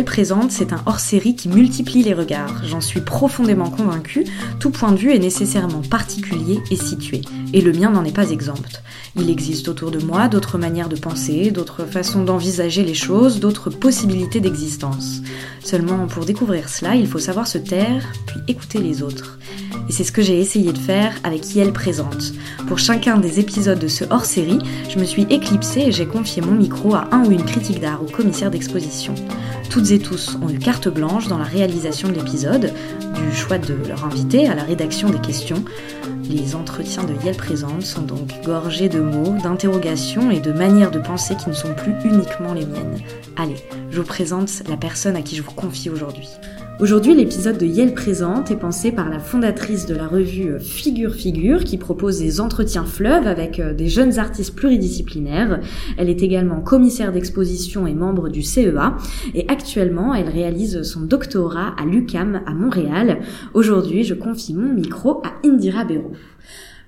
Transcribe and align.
Présente, 0.00 0.50
c'est 0.50 0.72
un 0.72 0.82
hors-série 0.86 1.36
qui 1.36 1.50
multiplie 1.50 2.02
les 2.02 2.14
regards. 2.14 2.64
J'en 2.64 2.80
suis 2.80 3.02
profondément 3.02 3.68
convaincue, 3.68 4.24
tout 4.58 4.70
point 4.70 4.90
de 4.90 4.96
vue 4.96 5.12
est 5.12 5.18
nécessairement 5.18 5.82
particulier 5.82 6.60
et 6.70 6.76
situé. 6.76 7.20
Et 7.52 7.60
le 7.60 7.72
mien 7.72 7.90
n'en 7.90 8.04
est 8.04 8.14
pas 8.14 8.30
exempt. 8.30 8.82
Il 9.16 9.28
existe 9.28 9.68
autour 9.68 9.90
de 9.90 9.98
moi 9.98 10.28
d'autres 10.28 10.56
manières 10.56 10.88
de 10.88 10.96
penser, 10.96 11.50
d'autres 11.50 11.84
façons 11.84 12.24
d'envisager 12.24 12.82
les 12.82 12.94
choses, 12.94 13.38
d'autres 13.38 13.68
possibilités 13.68 14.40
d'existence. 14.40 15.20
Seulement, 15.62 16.06
pour 16.06 16.24
découvrir 16.24 16.70
cela, 16.70 16.94
il 16.96 17.06
faut 17.06 17.18
savoir 17.18 17.46
se 17.46 17.58
taire, 17.58 18.10
puis 18.26 18.40
écouter 18.48 18.78
les 18.78 19.02
autres. 19.02 19.38
Et 19.88 19.92
c'est 19.92 20.04
ce 20.04 20.12
que 20.12 20.22
j'ai 20.22 20.38
essayé 20.38 20.72
de 20.72 20.78
faire 20.78 21.14
avec 21.24 21.54
Yel 21.54 21.72
Présente. 21.72 22.32
Pour 22.68 22.78
chacun 22.78 23.18
des 23.18 23.40
épisodes 23.40 23.78
de 23.78 23.88
ce 23.88 24.04
hors-série, 24.10 24.58
je 24.88 24.98
me 24.98 25.04
suis 25.04 25.26
éclipsée 25.30 25.82
et 25.86 25.92
j'ai 25.92 26.06
confié 26.06 26.40
mon 26.42 26.52
micro 26.52 26.94
à 26.94 27.08
un 27.12 27.24
ou 27.24 27.32
une 27.32 27.44
critique 27.44 27.80
d'art 27.80 28.02
ou 28.02 28.06
commissaire 28.06 28.50
d'exposition. 28.50 29.14
Toutes 29.70 29.90
et 29.90 29.98
tous 29.98 30.38
ont 30.42 30.50
eu 30.50 30.58
carte 30.58 30.88
blanche 30.88 31.28
dans 31.28 31.38
la 31.38 31.44
réalisation 31.44 32.08
de 32.08 32.14
l'épisode, 32.14 32.72
du 33.14 33.34
choix 33.34 33.58
de 33.58 33.74
leur 33.88 34.04
invité 34.04 34.46
à 34.46 34.54
la 34.54 34.64
rédaction 34.64 35.08
des 35.10 35.20
questions. 35.20 35.64
Les 36.28 36.54
entretiens 36.54 37.04
de 37.04 37.14
Yel 37.24 37.36
Présente 37.36 37.82
sont 37.82 38.02
donc 38.02 38.30
gorgés 38.44 38.88
de 38.88 39.00
mots, 39.00 39.34
d'interrogations 39.42 40.30
et 40.30 40.40
de 40.40 40.52
manières 40.52 40.90
de 40.90 40.98
penser 40.98 41.36
qui 41.36 41.48
ne 41.48 41.54
sont 41.54 41.74
plus 41.74 41.94
uniquement 42.04 42.54
les 42.54 42.66
miennes. 42.66 43.00
Allez, 43.36 43.56
je 43.90 43.98
vous 43.98 44.06
présente 44.06 44.62
la 44.68 44.76
personne 44.76 45.16
à 45.16 45.22
qui 45.22 45.36
je 45.36 45.42
vous 45.42 45.52
confie 45.52 45.90
aujourd'hui. 45.90 46.28
Aujourd'hui, 46.80 47.14
l'épisode 47.14 47.58
de 47.58 47.66
Yel 47.66 47.94
Présente 47.94 48.50
est 48.50 48.56
pensé 48.56 48.90
par 48.90 49.08
la 49.08 49.20
fondatrice 49.20 49.86
de 49.86 49.94
la 49.94 50.08
revue 50.08 50.58
Figure 50.58 51.14
Figure 51.14 51.62
qui 51.62 51.76
propose 51.76 52.18
des 52.18 52.40
entretiens 52.40 52.86
fleuves 52.86 53.26
avec 53.26 53.60
euh, 53.60 53.72
des 53.72 53.88
jeunes 53.88 54.18
artistes 54.18 54.56
pluridisciplinaires. 54.56 55.60
Elle 55.96 56.08
est 56.08 56.22
également 56.22 56.60
commissaire 56.60 57.12
d'exposition 57.12 57.86
et 57.86 57.94
membre 57.94 58.30
du 58.30 58.42
CEA 58.42 58.96
et 59.34 59.44
actuellement 59.48 60.14
elle 60.14 60.28
réalise 60.28 60.82
son 60.82 61.02
doctorat 61.02 61.74
à 61.78 61.84
l'UCAM 61.84 62.42
à 62.46 62.54
Montréal. 62.54 63.20
Aujourd'hui, 63.54 64.02
je 64.02 64.14
confie 64.14 64.54
mon 64.54 64.72
micro 64.72 65.22
à 65.24 65.46
Indira 65.46 65.84
Béraud. 65.84 66.12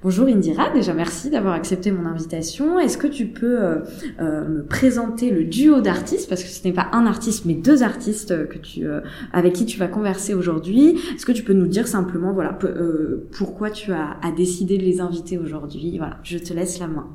Bonjour 0.05 0.27
Indira, 0.29 0.69
déjà 0.69 0.93
merci 0.93 1.31
d'avoir 1.31 1.55
accepté 1.55 1.91
mon 1.91 2.05
invitation. 2.05 2.79
Est-ce 2.79 2.99
que 2.99 3.07
tu 3.07 3.25
peux 3.25 3.65
euh, 3.65 3.79
euh, 4.21 4.47
me 4.47 4.63
présenter 4.63 5.31
le 5.31 5.45
duo 5.45 5.81
d'artistes, 5.81 6.29
parce 6.29 6.43
que 6.43 6.51
ce 6.51 6.63
n'est 6.69 6.75
pas 6.75 6.89
un 6.93 7.07
artiste 7.07 7.47
mais 7.47 7.55
deux 7.55 7.83
artistes 7.83 8.47
que 8.51 8.59
tu, 8.59 8.87
euh, 8.87 9.01
avec 9.33 9.55
qui 9.55 9.65
tu 9.65 9.79
vas 9.79 9.89
converser 9.89 10.35
aujourd'hui. 10.35 10.99
Est-ce 11.15 11.25
que 11.25 11.33
tu 11.33 11.43
peux 11.43 11.55
nous 11.55 11.69
dire 11.69 11.89
simplement 11.89 12.35
voilà 12.35 12.59
pourquoi 13.33 13.71
tu 13.71 13.93
as, 13.93 14.19
as, 14.23 14.31
décidé 14.33 14.77
de 14.77 14.83
les 14.83 15.01
inviter 15.01 15.39
aujourd'hui? 15.39 15.97
Voilà, 15.97 16.19
je 16.23 16.37
te 16.37 16.53
laisse 16.53 16.79
la 16.81 16.87
main. 16.87 17.07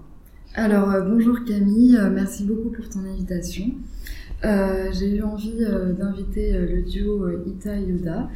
Alors 0.55 0.91
bonjour 1.07 1.43
Camille, 1.45 1.95
merci 2.11 2.43
beaucoup 2.43 2.71
pour 2.71 2.89
ton 2.89 3.01
invitation. 3.01 3.65
Euh, 4.45 4.89
j'ai 4.93 5.17
eu 5.17 5.21
envie 5.21 5.65
euh, 5.65 5.91
d'inviter 5.91 6.55
euh, 6.55 6.65
le 6.65 6.81
duo 6.83 7.27
Ita 7.45 7.77
Yoda 7.77 8.29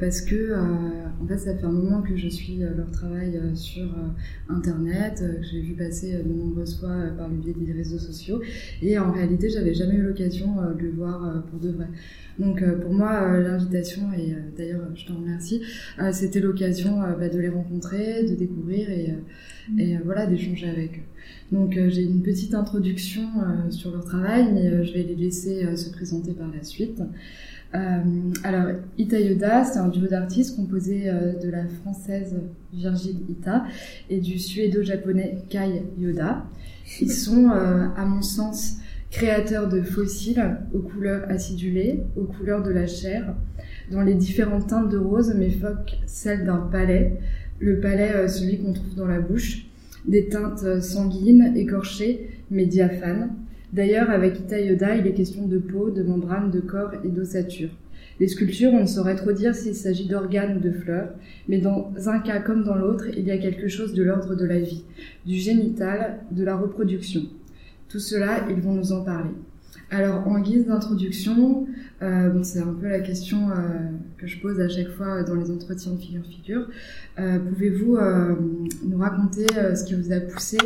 parce 0.00 0.22
que 0.22 0.54
en 0.54 1.26
fait 1.26 1.38
ça 1.38 1.54
fait 1.54 1.64
un 1.64 1.72
moment 1.72 2.00
que 2.00 2.16
je 2.16 2.28
suis 2.28 2.58
leur 2.58 2.90
travail 2.90 3.38
sur 3.54 3.88
internet, 4.48 5.22
que 5.40 5.46
j'ai 5.46 5.60
vu 5.60 5.74
passer 5.74 6.22
de 6.22 6.32
nombreuses 6.32 6.78
fois 6.80 6.96
par 7.18 7.28
le 7.28 7.36
biais 7.36 7.54
des 7.54 7.72
réseaux 7.72 7.98
sociaux 7.98 8.40
et 8.80 8.98
en 8.98 9.12
réalité 9.12 9.50
j'avais 9.50 9.74
jamais 9.74 9.94
eu 9.94 10.02
l'occasion 10.02 10.56
de 10.76 10.82
le 10.82 10.90
voir 10.90 11.44
pour 11.50 11.60
de 11.60 11.70
vrai. 11.70 11.88
Donc 12.38 12.64
pour 12.80 12.92
moi 12.92 13.38
l'invitation 13.38 14.12
et 14.12 14.34
d'ailleurs 14.56 14.88
je 14.94 15.06
te 15.06 15.12
remercie, 15.12 15.62
c'était 16.12 16.40
l'occasion 16.40 17.00
bah, 17.18 17.28
de 17.28 17.38
les 17.38 17.48
rencontrer, 17.48 18.24
de 18.24 18.34
découvrir 18.34 18.90
et, 18.90 19.14
et 19.78 19.98
voilà 20.04 20.26
d'échanger 20.26 20.68
avec 20.68 20.98
eux. 20.98 21.12
Donc 21.52 21.76
euh, 21.76 21.90
j'ai 21.90 22.02
une 22.02 22.22
petite 22.22 22.54
introduction 22.54 23.28
euh, 23.36 23.70
sur 23.70 23.90
leur 23.92 24.04
travail, 24.04 24.50
mais 24.54 24.68
euh, 24.68 24.84
je 24.84 24.94
vais 24.94 25.02
les 25.02 25.14
laisser 25.14 25.76
se 25.76 25.90
présenter 25.90 26.32
par 26.32 26.48
la 26.48 26.64
suite. 26.64 27.02
alors, 27.72 28.68
Ita 28.98 29.20
Yoda, 29.20 29.64
c'est 29.64 29.78
un 29.78 29.88
duo 29.88 30.06
d'artistes 30.06 30.56
composé 30.56 31.10
de 31.42 31.48
la 31.48 31.66
française 31.66 32.34
Virgile 32.72 33.20
Ita 33.30 33.64
et 34.10 34.20
du 34.20 34.38
suédo-japonais 34.38 35.38
Kai 35.48 35.82
Yoda. 35.98 36.44
Ils 37.00 37.10
sont, 37.10 37.48
à 37.48 38.04
mon 38.04 38.20
sens, 38.20 38.76
créateurs 39.10 39.70
de 39.70 39.80
fossiles 39.80 40.58
aux 40.74 40.80
couleurs 40.80 41.24
acidulées, 41.30 42.02
aux 42.14 42.24
couleurs 42.24 42.62
de 42.62 42.70
la 42.70 42.86
chair, 42.86 43.34
dont 43.90 44.02
les 44.02 44.14
différentes 44.14 44.66
teintes 44.66 44.90
de 44.90 44.98
rose 44.98 45.34
m'évoquent 45.34 45.98
celles 46.04 46.44
d'un 46.44 46.68
palais, 46.70 47.18
le 47.58 47.80
palais 47.80 48.28
celui 48.28 48.58
qu'on 48.58 48.74
trouve 48.74 48.94
dans 48.96 49.06
la 49.06 49.20
bouche, 49.20 49.71
des 50.06 50.28
teintes 50.28 50.80
sanguines, 50.80 51.52
écorchées, 51.56 52.30
mais 52.50 52.66
diaphanes. 52.66 53.30
D'ailleurs, 53.72 54.10
avec 54.10 54.38
Ita 54.38 54.60
Yoda, 54.60 54.96
il 54.96 55.06
est 55.06 55.14
question 55.14 55.46
de 55.46 55.58
peau, 55.58 55.90
de 55.90 56.02
membrane, 56.02 56.50
de 56.50 56.60
corps 56.60 56.92
et 57.04 57.08
d'ossature. 57.08 57.70
Les 58.20 58.28
sculptures, 58.28 58.72
on 58.72 58.82
ne 58.82 58.86
saurait 58.86 59.16
trop 59.16 59.32
dire 59.32 59.54
s'il 59.54 59.74
s'agit 59.74 60.06
d'organes 60.06 60.58
ou 60.58 60.60
de 60.60 60.70
fleurs, 60.70 61.08
mais 61.48 61.58
dans 61.58 61.92
un 62.06 62.18
cas 62.20 62.40
comme 62.40 62.62
dans 62.62 62.74
l'autre, 62.74 63.06
il 63.16 63.24
y 63.24 63.30
a 63.30 63.38
quelque 63.38 63.68
chose 63.68 63.94
de 63.94 64.02
l'ordre 64.02 64.34
de 64.34 64.44
la 64.44 64.60
vie, 64.60 64.84
du 65.26 65.36
génital, 65.36 66.20
de 66.30 66.44
la 66.44 66.56
reproduction. 66.56 67.22
Tout 67.88 67.98
cela, 67.98 68.46
ils 68.50 68.60
vont 68.60 68.74
nous 68.74 68.92
en 68.92 69.02
parler. 69.02 69.32
Alors, 69.92 70.26
en 70.26 70.40
guise 70.40 70.64
d'introduction, 70.68 71.66
euh, 72.00 72.42
c'est 72.42 72.60
un 72.60 72.72
peu 72.72 72.88
la 72.88 73.00
question 73.00 73.50
euh, 73.50 73.90
que 74.16 74.26
je 74.26 74.40
pose 74.40 74.58
à 74.58 74.66
chaque 74.66 74.88
fois 74.88 75.22
dans 75.22 75.34
les 75.34 75.50
entretiens 75.50 75.92
de 75.92 75.98
figure-figure. 75.98 76.66
Euh, 77.18 77.38
Pouvez-vous 77.38 77.98
nous 78.88 78.98
raconter 78.98 79.44
ce 79.52 79.84
qui 79.84 79.94
vous 79.94 80.10
a 80.10 80.20
poussé 80.20 80.56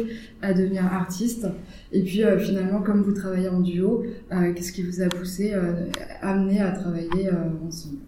à 0.42 0.54
devenir 0.54 0.86
artiste? 0.86 1.48
Et 1.90 2.04
puis, 2.04 2.22
finalement, 2.38 2.82
comme 2.82 3.02
vous 3.02 3.14
travaillez 3.14 3.48
en 3.48 3.58
duo, 3.58 4.04
qu'est-ce 4.30 4.70
qui 4.70 4.84
vous 4.84 5.02
a 5.02 5.08
poussé, 5.08 5.52
amené 6.22 6.60
à 6.60 6.70
travailler 6.70 7.28
ensemble? 7.66 7.98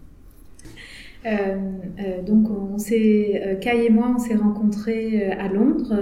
Donc 2.25 2.49
on 2.49 2.77
s'est 2.77 3.59
Kai 3.59 3.87
et 3.87 3.89
moi 3.89 4.13
on 4.15 4.19
s'est 4.19 4.35
rencontrés 4.35 5.29
à 5.33 5.49
Londres 5.49 5.93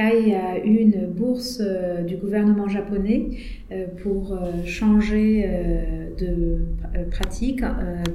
A 0.00 0.58
eu 0.64 0.76
une 0.76 1.06
bourse 1.06 1.60
du 2.06 2.16
gouvernement 2.16 2.68
japonais 2.68 3.30
pour 4.00 4.38
changer 4.64 5.44
de 6.16 6.60
pratique 7.10 7.62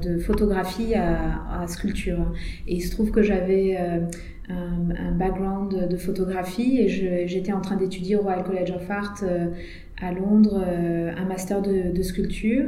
de 0.02 0.18
photographie 0.18 0.94
à, 0.96 1.66
sculpture. 1.68 2.34
Et 2.68 2.76
il 2.76 2.82
se 2.82 2.92
trouve 2.92 3.12
que 3.12 3.22
j'avais 3.22 3.76
un, 3.76 4.08
un, 4.50 5.12
background 5.12 5.90
de 5.90 5.98
photographie 5.98 6.80
et 6.80 7.28
j'étais 7.28 7.52
en 7.52 7.60
train 7.60 7.76
d'étudier 7.76 8.16
au 8.16 8.22
Royal 8.22 8.46
College 8.46 8.72
of 8.72 8.90
Art 8.90 9.24
à 10.02 10.12
Londres 10.14 10.64
un 10.66 11.26
master 11.26 11.62
de 11.62 12.02
sculpture 12.02 12.68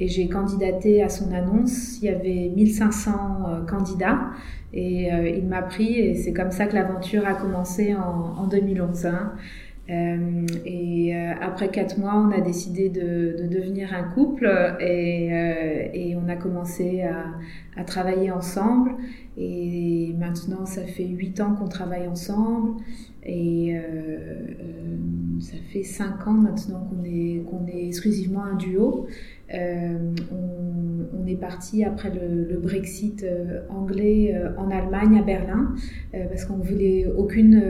et 0.00 0.08
j'ai 0.08 0.28
candidaté 0.28 1.02
à 1.02 1.08
son 1.08 1.32
annonce. 1.32 1.98
Il 2.00 2.06
y 2.06 2.08
avait 2.08 2.50
1500 2.56 3.10
euh, 3.12 3.66
candidats 3.66 4.30
et 4.72 5.12
euh, 5.12 5.28
il 5.28 5.46
m'a 5.46 5.62
pris 5.62 5.98
et 5.98 6.14
c'est 6.14 6.32
comme 6.32 6.50
ça 6.50 6.66
que 6.66 6.74
l'aventure 6.74 7.26
a 7.26 7.34
commencé 7.34 7.94
en, 7.94 8.42
en 8.42 8.46
2011. 8.46 9.06
Hein. 9.06 9.32
Euh, 9.90 10.46
et 10.64 11.14
après 11.40 11.68
quatre 11.68 11.98
mois, 11.98 12.14
on 12.14 12.30
a 12.30 12.40
décidé 12.40 12.88
de, 12.88 13.36
de 13.42 13.48
devenir 13.48 13.92
un 13.92 14.04
couple 14.04 14.48
et, 14.78 15.30
et 15.92 16.16
on 16.16 16.28
a 16.28 16.36
commencé 16.36 17.02
à, 17.02 17.24
à, 17.76 17.84
travailler 17.84 18.30
ensemble. 18.30 18.92
Et 19.36 20.14
maintenant, 20.18 20.66
ça 20.66 20.82
fait 20.82 21.06
huit 21.06 21.40
ans 21.40 21.54
qu'on 21.54 21.68
travaille 21.68 22.06
ensemble 22.06 22.82
et 23.24 23.76
ça 25.40 25.56
fait 25.72 25.82
cinq 25.82 26.26
ans 26.26 26.32
maintenant 26.32 26.86
qu'on 26.90 27.04
est, 27.04 27.42
qu'on 27.48 27.66
est 27.66 27.86
exclusivement 27.86 28.44
un 28.44 28.56
duo. 28.56 29.06
Euh, 29.54 30.14
on, 30.32 31.26
est 31.26 31.36
parti 31.36 31.84
après 31.84 32.10
le, 32.10 32.44
le 32.44 32.58
Brexit 32.58 33.22
euh, 33.22 33.60
anglais 33.68 34.32
euh, 34.34 34.50
en 34.58 34.68
Allemagne, 34.70 35.16
à 35.18 35.22
Berlin, 35.22 35.74
parce 36.12 36.44
qu'on 36.44 36.56
voulait 36.56 37.06
aucune 37.16 37.62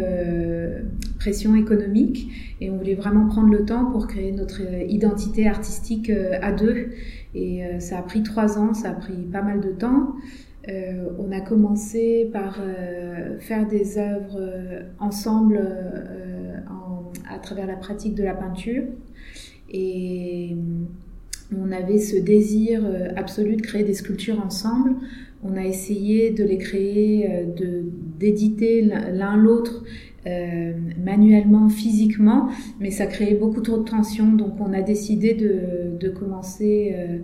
pression 1.19 1.55
économique 1.55 2.57
et 2.61 2.71
on 2.71 2.77
voulait 2.77 2.95
vraiment 2.95 3.27
prendre 3.27 3.51
le 3.53 3.65
temps 3.65 3.91
pour 3.91 4.07
créer 4.07 4.33
notre 4.33 4.63
identité 4.89 5.47
artistique 5.47 6.11
à 6.11 6.53
deux. 6.53 6.89
Et 7.35 7.63
ça 7.79 7.99
a 7.99 8.03
pris 8.03 8.23
trois 8.23 8.59
ans, 8.59 8.75
ça 8.75 8.91
a 8.91 8.95
pris 8.95 9.15
pas 9.31 9.43
mal 9.43 9.61
de 9.61 9.71
temps. 9.71 10.15
Euh, 10.69 11.09
on 11.19 11.33
a 11.33 11.41
commencé 11.41 12.29
par 12.33 12.61
euh, 12.61 13.39
faire 13.39 13.67
des 13.67 13.99
œuvres 13.99 14.85
ensemble 14.99 15.59
euh, 15.63 16.59
en, 16.69 17.11
à 17.33 17.39
travers 17.39 17.67
la 17.67 17.77
pratique 17.77 18.15
de 18.15 18.23
la 18.23 18.35
peinture 18.35 18.85
et 19.73 20.57
on 21.57 21.73
avait 21.73 21.99
ce 21.99 22.17
désir 22.17 22.83
euh, 22.85 23.09
absolu 23.17 23.57
de 23.57 23.63
créer 23.63 23.85
des 23.85 23.95
sculptures 23.95 24.41
ensemble. 24.45 24.95
On 25.43 25.57
a 25.57 25.65
essayé 25.65 26.31
de 26.31 26.45
les 26.45 26.59
créer, 26.59 27.27
euh, 27.31 27.83
d'éditer 28.19 28.83
l'un 28.83 29.37
l'autre 29.37 29.83
euh, 30.27 30.73
manuellement, 31.03 31.71
physiquement, 31.71 32.51
mais 32.79 32.91
ça 32.91 33.07
créait 33.07 33.35
beaucoup 33.35 33.63
trop 33.63 33.79
de 33.79 33.89
tension. 33.89 34.33
Donc 34.33 34.61
on 34.61 34.73
a 34.73 34.83
décidé 34.83 35.33
de, 35.35 35.97
de 35.99 36.09
commencer 36.11 36.95
euh, 36.95 37.19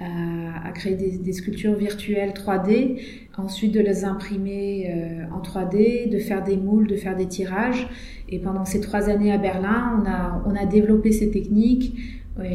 à, 0.00 0.68
à, 0.68 0.72
créer 0.72 0.96
des, 0.96 1.18
des, 1.18 1.32
sculptures 1.32 1.76
virtuelles 1.76 2.32
3D, 2.32 3.00
ensuite 3.36 3.72
de 3.72 3.80
les 3.80 4.04
imprimer 4.04 4.90
euh, 4.90 5.24
en 5.32 5.40
3D, 5.40 6.08
de 6.10 6.18
faire 6.18 6.42
des 6.42 6.56
moules, 6.56 6.88
de 6.88 6.96
faire 6.96 7.16
des 7.16 7.26
tirages. 7.26 7.88
Et 8.28 8.40
pendant 8.40 8.64
ces 8.64 8.80
trois 8.80 9.08
années 9.08 9.32
à 9.32 9.38
Berlin, 9.38 10.00
on 10.00 10.08
a, 10.08 10.42
on 10.46 10.56
a 10.56 10.66
développé 10.66 11.12
ces 11.12 11.30
techniques 11.30 11.94
Et, 12.42 12.48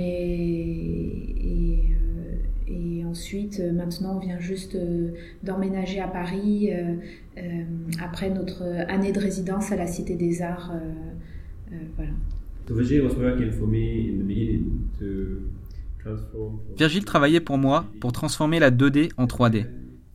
et, 1.39 1.79
ensuite, 3.15 3.61
maintenant, 3.73 4.17
on 4.17 4.19
vient 4.19 4.39
juste 4.39 4.77
d'emménager 5.41 6.01
à 6.01 6.07
Paris 6.09 6.69
après 8.01 8.29
notre 8.29 8.63
année 8.89 9.13
de 9.13 9.19
résidence 9.19 9.71
à 9.71 9.77
la 9.77 9.87
Cité 9.87 10.15
des 10.15 10.41
Arts. 10.41 10.73
voilà. 11.95 12.11
Virgile 16.77 17.05
travaillait 17.05 17.39
pour 17.39 17.57
moi 17.57 17.85
pour 18.01 18.11
transformer 18.11 18.59
la 18.59 18.69
2D 18.69 19.11
en 19.15 19.27
3D. 19.27 19.65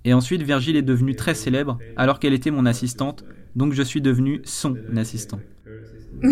Et 0.05 0.12
ensuite, 0.12 0.43
Virgile 0.43 0.76
est 0.76 0.82
devenue 0.82 1.14
très 1.14 1.35
célèbre 1.35 1.79
alors 1.97 2.19
qu'elle 2.19 2.35
était 2.35 2.50
mon 2.50 2.67
assistante, 2.67 3.25
donc 3.56 3.73
je 3.73 3.82
suis 3.82 4.02
devenu 4.02 4.41
son 4.44 4.76
assistant. 4.97 5.41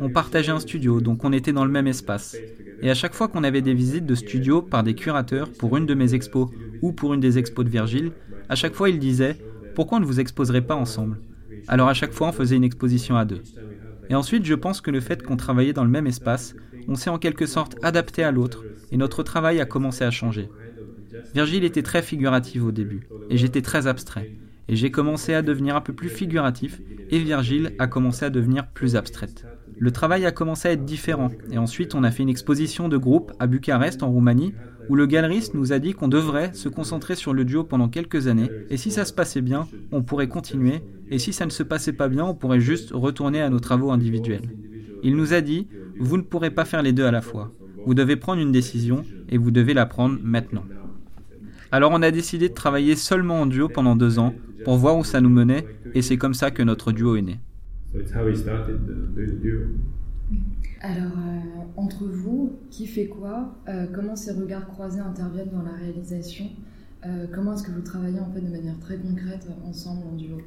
on 0.00 0.10
partageait 0.10 0.52
un 0.52 0.60
studio, 0.60 1.00
donc 1.00 1.24
on 1.24 1.32
était 1.32 1.52
dans 1.52 1.64
le 1.64 1.70
même 1.70 1.86
espace. 1.86 2.36
Et 2.82 2.90
à 2.90 2.94
chaque 2.94 3.14
fois 3.14 3.28
qu'on 3.28 3.44
avait 3.44 3.62
des 3.62 3.74
visites 3.74 4.06
de 4.06 4.14
studio 4.14 4.62
par 4.62 4.82
des 4.82 4.94
curateurs 4.94 5.50
pour 5.50 5.76
une 5.76 5.86
de 5.86 5.94
mes 5.94 6.14
expos 6.14 6.48
ou 6.82 6.92
pour 6.92 7.14
une 7.14 7.20
des 7.20 7.38
expos 7.38 7.64
de 7.64 7.70
Virgile, 7.70 8.12
à 8.48 8.54
chaque 8.54 8.74
fois 8.74 8.88
il 8.88 8.98
disait 8.98 9.36
Pourquoi 9.74 9.98
on 9.98 10.00
ne 10.00 10.06
vous 10.06 10.20
exposerez 10.20 10.62
pas 10.62 10.76
ensemble? 10.76 11.18
Alors 11.66 11.88
à 11.88 11.94
chaque 11.94 12.12
fois 12.12 12.28
on 12.28 12.32
faisait 12.32 12.56
une 12.56 12.64
exposition 12.64 13.16
à 13.16 13.24
deux. 13.24 13.42
Et 14.10 14.14
ensuite, 14.14 14.44
je 14.44 14.54
pense 14.54 14.80
que 14.80 14.90
le 14.90 15.00
fait 15.00 15.22
qu'on 15.22 15.36
travaillait 15.36 15.72
dans 15.72 15.84
le 15.84 15.90
même 15.90 16.06
espace, 16.06 16.54
on 16.86 16.94
s'est 16.94 17.10
en 17.10 17.18
quelque 17.18 17.46
sorte 17.46 17.76
adapté 17.82 18.22
à 18.22 18.32
l'autre, 18.32 18.64
et 18.90 18.96
notre 18.96 19.22
travail 19.22 19.60
a 19.60 19.66
commencé 19.66 20.04
à 20.04 20.10
changer. 20.10 20.48
Virgile 21.34 21.64
était 21.64 21.82
très 21.82 22.02
figuratif 22.02 22.62
au 22.62 22.72
début, 22.72 23.06
et 23.28 23.36
j'étais 23.36 23.60
très 23.60 23.86
abstrait. 23.86 24.30
Et 24.68 24.76
j'ai 24.76 24.90
commencé 24.90 25.34
à 25.34 25.42
devenir 25.42 25.76
un 25.76 25.80
peu 25.80 25.92
plus 25.92 26.08
figuratif, 26.08 26.80
et 27.10 27.18
Virgile 27.18 27.74
a 27.78 27.86
commencé 27.86 28.24
à 28.24 28.30
devenir 28.30 28.68
plus 28.68 28.96
abstraite. 28.96 29.46
Le 29.80 29.90
travail 29.92 30.26
a 30.26 30.32
commencé 30.32 30.68
à 30.68 30.72
être 30.72 30.84
différent, 30.84 31.30
et 31.52 31.58
ensuite 31.58 31.94
on 31.94 32.02
a 32.02 32.10
fait 32.10 32.22
une 32.22 32.28
exposition 32.28 32.88
de 32.88 32.96
groupe 32.96 33.32
à 33.38 33.46
Bucarest 33.46 34.02
en 34.02 34.10
Roumanie, 34.10 34.54
où 34.88 34.96
le 34.96 35.06
galeriste 35.06 35.54
nous 35.54 35.72
a 35.72 35.78
dit 35.78 35.92
qu'on 35.92 36.08
devrait 36.08 36.52
se 36.54 36.68
concentrer 36.68 37.14
sur 37.14 37.32
le 37.32 37.44
duo 37.44 37.62
pendant 37.62 37.88
quelques 37.88 38.26
années, 38.26 38.50
et 38.70 38.76
si 38.76 38.90
ça 38.90 39.04
se 39.04 39.12
passait 39.12 39.40
bien, 39.40 39.68
on 39.92 40.02
pourrait 40.02 40.28
continuer, 40.28 40.82
et 41.10 41.18
si 41.18 41.32
ça 41.32 41.46
ne 41.46 41.50
se 41.50 41.62
passait 41.62 41.92
pas 41.92 42.08
bien, 42.08 42.24
on 42.24 42.34
pourrait 42.34 42.60
juste 42.60 42.90
retourner 42.92 43.40
à 43.40 43.50
nos 43.50 43.60
travaux 43.60 43.90
individuels. 43.90 44.50
Il 45.02 45.16
nous 45.16 45.32
a 45.32 45.40
dit, 45.40 45.68
vous 45.98 46.16
ne 46.16 46.22
pourrez 46.22 46.50
pas 46.50 46.64
faire 46.64 46.82
les 46.82 46.92
deux 46.92 47.04
à 47.04 47.12
la 47.12 47.20
fois. 47.22 47.52
Vous 47.86 47.94
devez 47.94 48.16
prendre 48.16 48.42
une 48.42 48.52
décision, 48.52 49.04
et 49.28 49.38
vous 49.38 49.50
devez 49.50 49.74
la 49.74 49.86
prendre 49.86 50.18
maintenant. 50.22 50.64
Alors 51.70 51.92
on 51.92 52.02
a 52.02 52.10
décidé 52.10 52.48
de 52.48 52.54
travailler 52.54 52.96
seulement 52.96 53.42
en 53.42 53.46
duo 53.46 53.68
pendant 53.68 53.94
deux 53.94 54.18
ans, 54.18 54.34
pour 54.64 54.76
voir 54.76 54.96
où 54.96 55.04
ça 55.04 55.20
nous 55.20 55.28
menait, 55.28 55.66
et 55.94 56.02
c'est 56.02 56.16
comme 56.16 56.34
ça 56.34 56.50
que 56.50 56.62
notre 56.62 56.92
duo 56.92 57.14
est 57.16 57.22
né. 57.22 57.38
Alors, 60.80 61.12
euh, 61.18 61.62
entre 61.76 62.04
vous, 62.04 62.58
qui 62.70 62.86
fait 62.86 63.06
quoi 63.06 63.56
euh, 63.68 63.86
Comment 63.92 64.14
ces 64.14 64.32
regards 64.32 64.66
croisés 64.66 65.00
interviennent 65.00 65.50
dans 65.50 65.62
la 65.62 65.72
réalisation 65.72 66.44
euh, 67.06 67.26
Comment 67.32 67.54
est-ce 67.54 67.62
que 67.62 67.70
vous 67.70 67.80
travaillez 67.80 68.20
en 68.20 68.30
fait 68.30 68.40
de 68.40 68.50
manière 68.50 68.78
très 68.78 68.98
concrète 68.98 69.46
ensemble 69.64 70.06
en 70.06 70.16
duo? 70.16 70.38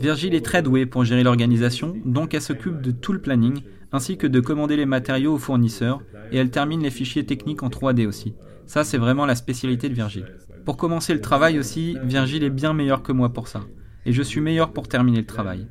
Virgile 0.00 0.34
est 0.34 0.44
très 0.44 0.62
douée 0.62 0.86
pour 0.86 1.04
gérer 1.04 1.22
l'organisation, 1.22 1.94
donc 2.06 2.32
elle 2.32 2.40
s'occupe 2.40 2.80
de 2.80 2.90
tout 2.90 3.12
le 3.12 3.20
planning, 3.20 3.60
ainsi 3.92 4.16
que 4.16 4.26
de 4.26 4.40
commander 4.40 4.76
les 4.76 4.86
matériaux 4.86 5.34
aux 5.34 5.38
fournisseurs, 5.38 6.02
et 6.30 6.38
elle 6.38 6.50
termine 6.50 6.82
les 6.82 6.90
fichiers 6.90 7.26
techniques 7.26 7.62
en 7.62 7.68
3D 7.68 8.06
aussi. 8.06 8.32
Ça, 8.64 8.84
c'est 8.84 8.96
vraiment 8.96 9.26
la 9.26 9.34
spécialité 9.34 9.90
de 9.90 9.94
Virgile. 9.94 10.24
Pour 10.64 10.76
commencer 10.76 11.14
le 11.14 11.20
travail 11.20 11.58
aussi, 11.58 11.96
Virgile 12.02 12.44
est 12.44 12.50
bien 12.50 12.72
meilleur 12.72 13.02
que 13.02 13.12
moi 13.12 13.30
pour 13.30 13.48
ça 13.48 13.62
et 14.04 14.12
je 14.12 14.22
suis 14.22 14.40
meilleur 14.40 14.72
pour 14.72 14.88
terminer 14.88 15.18
le 15.18 15.26
travail. 15.26 15.66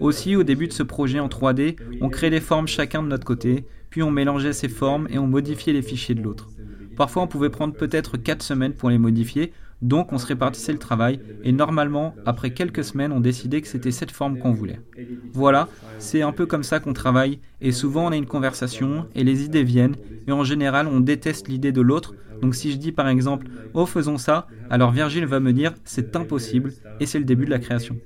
Aussi, 0.00 0.36
au 0.36 0.42
début 0.42 0.66
de 0.66 0.72
ce 0.72 0.82
projet 0.82 1.20
en 1.20 1.28
3D, 1.28 1.76
on 2.00 2.08
crée 2.08 2.30
des 2.30 2.40
formes 2.40 2.66
chacun 2.66 3.02
de 3.02 3.08
notre 3.08 3.24
côté, 3.24 3.64
puis 3.90 4.02
on 4.02 4.10
mélangeait 4.10 4.52
ces 4.52 4.68
formes 4.68 5.06
et 5.10 5.18
on 5.18 5.26
modifiait 5.26 5.72
les 5.72 5.82
fichiers 5.82 6.14
de 6.14 6.22
l'autre. 6.22 6.48
Parfois, 6.96 7.22
on 7.22 7.26
pouvait 7.26 7.50
prendre 7.50 7.74
peut-être 7.74 8.16
4 8.16 8.42
semaines 8.42 8.72
pour 8.72 8.90
les 8.90 8.98
modifier, 8.98 9.52
donc 9.82 10.12
on 10.12 10.18
se 10.18 10.26
répartissait 10.26 10.72
le 10.72 10.78
travail, 10.78 11.20
et 11.42 11.52
normalement, 11.52 12.14
après 12.24 12.50
quelques 12.50 12.84
semaines, 12.84 13.12
on 13.12 13.20
décidait 13.20 13.60
que 13.60 13.68
c'était 13.68 13.90
cette 13.90 14.10
forme 14.10 14.38
qu'on 14.38 14.52
voulait. 14.52 14.80
Voilà, 15.32 15.68
c'est 15.98 16.22
un 16.22 16.32
peu 16.32 16.46
comme 16.46 16.62
ça 16.62 16.80
qu'on 16.80 16.92
travaille, 16.92 17.40
et 17.60 17.72
souvent 17.72 18.06
on 18.06 18.12
a 18.12 18.16
une 18.16 18.26
conversation, 18.26 19.06
et 19.14 19.24
les 19.24 19.44
idées 19.44 19.64
viennent, 19.64 19.96
et 20.26 20.32
en 20.32 20.44
général 20.44 20.86
on 20.86 21.00
déteste 21.00 21.48
l'idée 21.48 21.72
de 21.72 21.80
l'autre, 21.80 22.14
donc 22.40 22.54
si 22.54 22.70
je 22.72 22.76
dis 22.76 22.92
par 22.92 23.08
exemple 23.08 23.46
Oh 23.74 23.86
faisons 23.86 24.18
ça, 24.18 24.46
alors 24.70 24.90
Virgile 24.90 25.26
va 25.26 25.40
me 25.40 25.52
dire 25.52 25.74
C'est 25.84 26.16
impossible 26.16 26.74
et 27.00 27.06
c'est 27.06 27.18
le 27.18 27.24
début 27.24 27.44
de 27.46 27.50
la 27.50 27.58
création. 27.58 27.98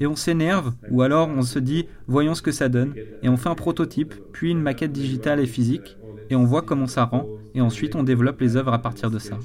Et 0.00 0.06
on 0.06 0.16
s'énerve 0.16 0.74
ou 0.90 1.02
alors 1.02 1.28
on 1.28 1.42
se 1.42 1.58
dit 1.58 1.86
Voyons 2.06 2.34
ce 2.34 2.42
que 2.42 2.52
ça 2.52 2.68
donne 2.68 2.94
et 3.22 3.28
on 3.28 3.36
fait 3.36 3.48
un 3.48 3.54
prototype, 3.54 4.14
puis 4.32 4.50
une 4.50 4.60
maquette 4.60 4.92
digitale 4.92 5.40
et 5.40 5.46
physique 5.46 5.98
et 6.30 6.36
on 6.36 6.44
voit 6.44 6.62
comment 6.62 6.86
ça 6.86 7.04
rend 7.04 7.26
et 7.56 7.60
ensuite 7.60 7.96
on 7.96 8.04
développe 8.04 8.40
les 8.40 8.56
œuvres 8.56 8.72
à 8.72 8.80
partir 8.80 9.10
de 9.10 9.18
ça. 9.18 9.38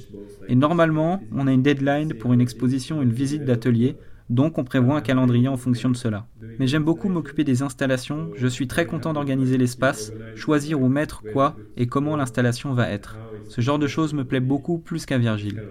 Et 0.47 0.55
normalement, 0.55 1.23
on 1.31 1.47
a 1.47 1.51
une 1.51 1.63
deadline 1.63 2.13
pour 2.13 2.33
une 2.33 2.41
exposition, 2.41 3.01
une 3.01 3.11
visite 3.11 3.45
d'atelier 3.45 3.95
donc 4.31 4.57
on 4.57 4.63
prévoit 4.63 4.95
un 4.95 5.01
calendrier 5.01 5.49
en 5.49 5.57
fonction 5.57 5.89
de 5.89 5.97
cela. 5.97 6.25
Mais 6.57 6.65
j'aime 6.65 6.85
beaucoup 6.85 7.09
m'occuper 7.09 7.43
des 7.43 7.63
installations, 7.63 8.31
je 8.37 8.47
suis 8.47 8.65
très 8.65 8.85
content 8.85 9.11
d'organiser 9.11 9.57
l'espace, 9.57 10.13
choisir 10.35 10.81
où 10.81 10.87
mettre 10.87 11.21
quoi 11.33 11.57
et 11.75 11.85
comment 11.85 12.15
l'installation 12.15 12.73
va 12.73 12.89
être. 12.89 13.17
Ce 13.49 13.59
genre 13.59 13.77
de 13.77 13.87
choses 13.87 14.13
me 14.13 14.23
plaît 14.23 14.39
beaucoup 14.39 14.77
plus 14.77 15.05
qu'à 15.05 15.17
Virgile. 15.17 15.61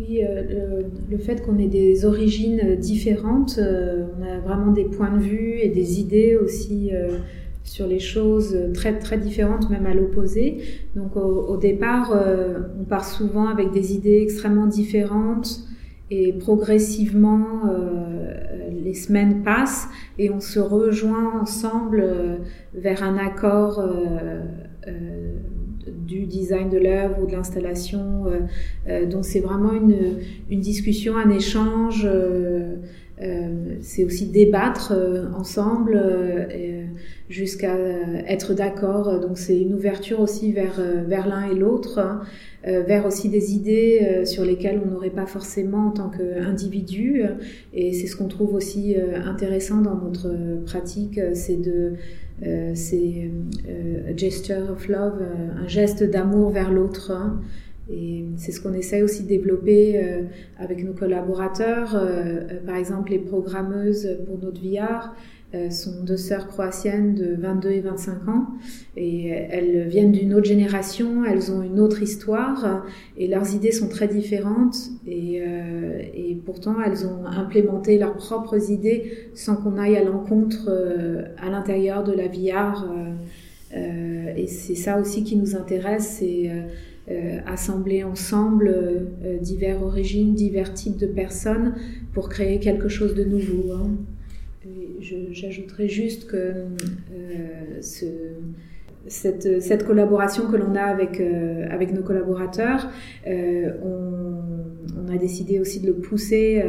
Oui, 0.00 0.22
euh, 0.24 0.82
le, 1.10 1.18
fait 1.18 1.42
qu'on 1.44 1.58
ait 1.58 1.68
des 1.68 2.06
origines 2.06 2.76
différentes, 2.76 3.58
euh, 3.58 4.06
on 4.18 4.22
a 4.22 4.38
vraiment 4.38 4.72
des 4.72 4.84
points 4.84 5.10
de 5.10 5.18
vue 5.20 5.58
et 5.60 5.68
des 5.68 6.00
idées 6.00 6.36
aussi 6.36 6.94
euh, 6.94 7.18
sur 7.68 7.86
les 7.86 7.98
choses 7.98 8.56
très 8.74 8.98
très 8.98 9.18
différentes, 9.18 9.70
même 9.70 9.86
à 9.86 9.94
l'opposé. 9.94 10.58
Donc 10.96 11.16
au, 11.16 11.56
départ, 11.56 12.12
euh, 12.12 12.60
on 12.80 12.84
part 12.84 13.04
souvent 13.04 13.46
avec 13.46 13.70
des 13.70 13.94
idées 13.94 14.20
extrêmement 14.22 14.66
différentes 14.66 15.64
et 16.10 16.32
progressivement 16.32 17.68
euh, 17.68 18.34
les 18.82 18.94
semaines 18.94 19.42
passent 19.42 19.88
et 20.18 20.30
on 20.30 20.40
se 20.40 20.58
rejoint 20.58 21.40
ensemble 21.40 22.00
euh, 22.02 22.36
vers 22.74 23.02
un 23.02 23.16
accord 23.16 23.82
du 26.06 26.24
design 26.24 26.70
de 26.70 26.78
l'œuvre 26.78 27.22
ou 27.22 27.26
de 27.26 27.32
l'installation. 27.32 28.24
donc 29.10 29.24
c'est 29.26 29.40
vraiment 29.40 29.72
une, 29.72 30.20
une, 30.48 30.60
discussion, 30.60 31.16
un 31.16 31.28
échange. 31.28 32.08
C'est 33.80 34.04
aussi 34.04 34.26
débattre 34.26 34.92
ensemble 35.34 35.98
jusqu'à 37.28 37.74
euh, 37.74 38.22
être 38.26 38.54
d'accord. 38.54 39.20
Donc 39.20 39.38
c'est 39.38 39.58
une 39.58 39.74
ouverture 39.74 40.20
aussi 40.20 40.52
vers, 40.52 40.78
euh, 40.78 41.02
vers 41.06 41.28
l'un 41.28 41.50
et 41.50 41.54
l'autre, 41.54 41.98
hein. 41.98 42.22
euh, 42.66 42.82
vers 42.82 43.06
aussi 43.06 43.28
des 43.28 43.54
idées 43.54 44.22
sur 44.24 44.44
lesquelles 44.44 44.80
on 44.84 44.90
n'aurait 44.90 45.10
pas 45.10 45.26
forcément 45.26 45.88
en 45.88 45.90
tant 45.90 46.10
qu'individu. 46.10 47.22
Et 47.72 47.92
c'est 47.92 48.06
ce 48.06 48.16
qu'on 48.16 48.28
trouve 48.28 48.54
aussi 48.54 48.96
intéressant 49.24 49.80
dans 49.80 49.96
notre 49.96 50.28
pratique, 50.64 51.20
c'est 51.34 51.60
de 51.60 51.94
c'est 52.74 53.30
gesture 54.16 54.70
of 54.70 54.88
love, 54.88 55.20
un 55.60 55.66
geste 55.66 56.04
d'amour 56.04 56.50
vers 56.50 56.70
l'autre. 56.70 57.10
Hein. 57.10 57.40
Et 57.90 58.24
c'est 58.36 58.52
ce 58.52 58.60
qu'on 58.60 58.74
essaie 58.74 59.02
aussi 59.02 59.22
de 59.22 59.28
développer 59.28 59.98
avec 60.58 60.84
nos 60.84 60.92
collaborateurs, 60.92 61.98
par 62.66 62.76
exemple 62.76 63.10
les 63.10 63.18
programmeuses 63.18 64.18
pour 64.26 64.38
notre 64.38 64.60
VR. 64.60 65.14
Euh, 65.54 65.70
sont 65.70 66.04
deux 66.04 66.18
sœurs 66.18 66.46
croatiennes 66.46 67.14
de 67.14 67.34
22 67.34 67.70
et 67.70 67.80
25 67.80 68.28
ans 68.28 68.48
et 68.98 69.28
elles 69.28 69.88
viennent 69.88 70.12
d'une 70.12 70.34
autre 70.34 70.44
génération, 70.44 71.24
elles 71.24 71.50
ont 71.50 71.62
une 71.62 71.80
autre 71.80 72.02
histoire 72.02 72.84
et 73.16 73.26
leurs 73.28 73.54
idées 73.54 73.72
sont 73.72 73.88
très 73.88 74.08
différentes 74.08 74.76
et, 75.06 75.40
euh, 75.40 76.02
et 76.12 76.38
pourtant 76.44 76.76
elles 76.84 77.06
ont 77.06 77.24
implémenté 77.24 77.96
leurs 77.96 78.16
propres 78.16 78.70
idées 78.70 79.30
sans 79.32 79.56
qu'on 79.56 79.78
aille 79.78 79.96
à 79.96 80.04
l'encontre 80.04 80.66
euh, 80.68 81.22
à 81.38 81.48
l'intérieur 81.48 82.04
de 82.04 82.12
la 82.12 82.28
VR 82.28 82.86
et 84.36 84.46
c'est 84.46 84.74
ça 84.74 84.98
aussi 84.98 85.24
qui 85.24 85.36
nous 85.36 85.54
intéresse, 85.56 86.22
c'est 87.08 87.42
assembler 87.46 88.04
ensemble 88.04 88.74
divers 89.40 89.82
origines, 89.82 90.34
divers 90.34 90.74
types 90.74 90.98
de 90.98 91.06
personnes 91.06 91.74
pour 92.12 92.28
créer 92.28 92.60
quelque 92.60 92.88
chose 92.88 93.14
de 93.14 93.24
nouveau. 93.24 93.72
Hein. 93.72 93.90
J'ajouterais 95.00 95.88
juste 95.88 96.26
que 96.26 96.36
euh, 96.36 97.80
ce, 97.80 98.06
cette, 99.08 99.62
cette, 99.62 99.86
collaboration 99.86 100.50
que 100.50 100.56
l'on 100.56 100.74
a 100.74 100.82
avec, 100.82 101.20
euh, 101.20 101.66
avec 101.70 101.92
nos 101.92 102.02
collaborateurs, 102.02 102.88
euh, 103.26 103.72
on, 103.82 105.04
on, 105.04 105.12
a 105.12 105.16
décidé 105.16 105.58
aussi 105.58 105.80
de 105.80 105.86
le 105.86 105.94
pousser 105.94 106.62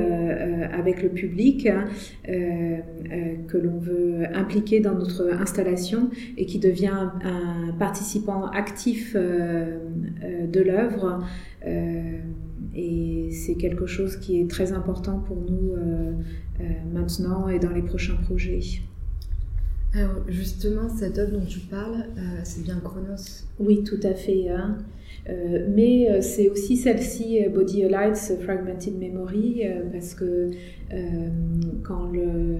avec 0.71 1.03
le 1.03 1.09
public, 1.09 1.67
hein, 1.67 1.85
que 2.25 3.57
l'on 3.57 3.77
veut 3.77 4.23
impliquer 4.33 4.79
dans 4.79 4.95
notre 4.95 5.29
installation 5.33 6.09
et 6.37 6.45
qui 6.45 6.59
devient 6.59 7.09
un, 7.23 7.73
participant 7.77 8.45
actif 8.47 9.15
de 9.15 10.61
l'œuvre 10.61 11.23
et 12.75 13.29
c'est 13.31 13.55
quelque 13.55 13.87
chose 13.87 14.17
qui 14.17 14.39
est 14.39 14.49
très 14.49 14.71
important 14.71 15.19
pour 15.19 15.37
nous 15.37 15.73
maintenant 16.93 17.49
et 17.49 17.59
dans 17.59 17.71
les 17.71 17.81
prochains 17.81 18.15
projets. 18.15 18.59
Alors 19.93 20.23
justement, 20.27 20.87
cette 20.89 21.17
œuvre 21.17 21.31
dont 21.31 21.45
tu 21.45 21.59
parles, 21.59 22.05
c'est 22.43 22.63
bien 22.63 22.79
Chronos 22.83 23.45
Oui, 23.59 23.83
tout 23.83 23.99
à 24.03 24.13
fait. 24.13 24.49
Hein. 24.49 24.77
Euh, 25.29 25.65
mais 25.69 26.09
euh, 26.09 26.21
c'est 26.21 26.49
aussi 26.49 26.77
celle-ci, 26.77 27.43
euh, 27.43 27.49
Body 27.49 27.83
Lights 27.83 28.33
Fragmented 28.41 28.97
Memory, 28.97 29.63
parce 29.91 30.15
que 30.15 30.51
quand 31.83 32.07
le, 32.11 32.57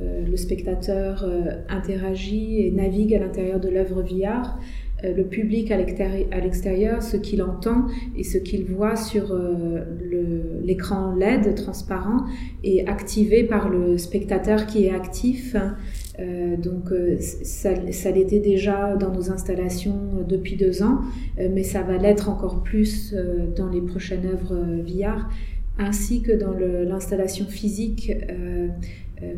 le 0.00 0.36
spectateur 0.36 1.24
interagit 1.68 2.62
et 2.62 2.70
navigue 2.72 3.14
à 3.14 3.20
l'intérieur 3.20 3.60
de 3.60 3.68
l'œuvre 3.68 4.02
VR, 4.02 4.58
le 5.04 5.22
public 5.24 5.70
à 5.70 5.76
l'extérieur, 5.76 7.02
ce 7.02 7.16
qu'il 7.16 7.42
entend 7.42 7.86
et 8.16 8.24
ce 8.24 8.38
qu'il 8.38 8.64
voit 8.64 8.96
sur 8.96 9.38
l'écran 10.64 11.14
LED 11.14 11.54
transparent 11.54 12.24
est 12.64 12.88
activé 12.88 13.44
par 13.44 13.68
le 13.68 13.96
spectateur 13.96 14.66
qui 14.66 14.86
est 14.86 14.90
actif. 14.90 15.54
Euh, 16.20 16.56
donc 16.56 16.92
euh, 16.92 17.16
ça, 17.20 17.72
l'était 18.10 18.40
déjà 18.40 18.96
dans 18.96 19.12
nos 19.12 19.30
installations 19.30 19.96
euh, 20.18 20.24
depuis 20.24 20.56
deux 20.56 20.82
ans, 20.82 21.00
mais 21.38 21.62
ça 21.62 21.82
va 21.82 21.96
l'être 21.96 22.28
encore 22.28 22.62
plus 22.62 23.14
dans 23.56 23.70
les 23.70 23.80
prochaines 23.80 24.26
œuvres 24.26 24.56
VR, 24.84 25.28
ainsi 25.78 26.22
que 26.22 26.32
dans 26.32 26.52
l'installation 26.52 27.46
physique, 27.46 28.12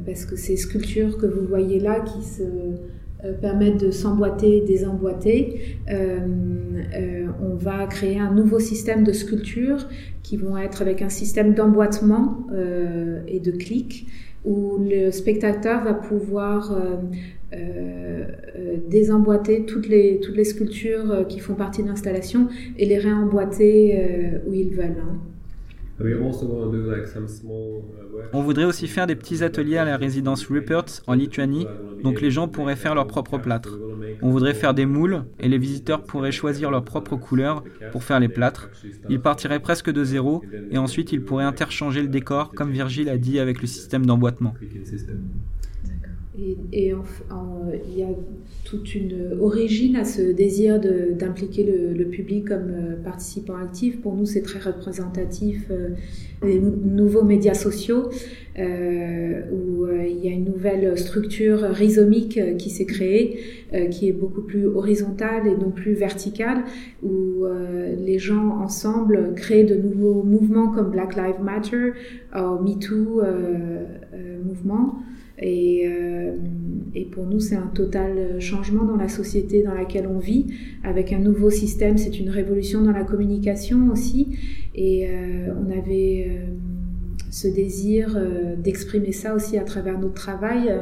parce 0.05 0.25
que 0.25 0.37
ces 0.37 0.57
sculptures 0.57 1.19
que 1.19 1.27
vous 1.27 1.47
voyez 1.47 1.79
là 1.79 2.01
qui 2.01 2.23
se 2.23 2.43
permettent 3.41 3.81
de 3.81 3.91
s'emboîter 3.91 4.59
et 4.59 4.61
désemboîter. 4.63 5.79
on 5.89 7.55
va 7.55 7.87
créer 7.87 8.19
un 8.19 8.33
nouveau 8.35 8.59
système 8.59 9.05
de 9.05 9.13
sculptures 9.13 9.87
qui 10.23 10.37
vont 10.37 10.59
être 10.59 10.83
avec 10.83 11.01
un 11.03 11.09
système 11.09 11.55
d'emboîtement 11.55 12.47
et 13.29 13.41
de 13.41 13.53
clics 13.53 14.07
où 14.45 14.79
le 14.79 15.11
spectateur 15.11 15.83
va 15.85 15.95
pouvoir 15.95 16.73
euh, 16.73 16.97
euh, 17.55 18.25
euh, 18.57 18.77
désemboîter 18.89 19.65
toutes 19.65 19.89
les, 19.89 20.21
toutes 20.21 20.37
les 20.37 20.45
sculptures 20.45 21.27
qui 21.29 21.41
font 21.41 21.55
partie 21.55 21.83
de 21.83 21.89
l'installation 21.89 22.49
et 22.79 22.85
les 22.87 22.99
réemboîter 22.99 23.99
où 24.47 24.55
ils 24.55 24.71
veulent. 24.71 24.97
Hein. 25.01 25.19
On 28.33 28.43
voudrait 28.43 28.65
aussi 28.65 28.89
faire 28.89 29.07
des 29.07 29.15
petits 29.15 29.45
ateliers 29.45 29.77
à 29.77 29.85
la 29.85 29.97
résidence 29.97 30.45
Rupert 30.47 30.87
en 31.07 31.15
Lituanie, 31.15 31.67
donc 32.03 32.21
les 32.21 32.33
gens 32.33 32.49
pourraient 32.49 32.75
faire 32.75 32.97
leur 32.97 33.07
propre 33.07 33.39
plâtre. 33.39 33.79
On 34.23 34.31
voudrait 34.31 34.55
faire 34.55 34.75
des 34.75 34.87
moules 34.87 35.25
et 35.41 35.49
les 35.49 35.59
visiteurs 35.59 36.03
pourraient 36.03 36.33
choisir 36.33 36.71
leur 36.71 36.85
propre 36.85 37.17
couleur 37.17 37.65
pour 37.93 38.05
faire 38.05 38.21
les 38.21 38.29
plâtres. 38.29 38.71
Ils 39.09 39.21
partiraient 39.21 39.61
presque 39.61 39.91
de 39.91 40.05
zéro 40.05 40.43
et 40.71 40.79
ensuite 40.79 41.13
ils 41.13 41.23
pourraient 41.23 41.45
interchanger 41.45 42.03
le 42.03 42.09
décor 42.09 42.53
comme 42.55 42.71
Virgile 42.71 43.09
a 43.09 43.19
dit 43.19 43.39
avec 43.39 43.61
le 43.61 43.67
système 43.67 44.07
d'emboîtement. 44.07 44.55
Et, 46.37 46.57
il 46.73 47.99
y 47.99 48.03
a 48.03 48.09
toute 48.65 48.95
une 48.95 49.39
origine 49.41 49.97
à 49.97 50.05
ce 50.05 50.33
désir 50.33 50.81
d'impliquer 50.81 51.65
le, 51.65 52.05
public 52.07 52.49
comme 52.49 52.71
euh, 52.71 52.97
participant 53.03 53.57
actif. 53.57 54.01
Pour 54.01 54.15
nous, 54.15 54.27
c'est 54.27 54.43
très 54.43 54.59
représentatif 54.59 55.65
euh, 55.71 55.91
des 56.43 56.59
nouveaux 56.59 57.23
médias 57.23 57.55
sociaux 57.55 58.11
euh, 58.59 59.43
où 59.53 59.87
il 59.87 60.25
y 60.25 60.29
a 60.29 60.33
une 60.33 60.45
nouvelle 60.45 60.99
structure 60.99 61.61
rhizomique 61.61 62.39
qui 62.59 62.71
s'est 62.71 62.85
créée, 62.85 63.39
qui 63.91 64.09
est 64.09 64.13
beaucoup 64.13 64.43
plus 64.43 64.67
horizontale 64.67 65.47
et 65.47 65.57
non 65.57 65.71
plus 65.71 65.95
verticale, 65.95 66.65
où 67.03 67.45
les 67.99 68.19
gens 68.19 68.61
ensemble 68.61 69.35
créent 69.35 69.65
de 69.65 69.75
nouveaux 69.75 70.23
mouvements 70.23 70.69
comme 70.69 70.91
Black 70.91 71.17
Lives 71.17 71.43
Matter, 71.43 71.93
MeToo 72.35 73.23
mouvement. 74.45 74.99
Et, 75.39 75.83
euh, 75.87 76.37
et, 76.95 77.05
pour 77.07 77.27
nous, 77.27 77.41
c'est 77.41 77.57
un 77.57 77.67
total 77.67 78.41
changement 78.41 78.85
dans 78.85 78.97
la 78.97 79.09
société 79.09 79.63
dans 79.63 79.75
laquelle 79.75 80.07
on 80.07 80.19
vit, 80.19 80.47
avec 80.85 81.13
un 81.13 81.19
nouveau 81.19 81.51
système. 81.51 81.99
C'est 81.99 82.21
une 82.21 82.31
révolution 82.31 82.83
dans 82.83 82.93
la 82.93 83.05
communication 83.05 83.91
aussi. 83.91 84.39
Et 84.75 85.09
euh, 85.09 85.53
on 85.61 85.71
avait 85.77 86.27
euh, 86.29 86.47
ce 87.31 87.49
désir 87.49 88.17
d'exprimer 88.59 89.11
ça 89.11 89.35
aussi 89.35 89.59
à 89.59 89.65
travers 89.65 89.99
notre 89.99 90.15
travail, 90.15 90.73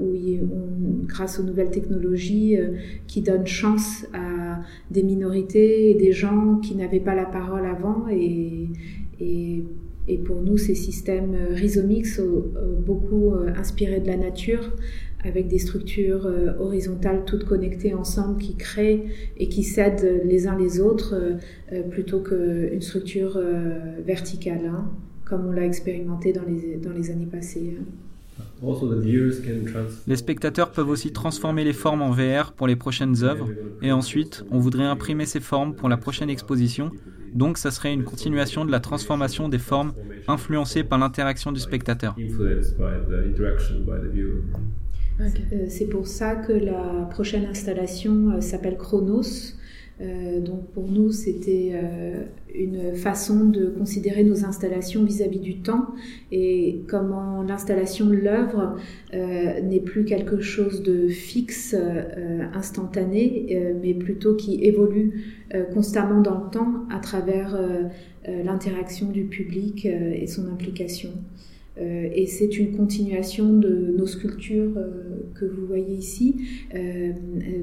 où 0.00 0.16
grâce 1.06 1.38
aux 1.38 1.44
nouvelles 1.44 1.70
technologies 1.70 2.56
qui 3.06 3.22
donnent 3.22 3.46
chance 3.46 4.06
à 4.12 4.60
des 4.90 5.04
minorités 5.04 5.92
et 5.92 5.94
des 5.94 6.10
gens 6.10 6.56
qui 6.56 6.74
n'avaient 6.74 6.98
pas 6.98 7.14
la 7.14 7.26
parole 7.26 7.64
avant. 7.64 8.08
Et 8.10 8.70
et 10.08 10.18
pour 10.18 10.40
nous, 10.40 10.56
ces 10.56 10.74
systèmes 10.74 11.34
euh, 11.34 11.54
rhizomiques 11.54 12.06
sont 12.06 12.22
euh, 12.56 12.76
beaucoup 12.78 13.34
euh, 13.34 13.52
inspirés 13.56 14.00
de 14.00 14.06
la 14.06 14.16
nature, 14.16 14.70
avec 15.24 15.48
des 15.48 15.58
structures 15.58 16.30
horizontales 16.60 17.24
toutes 17.24 17.44
connectées 17.44 17.94
ensemble 17.94 18.40
qui 18.40 18.54
créent 18.54 19.06
et 19.36 19.48
qui 19.48 19.64
cèdent 19.64 20.22
les 20.24 20.46
uns 20.46 20.56
les 20.56 20.78
autres 20.78 21.16
plutôt 21.90 22.20
qu'une 22.20 22.80
structure 22.80 23.40
verticale, 24.04 24.66
hein, 24.66 24.88
comme 25.24 25.46
on 25.46 25.50
l'a 25.50 25.64
expérimenté 25.64 26.32
dans 26.32 26.44
les, 26.44 26.76
dans 26.76 26.92
les 26.92 27.10
années 27.10 27.26
passées. 27.26 27.76
Hein. 27.76 27.84
Les 30.06 30.16
spectateurs 30.16 30.70
peuvent 30.70 30.88
aussi 30.88 31.10
transformer 31.10 31.64
les 31.64 31.72
formes 31.72 32.02
en 32.02 32.10
VR 32.10 32.52
pour 32.52 32.68
les 32.68 32.76
prochaines 32.76 33.24
œuvres 33.24 33.48
et 33.82 33.90
ensuite 33.90 34.44
on 34.50 34.60
voudrait 34.60 34.84
imprimer 34.84 35.26
ces 35.26 35.40
formes 35.40 35.74
pour 35.74 35.88
la 35.88 35.96
prochaine 35.96 36.30
exposition 36.30 36.90
donc 37.36 37.58
ça 37.58 37.70
serait 37.70 37.92
une 37.92 38.04
continuation 38.04 38.64
de 38.64 38.70
la 38.70 38.80
transformation 38.80 39.48
des 39.48 39.58
formes 39.58 39.92
influencées 40.26 40.82
par 40.84 40.98
l'interaction 40.98 41.52
du 41.52 41.60
spectateur. 41.60 42.16
Euh, 45.20 45.66
c'est 45.68 45.86
pour 45.86 46.06
ça 46.06 46.36
que 46.36 46.52
la 46.52 47.08
prochaine 47.10 47.46
installation 47.46 48.32
euh, 48.32 48.40
s'appelle 48.40 48.76
Chronos. 48.76 49.54
Euh, 50.00 50.40
donc 50.40 50.66
pour 50.72 50.90
nous, 50.90 51.10
c'était 51.10 51.72
une 52.54 52.94
façon 52.94 53.48
de 53.48 53.66
considérer 53.66 54.24
nos 54.24 54.44
installations 54.44 55.04
vis-à-vis 55.04 55.38
du 55.40 55.60
temps 55.60 55.86
et 56.30 56.82
comment 56.88 57.42
l'installation 57.42 58.06
de 58.06 58.14
l'œuvre 58.14 58.76
n'est 59.12 59.80
plus 59.80 60.04
quelque 60.04 60.40
chose 60.40 60.82
de 60.82 61.08
fixe, 61.08 61.74
instantané, 62.54 63.74
mais 63.82 63.94
plutôt 63.94 64.34
qui 64.34 64.64
évolue 64.64 65.38
constamment 65.72 66.20
dans 66.20 66.44
le 66.44 66.50
temps 66.50 66.86
à 66.90 66.98
travers 66.98 67.58
l'interaction 68.26 69.10
du 69.10 69.24
public 69.24 69.86
et 69.86 70.26
son 70.26 70.46
implication. 70.48 71.10
Euh, 71.78 72.08
et 72.12 72.26
c'est 72.26 72.58
une 72.58 72.76
continuation 72.76 73.52
de 73.52 73.94
nos 73.96 74.06
sculptures 74.06 74.72
euh, 74.76 75.30
que 75.34 75.44
vous 75.44 75.66
voyez 75.66 75.94
ici. 75.94 76.36
Euh, 76.74 77.12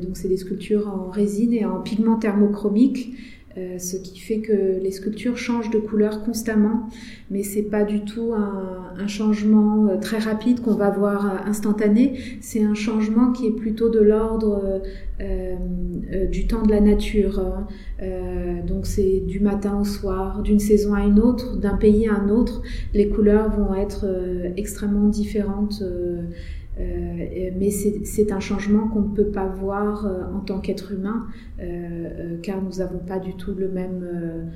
donc 0.01 0.17
c'est 0.17 0.27
des 0.27 0.37
sculptures 0.37 0.87
en 0.87 1.09
résine 1.09 1.53
et 1.53 1.65
en 1.65 1.81
pigment 1.81 2.17
thermochromique. 2.17 3.13
Ce 3.55 3.97
qui 3.97 4.19
fait 4.19 4.39
que 4.39 4.79
les 4.81 4.91
sculptures 4.91 5.37
changent 5.37 5.69
de 5.69 5.77
couleur 5.77 6.23
constamment, 6.23 6.89
mais 7.29 7.43
c'est 7.43 7.63
pas 7.63 7.83
du 7.83 8.03
tout 8.03 8.33
un, 8.33 8.93
un 8.97 9.07
changement 9.07 9.97
très 9.99 10.17
rapide 10.17 10.61
qu'on 10.61 10.75
va 10.75 10.89
voir 10.89 11.45
instantané. 11.45 12.19
C'est 12.41 12.63
un 12.63 12.73
changement 12.73 13.31
qui 13.31 13.47
est 13.47 13.55
plutôt 13.55 13.89
de 13.89 13.99
l'ordre 13.99 14.81
euh, 15.21 16.25
du 16.27 16.47
temps 16.47 16.63
de 16.63 16.71
la 16.71 16.81
nature. 16.81 17.39
Hein. 17.39 17.67
Euh, 18.01 18.61
donc 18.65 18.85
c'est 18.85 19.19
du 19.19 19.39
matin 19.39 19.79
au 19.79 19.83
soir, 19.83 20.41
d'une 20.41 20.59
saison 20.59 20.93
à 20.93 21.01
une 21.05 21.19
autre, 21.19 21.57
d'un 21.57 21.77
pays 21.77 22.07
à 22.07 22.15
un 22.15 22.29
autre. 22.29 22.61
Les 22.93 23.07
couleurs 23.09 23.51
vont 23.51 23.73
être 23.75 24.05
euh, 24.05 24.49
extrêmement 24.57 25.07
différentes. 25.07 25.83
Mais 26.77 27.69
c'est 27.71 28.31
un 28.31 28.39
changement 28.39 28.87
qu'on 28.87 29.01
ne 29.01 29.15
peut 29.15 29.31
pas 29.31 29.47
voir 29.47 30.09
en 30.33 30.39
tant 30.39 30.59
qu'être 30.59 30.91
humain, 30.91 31.27
car 32.41 32.61
nous 32.61 32.77
n'avons 32.77 32.99
pas 32.99 33.19
du 33.19 33.35
tout 33.35 33.53
le 33.53 33.69
même 33.69 34.51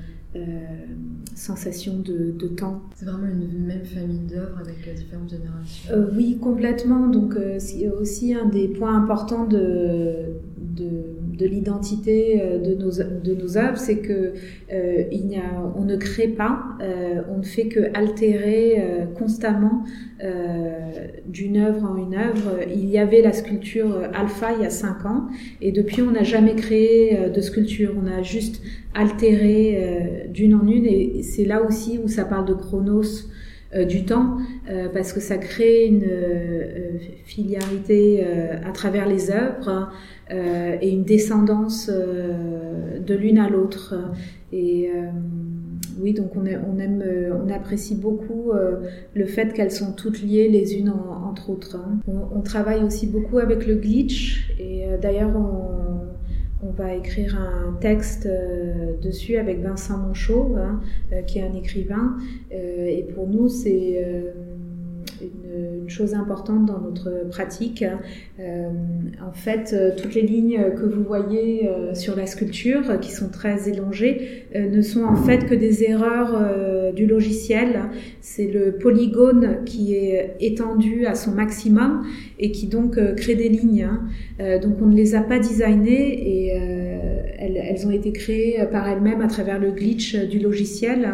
sensation 1.34 1.98
de, 2.00 2.48
temps. 2.48 2.82
C'est 2.94 3.04
vraiment 3.06 3.26
une 3.26 3.66
même 3.66 3.84
famille 3.84 4.26
d'œuvres 4.26 4.58
avec 4.60 4.94
différentes 4.96 5.30
générations. 5.30 5.94
oui, 6.16 6.38
complètement. 6.40 7.08
Donc 7.08 7.34
c'est 7.58 7.88
aussi 7.88 8.34
un 8.34 8.46
des 8.46 8.68
points 8.68 8.96
importants 8.96 9.46
de, 9.46 10.26
de, 10.58 11.17
l'identité 11.46 12.40
euh, 12.40 12.58
de 12.58 12.74
nos, 12.74 12.90
de 12.90 13.34
nos 13.34 13.56
œuvres, 13.56 13.78
c'est 13.78 13.98
que 13.98 14.32
euh, 14.72 15.02
il 15.12 15.30
y 15.30 15.36
a, 15.36 15.72
on 15.76 15.84
ne 15.84 15.96
crée 15.96 16.28
pas, 16.28 16.62
euh, 16.80 17.22
on 17.30 17.38
ne 17.38 17.42
fait 17.42 17.66
que 17.66 17.80
altérer 17.94 18.82
constamment 19.16 19.84
d'une 21.26 21.58
œuvre 21.58 21.84
en 21.84 21.96
une 21.96 22.14
œuvre. 22.14 22.58
Il 22.68 22.86
y 22.86 22.98
avait 22.98 23.22
la 23.22 23.32
sculpture 23.32 24.02
alpha 24.12 24.52
il 24.54 24.62
y 24.62 24.66
a 24.66 24.70
cinq 24.70 25.06
ans, 25.06 25.28
et 25.60 25.70
depuis 25.70 26.02
on 26.02 26.10
n'a 26.10 26.24
jamais 26.24 26.54
créé 26.54 27.30
de 27.32 27.40
sculpture, 27.40 27.94
on 28.02 28.06
a 28.06 28.22
juste 28.22 28.60
altéré 28.94 30.28
d'une 30.32 30.54
en 30.54 30.66
une, 30.66 30.86
et 30.86 31.22
c'est 31.22 31.44
là 31.44 31.62
aussi 31.62 32.00
où 32.02 32.08
ça 32.08 32.24
parle 32.24 32.46
de 32.46 32.54
chronos 32.54 33.28
du 33.88 34.04
temps 34.04 34.38
parce 34.94 35.12
que 35.12 35.20
ça 35.20 35.36
crée 35.36 35.86
une 35.86 36.08
filiarité 37.24 38.24
à 38.64 38.72
travers 38.72 39.06
les 39.06 39.30
œuvres 39.30 39.92
et 40.30 40.88
une 40.88 41.04
descendance 41.04 41.88
de 41.90 43.14
l'une 43.14 43.38
à 43.38 43.48
l'autre. 43.48 43.94
Et 44.52 44.90
oui, 46.00 46.14
donc 46.14 46.34
on, 46.36 46.44
on, 46.46 46.78
aime, 46.78 47.04
on 47.44 47.52
apprécie 47.52 47.94
beaucoup 47.94 48.52
le 49.14 49.26
fait 49.26 49.52
qu'elles 49.52 49.72
sont 49.72 49.92
toutes 49.92 50.22
liées 50.22 50.48
les 50.48 50.78
unes 50.78 50.92
entre 51.28 51.50
autres. 51.50 51.76
Hein. 51.76 51.98
On, 52.06 52.38
on, 52.38 52.40
travaille 52.40 52.82
aussi 52.82 53.06
beaucoup 53.06 53.38
avec 53.38 53.66
le 53.66 53.74
glitch 53.74 54.50
et 54.58 54.86
d'ailleurs 55.02 55.32
on 55.36 55.87
on 56.62 56.70
va 56.70 56.94
écrire 56.94 57.38
un 57.38 57.72
texte 57.80 58.26
euh, 58.26 58.96
dessus 59.00 59.36
avec 59.36 59.60
Vincent 59.60 59.98
Monchot, 59.98 60.56
hein, 60.56 60.80
euh, 61.12 61.22
qui 61.22 61.38
est 61.38 61.42
un 61.42 61.54
écrivain. 61.54 62.16
Euh, 62.52 62.86
et 62.86 63.04
pour 63.14 63.28
nous, 63.28 63.48
c'est 63.48 64.04
une, 65.82 65.88
chose 65.88 66.14
importante 66.14 66.66
dans 66.66 66.80
notre 66.80 67.28
pratique. 67.30 67.84
Euh, 68.38 68.68
en 69.26 69.32
fait, 69.32 69.72
euh, 69.72 69.90
toutes 69.96 70.14
les 70.14 70.22
lignes 70.22 70.60
que 70.76 70.84
vous 70.84 71.02
voyez 71.02 71.68
euh, 71.68 71.94
sur 71.94 72.14
la 72.14 72.26
sculpture, 72.26 73.00
qui 73.00 73.10
sont 73.10 73.30
très 73.30 73.68
élongées, 73.68 74.44
ne 74.54 74.82
sont 74.82 75.04
en 75.04 75.16
fait 75.16 75.46
que 75.46 75.54
des 75.54 75.84
erreurs 75.84 76.92
du 76.94 77.06
logiciel. 77.06 77.80
C'est 78.20 78.46
le 78.46 78.72
polygone 78.72 79.64
qui 79.64 79.94
est 79.94 80.36
étendu 80.40 81.06
à 81.06 81.14
son 81.14 81.32
maximum 81.32 82.04
et 82.38 82.50
qui 82.50 82.66
donc 82.66 82.98
crée 83.16 83.34
des 83.34 83.48
lignes. 83.48 83.88
Hein. 83.88 84.58
donc 84.60 84.76
on 84.80 84.86
ne 84.86 84.96
les 84.96 85.14
a 85.14 85.20
pas 85.20 85.38
designées 85.38 86.46
et 86.46 86.48
elles, 87.38 87.56
elles, 87.56 87.86
ont 87.86 87.90
été 87.90 88.12
créées 88.12 88.58
par 88.70 88.88
elles-mêmes 88.88 89.20
à 89.20 89.28
travers 89.28 89.58
le 89.58 89.70
glitch 89.70 90.16
du 90.16 90.38
logiciel. 90.38 91.08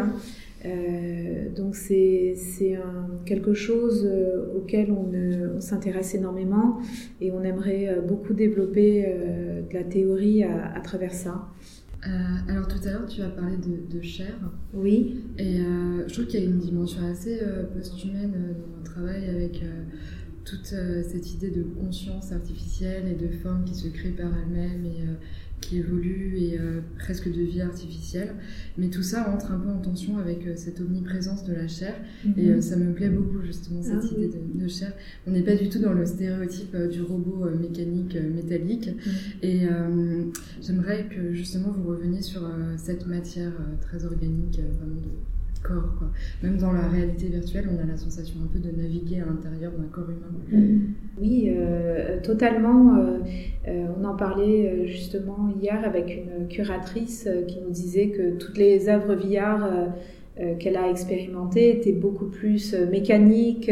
Euh, 0.65 1.49
donc 1.55 1.75
c'est 1.75 2.35
quelque 3.25 3.53
chose 3.53 4.05
euh, 4.05 4.53
auquel 4.55 4.91
on, 4.91 5.11
on 5.55 5.61
s'intéresse 5.61 6.15
énormément 6.15 6.79
et 7.21 7.31
on 7.31 7.43
aimerait 7.43 7.89
euh, 7.89 8.01
beaucoup 8.01 8.33
développer 8.33 9.05
de 9.69 9.73
la 9.73 9.83
théorie 9.83 10.43
à, 10.43 10.79
travers 10.83 11.13
ça. 11.13 11.47
alors 12.47 12.67
tout 12.67 12.79
à 12.87 12.91
l'heure 12.91 13.05
tu 13.07 13.21
as 13.21 13.29
parlé 13.29 13.57
de, 13.57 14.01
chair. 14.01 14.33
Oui. 14.73 15.23
Et 15.37 15.57
je 16.07 16.13
trouve 16.13 16.27
qu'il 16.27 16.39
y 16.39 16.43
a 16.43 16.45
une 16.45 16.59
dimension 16.59 17.01
assez 17.05 17.39
post-humaine 17.73 18.31
dans 18.31 18.77
mon 18.77 18.83
travail 18.83 19.27
avec 19.27 19.63
toute 20.43 20.65
cette 20.65 21.33
idée 21.33 21.49
de 21.49 21.63
conscience 21.63 22.31
artificielle 22.31 23.07
et 23.07 23.15
de 23.15 23.29
forme 23.29 23.63
qui 23.65 23.73
se 23.73 23.87
crée 23.87 24.11
par 24.11 24.27
elle-même 24.37 24.85
et 24.85 25.03
qui 25.65 25.79
évolue 25.79 26.37
et 26.37 26.59
euh, 26.59 26.81
presque 26.97 27.27
de 27.31 27.41
vie 27.41 27.61
artificielle. 27.61 28.35
Mais 28.77 28.89
tout 28.89 29.01
ça 29.01 29.31
entre 29.33 29.51
un 29.51 29.59
peu 29.59 29.69
en 29.69 29.79
tension 29.79 30.17
avec 30.17 30.45
euh, 30.45 30.53
cette 30.55 30.79
omniprésence 30.79 31.43
de 31.43 31.53
la 31.53 31.67
chair. 31.67 31.95
Et 32.37 32.49
euh, 32.49 32.55
mhm. 32.55 32.61
ça 32.61 32.75
me 32.75 32.93
plaît 32.93 33.09
beaucoup 33.09 33.41
justement 33.43 33.81
cette 33.81 33.93
ah 34.01 34.13
idée 34.15 34.31
de, 34.53 34.67
chair. 34.67 34.93
On 35.25 35.31
n'est 35.31 35.43
pas 35.43 35.55
du 35.55 35.69
tout 35.69 35.79
dans 35.79 35.93
le 35.93 36.05
stéréotype 36.05 36.75
du 36.91 37.01
robot 37.01 37.49
mécanique 37.59 38.15
métallique. 38.15 38.89
Mhm. 38.89 39.13
Et 39.41 39.67
j'aimerais 40.61 41.07
que 41.09 41.33
justement 41.33 41.71
vous 41.71 41.89
reveniez 41.89 42.21
sur 42.21 42.41
cette 42.77 43.07
matière 43.07 43.53
très 43.81 44.05
organique, 44.05 44.59
vraiment 44.79 45.01
de 45.01 45.34
Même 46.43 46.57
dans 46.57 46.71
la 46.71 46.87
réalité 46.87 47.27
virtuelle, 47.27 47.69
on 47.71 47.81
a 47.81 47.85
la 47.85 47.97
sensation 47.97 48.39
un 48.43 48.47
peu 48.47 48.59
de 48.59 48.71
naviguer 48.75 49.21
à 49.21 49.25
l'intérieur 49.25 49.71
d'un 49.71 49.87
corps 49.87 50.09
humain. 50.09 50.31
Mm. 50.51 50.93
Oui, 51.19 51.49
euh, 51.49 52.19
totalement. 52.21 52.97
Euh, 52.97 53.19
euh, 53.67 53.87
on 53.99 54.05
en 54.05 54.15
parlait 54.15 54.87
justement 54.87 55.49
hier 55.61 55.81
avec 55.85 56.15
une 56.15 56.47
curatrice 56.47 57.27
qui 57.47 57.59
nous 57.61 57.71
disait 57.71 58.09
que 58.09 58.37
toutes 58.37 58.57
les 58.57 58.89
œuvres 58.89 59.15
VR 59.15 59.67
qu'elle 60.59 60.75
a 60.75 60.89
expérimentées 60.89 61.77
étaient 61.77 61.93
beaucoup 61.93 62.25
plus 62.25 62.75
mécaniques, 62.91 63.71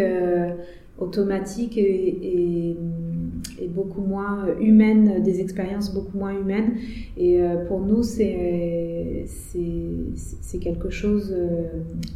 automatiques 0.97 1.77
et 1.77 2.77
beaucoup 3.69 4.01
moins 4.01 4.47
humaine, 4.59 5.23
des 5.23 5.39
expériences 5.39 5.93
beaucoup 5.93 6.17
moins 6.17 6.33
humaines. 6.37 6.77
Et 7.17 7.41
euh, 7.41 7.65
pour 7.65 7.81
nous, 7.81 8.03
c'est 8.03 9.25
quelque 10.61 10.89
chose 10.89 11.33
euh, 11.35 11.65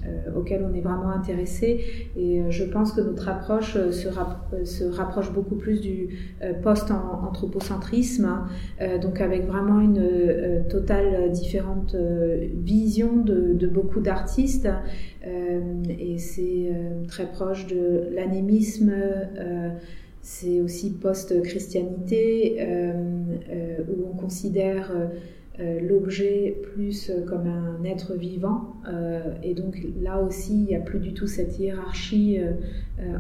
euh, 0.06 0.40
auquel 0.40 0.66
on 0.70 0.74
est 0.74 0.82
vraiment 0.82 1.10
intéressé. 1.10 1.84
Et 2.18 2.42
je 2.50 2.64
pense 2.64 2.92
que 2.92 3.02
notre 3.02 3.28
approche 3.30 3.74
se, 3.74 4.10
se 4.64 4.84
rapproche 4.86 5.32
beaucoup 5.34 5.56
plus 5.56 5.82
du 5.82 6.10
post-anthropocentrisme, 6.64 8.26
hein. 8.26 8.48
donc 9.02 9.22
avec 9.22 9.46
vraiment 9.46 9.80
une 9.82 10.64
totale 10.70 11.32
différente 11.32 11.96
vision 12.56 13.16
de 13.18 13.68
beaucoup 13.68 14.00
d'artistes. 14.00 14.70
et 15.26 16.18
c'est 16.18 16.72
très 17.08 17.28
proche 17.28 17.68
de 17.68 18.10
l'anémisme. 18.16 18.94
C'est 20.22 20.62
aussi 20.62 20.92
post-christianité, 20.92 22.58
euh, 22.60 22.94
euh, 23.50 23.78
où 23.90 24.10
on 24.12 24.18
considère 24.18 24.92
euh, 24.92 25.80
l'objet 25.82 26.56
plus 26.74 27.12
comme 27.28 27.48
un 27.48 27.84
être 27.84 28.14
vivant. 28.14 28.76
et 29.42 29.56
donc 29.56 29.76
là 30.00 30.22
aussi, 30.22 30.54
il 30.54 30.66
n'y 30.66 30.76
a 30.76 30.80
plus 30.80 31.00
du 31.00 31.14
tout 31.16 31.26
cette 31.26 31.58
hiérarchie 31.58 32.40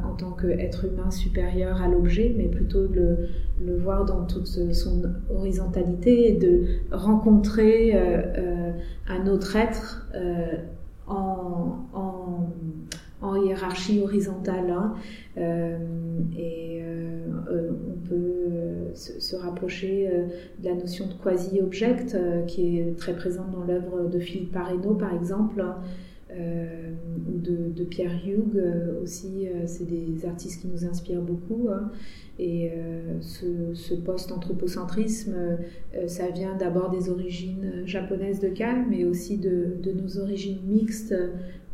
en 0.04 0.14
tant 0.14 0.34
qu'être 0.34 0.86
humain 0.86 1.10
supérieur 1.10 1.82
à 1.82 1.88
l'objet, 1.88 2.36
mais 2.38 2.46
plutôt 2.46 2.86
de 2.86 3.30
le, 3.60 3.78
voir 3.78 4.06
dans 4.06 4.26
toute 4.26 4.46
son 4.46 5.02
horizontalité 5.34 6.30
et 6.30 6.34
de 6.34 6.66
rencontrer 6.92 7.98
un 9.08 9.26
autre 9.26 9.56
être 9.56 10.08
en, 11.08 11.88
en, 11.94 12.50
hiérarchie 13.22 14.02
horizontale. 14.02 14.70
Hein. 14.70 14.94
et 16.38 16.82
euh, 17.50 17.72
on 17.72 18.08
peut 18.08 18.16
euh, 18.16 18.94
se, 18.94 19.36
rapprocher 19.36 20.08
euh, 20.08 20.28
de 20.60 20.70
la 20.70 20.76
notion 20.76 21.08
de 21.08 21.14
quasi-object 21.14 22.18
qui 22.48 22.80
est 22.80 22.98
très 22.98 23.16
présente 23.16 23.52
dans 23.52 23.64
l'œuvre 23.64 24.10
de 24.10 24.20
Philippe 24.20 24.52
Pareno 24.52 24.96
par 24.96 25.14
exemple. 25.14 25.64
ou 26.32 27.40
de, 27.40 27.84
Pierre 27.84 28.20
Hughes 28.26 28.62
aussi, 29.02 29.48
c'est 29.66 29.88
des 29.88 30.26
artistes 30.26 30.62
qui 30.62 30.68
nous 30.68 30.86
inspirent 30.86 31.22
beaucoup. 31.22 31.70
Hein. 31.72 31.90
Et 32.38 32.72
ce, 33.22 33.94
post-anthropocentrisme, 33.96 35.58
ça 36.06 36.30
vient 36.30 36.56
d'abord 36.56 36.90
des 36.90 37.10
origines 37.10 37.84
japonaises 37.86 38.40
de 38.40 38.50
Cal, 38.50 38.86
mais 38.90 39.06
aussi 39.06 39.38
de 39.38 39.92
nos 39.94 40.20
origines 40.20 40.60
mixtes 40.68 41.16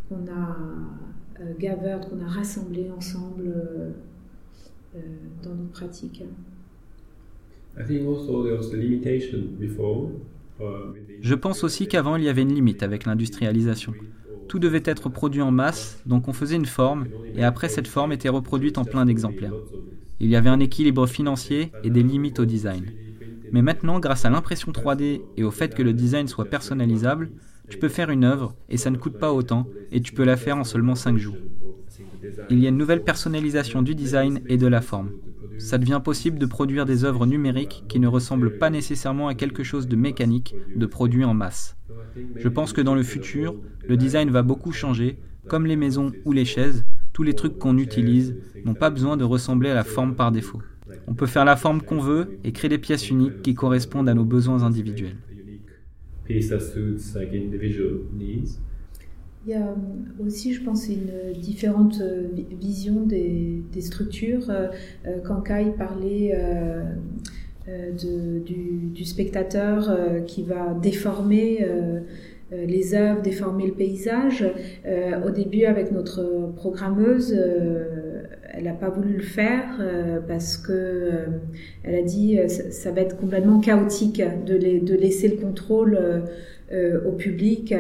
qu'on 0.08 0.28
a 0.32 0.56
gathered, 1.60 2.10
qu'on 2.10 2.20
a 2.20 2.96
ensemble 2.96 3.44
euh, 4.96 5.00
dans 5.44 5.56
nos 5.56 5.68
pratiques. 5.72 6.24
Je 11.22 11.36
pense 11.36 11.64
aussi 11.64 11.88
qu'avant, 11.88 12.16
il 12.16 12.24
y 12.24 12.30
avait 12.30 12.44
une 12.44 12.54
limite 12.54 12.84
avec 12.84 13.06
l'industrialisation. 13.06 13.94
Tout 14.48 14.60
devait 14.60 14.84
être 14.86 15.10
produit 15.10 15.42
en 15.42 15.52
masse, 15.52 16.00
donc 16.06 16.28
on 16.28 16.34
faisait 16.34 16.56
une 16.56 16.68
forme, 16.68 17.08
et 17.36 17.44
après 17.44 17.70
cette 17.70 17.88
forme 17.88 18.12
était 18.12 18.30
reproduite 18.30 18.78
en 18.78 18.86
plein 18.86 19.06
d'exemplaires. 19.06 19.56
Il 20.20 20.30
y 20.30 20.36
avait 20.36 20.50
un 20.50 20.60
équilibre 20.60 21.08
financier 21.08 21.72
et 21.84 21.90
des 21.90 22.04
limites 22.04 22.40
au 22.40 22.46
design. 22.46 22.86
Mais 23.52 23.62
maintenant, 23.62 24.00
grâce 24.00 24.26
à 24.26 24.30
l'impression 24.30 24.72
3D 24.72 25.22
et 25.38 25.44
au 25.44 25.52
fait 25.52 25.74
que 25.74 25.82
le 25.82 25.94
design 25.94 26.28
soit 26.28 26.46
personnalisable, 26.46 27.32
tu 27.70 27.78
peux 27.78 27.90
faire 27.90 28.10
une 28.10 28.24
œuvre 28.24 28.56
et 28.70 28.78
ça 28.78 28.90
ne 28.90 28.98
coûte 28.98 29.18
pas 29.18 29.34
autant, 29.34 29.68
et 29.92 30.02
tu 30.02 30.14
peux 30.14 30.24
la 30.24 30.38
faire 30.38 30.58
en 30.58 30.64
seulement 30.64 30.96
5 30.96 31.18
jours. 31.18 31.38
Il 32.50 32.60
y 32.60 32.66
a 32.66 32.70
une 32.70 32.78
nouvelle 32.78 33.04
personnalisation 33.04 33.82
du 33.82 33.96
design 33.96 34.42
et 34.48 34.58
de 34.58 34.68
la 34.68 34.82
forme. 34.82 35.12
Ça 35.58 35.78
devient 35.78 36.02
possible 36.04 36.40
de 36.40 36.46
produire 36.46 36.86
des 36.86 37.06
œuvres 37.06 37.26
numériques 37.26 37.84
qui 37.88 38.00
ne 38.00 38.08
ressemblent 38.08 38.58
pas 38.58 38.70
nécessairement 38.70 39.28
à 39.28 39.36
quelque 39.36 39.64
chose 39.64 39.88
de 39.88 39.96
mécanique, 39.96 40.56
de 40.76 40.86
produit 40.86 41.26
en 41.26 41.34
masse. 41.34 41.78
Je 42.36 42.48
pense 42.48 42.74
que 42.74 42.82
dans 42.82 42.96
le 42.96 43.04
futur, 43.04 43.56
le 43.88 43.98
design 43.98 44.30
va 44.30 44.42
beaucoup 44.42 44.72
changer, 44.72 45.20
comme 45.48 45.66
les 45.66 45.76
maisons 45.76 46.12
ou 46.26 46.32
les 46.32 46.46
chaises, 46.46 46.86
tous 47.12 47.24
les 47.24 47.34
trucs 47.34 47.60
qu'on 47.60 47.78
utilise 47.78 48.36
n'ont 48.66 48.74
pas 48.74 48.90
besoin 48.90 49.18
de 49.18 49.24
ressembler 49.24 49.70
à 49.70 49.76
la 49.76 49.84
forme 49.84 50.16
par 50.16 50.32
défaut. 50.32 50.62
On 51.08 51.14
peut 51.14 51.28
faire 51.28 51.46
la 51.46 51.56
forme 51.56 51.82
qu'on 51.82 52.00
veut 52.00 52.40
et 52.44 52.52
créer 52.52 52.70
des 52.70 52.78
pièces 52.78 53.10
uniques 53.10 53.42
qui 53.42 53.54
correspondent 53.54 54.10
à 54.10 54.14
nos 54.14 54.26
besoins 54.26 54.64
individuels. 54.64 55.18
Il 59.46 59.52
y 59.52 59.56
a 59.56 59.68
euh, 59.68 60.26
aussi, 60.26 60.54
je 60.54 60.64
pense, 60.64 60.88
une 60.88 61.34
différente 61.38 62.00
euh, 62.02 62.28
vision 62.62 63.06
des, 63.06 63.62
structures. 63.82 64.50
Euh, 64.50 64.68
quand 65.26 65.42
Kai 65.42 65.74
parlait 65.78 66.34
du, 67.98 69.06
spectateur 69.06 69.90
qui 70.26 70.44
va 70.44 70.74
déformer 70.82 71.66
les 72.52 72.96
œuvres, 72.96 73.22
déformer 73.22 73.68
le 73.68 73.74
paysage, 73.74 74.46
au 75.26 75.30
début, 75.30 75.66
avec 75.66 75.92
notre 75.92 76.54
programmeuse, 76.56 77.36
elle 78.54 78.66
n'a 78.66 78.74
pas 78.74 78.90
voulu 78.90 79.14
le 79.14 79.24
faire 79.24 79.82
parce 80.28 80.58
que 80.58 81.26
elle 81.84 81.96
a 81.96 82.02
dit 82.04 82.38
ça, 82.48 82.72
ça, 82.72 82.92
va 82.92 83.02
être 83.02 83.18
complètement 83.18 83.60
chaotique 83.60 84.22
de 84.46 84.96
laisser 84.96 85.28
le 85.28 85.38
contrôle 85.38 85.98
au 87.06 87.12
public. 87.12 87.74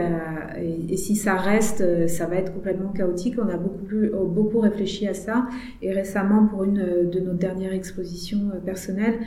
Et, 0.89 0.97
si 0.97 1.15
ça 1.15 1.35
reste, 1.35 2.07
ça 2.07 2.27
va 2.27 2.35
être 2.35 2.53
complètement 2.53 2.89
chaotique. 2.89 3.35
On 3.39 3.49
a 3.49 3.57
beaucoup, 3.57 3.83
plus, 3.83 4.11
beaucoup 4.11 4.59
réfléchi 4.59 5.07
à 5.07 5.13
ça. 5.13 5.47
Et 5.81 5.91
récemment, 5.91 6.45
pour 6.47 6.63
une 6.63 7.09
de 7.09 7.19
nos 7.19 7.33
dernières 7.33 7.73
expositions 7.73 8.51
personnelles, 8.65 9.19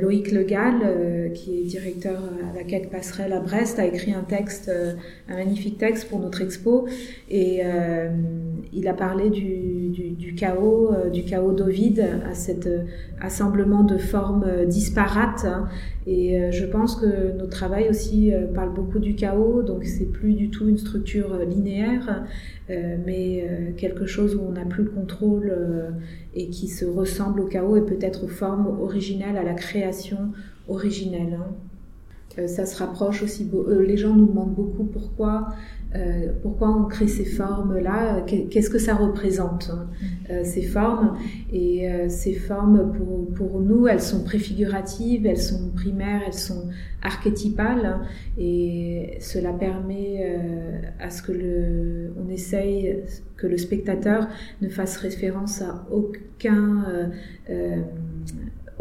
Loïc 0.00 0.32
Legal, 0.32 1.32
qui 1.34 1.58
est 1.58 1.64
directeur 1.64 2.20
à 2.50 2.56
la 2.56 2.64
Quête 2.64 2.90
Passerelle 2.90 3.32
à 3.32 3.40
Brest, 3.40 3.78
a 3.78 3.86
écrit 3.86 4.12
un 4.12 4.22
texte, 4.22 4.70
un 5.28 5.34
magnifique 5.34 5.78
texte 5.78 6.08
pour 6.08 6.18
notre 6.18 6.40
expo. 6.42 6.86
Et 7.30 7.62
il 8.72 8.88
a 8.88 8.94
parlé 8.94 9.30
du, 9.30 9.90
du, 9.90 10.34
chaos, 10.34 10.90
du 11.12 11.24
chaos 11.24 11.52
d'Ovide, 11.52 12.04
à 12.30 12.34
cet 12.34 12.68
assemblement 13.20 13.84
de 13.84 13.98
formes 13.98 14.66
disparates. 14.66 15.44
Hein. 15.44 15.68
Et 16.06 16.50
je 16.50 16.64
pense 16.66 16.96
que 16.96 17.36
notre 17.36 17.50
travail 17.50 17.88
aussi 17.88 18.32
parle 18.54 18.72
beaucoup 18.72 18.98
du 19.02 19.14
chaos, 19.14 19.62
donc 19.62 19.84
c'est 19.84 20.10
plus 20.10 20.32
du 20.32 20.48
tout 20.48 20.66
une 20.68 20.78
structure 20.78 21.36
linéaire, 21.44 22.24
mais 22.70 23.74
quelque 23.76 24.06
chose 24.06 24.34
où 24.34 24.40
on 24.40 24.52
n'a 24.52 24.64
plus 24.64 24.84
le 24.84 24.90
contrôle 24.90 25.52
et 26.34 26.48
qui 26.48 26.68
se 26.68 26.86
ressemble 26.86 27.40
au 27.40 27.46
chaos 27.46 27.76
et 27.76 27.84
peut-être 27.84 28.24
aux 28.24 28.28
formes 28.28 28.80
originelles, 28.80 29.36
à 29.36 29.42
la 29.42 29.54
création 29.54 30.32
originelle. 30.68 31.38
Hein. 31.38 31.54
Ça 32.46 32.66
se 32.66 32.78
rapproche 32.78 33.22
aussi, 33.22 33.50
les 33.68 33.96
gens 33.96 34.14
nous 34.14 34.26
demandent 34.26 34.54
beaucoup 34.54 34.84
pourquoi 34.84 35.48
euh, 35.94 36.28
pourquoi 36.42 36.70
on 36.70 36.84
crée 36.84 37.08
ces 37.08 37.24
formes-là 37.24 38.22
Qu'est-ce 38.22 38.70
que 38.70 38.78
ça 38.78 38.94
représente, 38.94 39.70
hein, 39.70 39.88
euh, 40.30 40.42
ces 40.42 40.62
formes. 40.62 41.18
Et 41.52 41.90
euh, 41.90 42.08
ces 42.08 42.32
formes, 42.32 42.92
pour, 42.92 43.28
pour, 43.34 43.60
nous, 43.60 43.86
elles 43.86 44.00
sont 44.00 44.24
préfiguratives, 44.24 45.26
elles 45.26 45.40
sont 45.40 45.70
primaires, 45.74 46.22
elles 46.26 46.32
sont 46.32 46.68
archétypales, 47.02 47.84
hein, 47.84 48.00
et 48.38 49.18
cela 49.20 49.52
permet 49.52 50.40
à 51.00 51.10
ce 51.10 51.20
que 51.22 51.32
le, 51.32 52.14
on 52.24 52.30
essaye 52.30 53.00
que 53.36 53.46
le 53.46 53.58
spectateur 53.58 54.28
ne 54.60 54.68
fasse 54.68 54.96
référence 54.96 55.62
à 55.62 55.84
aucun 55.90 56.84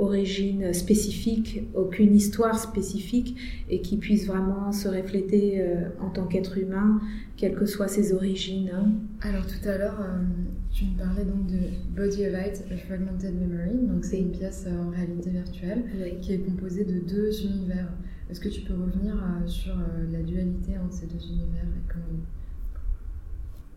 origine 0.01 0.73
spécifique, 0.73 1.63
aucune 1.75 2.15
histoire 2.15 2.57
spécifique 2.57 3.37
et 3.69 3.81
qui 3.81 3.97
puisse 3.97 4.25
vraiment 4.25 4.71
se 4.71 4.87
refléter 4.87 5.61
euh, 5.61 5.89
en 5.99 6.09
tant 6.09 6.25
qu'être 6.25 6.57
humain, 6.57 6.99
quelles 7.37 7.53
que 7.53 7.67
soient 7.67 7.87
ses 7.87 8.11
origines. 8.13 8.71
Hein. 8.73 8.91
Alors 9.21 9.45
tout 9.45 9.69
à 9.69 9.77
l'heure, 9.77 9.99
euh, 10.01 10.23
tu 10.71 10.85
me 10.85 10.97
parlais 10.97 11.23
donc 11.23 11.45
de 11.45 11.59
Body 11.95 12.25
of 12.25 12.33
Light, 12.33 12.63
a 12.71 12.77
Fragmented 12.77 13.35
Memory, 13.39 13.77
donc 13.87 14.03
c'est 14.03 14.19
une 14.19 14.31
pièce 14.31 14.65
euh, 14.67 14.83
en 14.83 14.89
réalité 14.89 15.29
virtuelle 15.29 15.83
qui 16.19 16.33
est 16.33 16.39
composée 16.39 16.83
de 16.83 16.99
deux 16.99 17.45
univers. 17.45 17.89
Est-ce 18.29 18.39
que 18.39 18.49
tu 18.49 18.61
peux 18.61 18.73
revenir 18.73 19.13
sur 19.45 19.75
la 20.11 20.21
dualité 20.23 20.77
entre 20.83 20.93
ces 20.93 21.05
deux 21.05 21.23
univers 21.27 21.65
et 21.65 21.91
comment... 21.91 22.21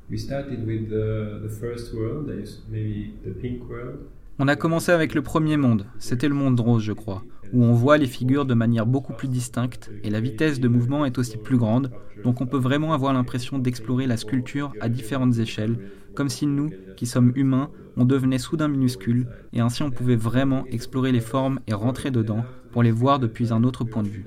We 0.08 0.20
started 0.20 0.64
with 0.64 0.90
the, 0.90 1.40
the 1.42 1.48
first 1.48 1.92
world, 1.92 2.30
maybe 2.70 3.14
the 3.24 3.30
pink 3.30 3.68
world. 3.68 4.06
On 4.40 4.48
a 4.48 4.56
commencé 4.56 4.90
avec 4.90 5.14
le 5.14 5.22
premier 5.22 5.56
monde, 5.56 5.86
c'était 6.00 6.28
le 6.28 6.34
monde 6.34 6.58
rose 6.58 6.82
je 6.82 6.92
crois, 6.92 7.22
où 7.52 7.62
on 7.62 7.72
voit 7.72 7.98
les 7.98 8.08
figures 8.08 8.44
de 8.44 8.54
manière 8.54 8.84
beaucoup 8.84 9.12
plus 9.12 9.28
distincte 9.28 9.92
et 10.02 10.10
la 10.10 10.20
vitesse 10.20 10.58
de 10.58 10.66
mouvement 10.66 11.04
est 11.04 11.18
aussi 11.18 11.36
plus 11.36 11.56
grande, 11.56 11.92
donc 12.24 12.40
on 12.40 12.46
peut 12.46 12.58
vraiment 12.58 12.94
avoir 12.94 13.12
l'impression 13.12 13.60
d'explorer 13.60 14.08
la 14.08 14.16
sculpture 14.16 14.72
à 14.80 14.88
différentes 14.88 15.38
échelles, 15.38 15.78
comme 16.16 16.28
si 16.28 16.46
nous, 16.46 16.70
qui 16.96 17.06
sommes 17.06 17.32
humains, 17.36 17.70
on 17.96 18.04
devenait 18.04 18.38
soudain 18.38 18.66
minuscules, 18.66 19.28
et 19.52 19.60
ainsi 19.60 19.84
on 19.84 19.92
pouvait 19.92 20.16
vraiment 20.16 20.66
explorer 20.66 21.12
les 21.12 21.20
formes 21.20 21.60
et 21.68 21.74
rentrer 21.74 22.10
dedans 22.10 22.44
pour 22.72 22.82
les 22.82 22.90
voir 22.90 23.20
depuis 23.20 23.52
un 23.52 23.62
autre 23.62 23.84
point 23.84 24.02
de 24.02 24.08
vue. 24.08 24.26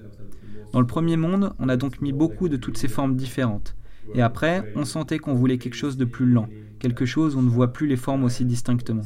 Dans 0.71 0.79
le 0.79 0.87
premier 0.87 1.17
monde, 1.17 1.51
on 1.59 1.67
a 1.67 1.75
donc 1.75 2.01
mis 2.01 2.13
beaucoup 2.13 2.47
de 2.47 2.55
toutes 2.55 2.77
ces 2.77 2.87
formes 2.87 3.17
différentes, 3.17 3.75
et 4.13 4.21
après, 4.21 4.71
on 4.77 4.85
sentait 4.85 5.19
qu'on 5.19 5.33
voulait 5.33 5.57
quelque 5.57 5.75
chose 5.75 5.97
de 5.97 6.05
plus 6.05 6.25
lent, 6.25 6.47
quelque 6.79 7.05
chose 7.05 7.35
où 7.35 7.39
on 7.39 7.43
ne 7.43 7.49
voit 7.49 7.73
plus 7.73 7.87
les 7.87 7.95
formes 7.95 8.23
aussi 8.23 8.45
distinctement. 8.45 9.03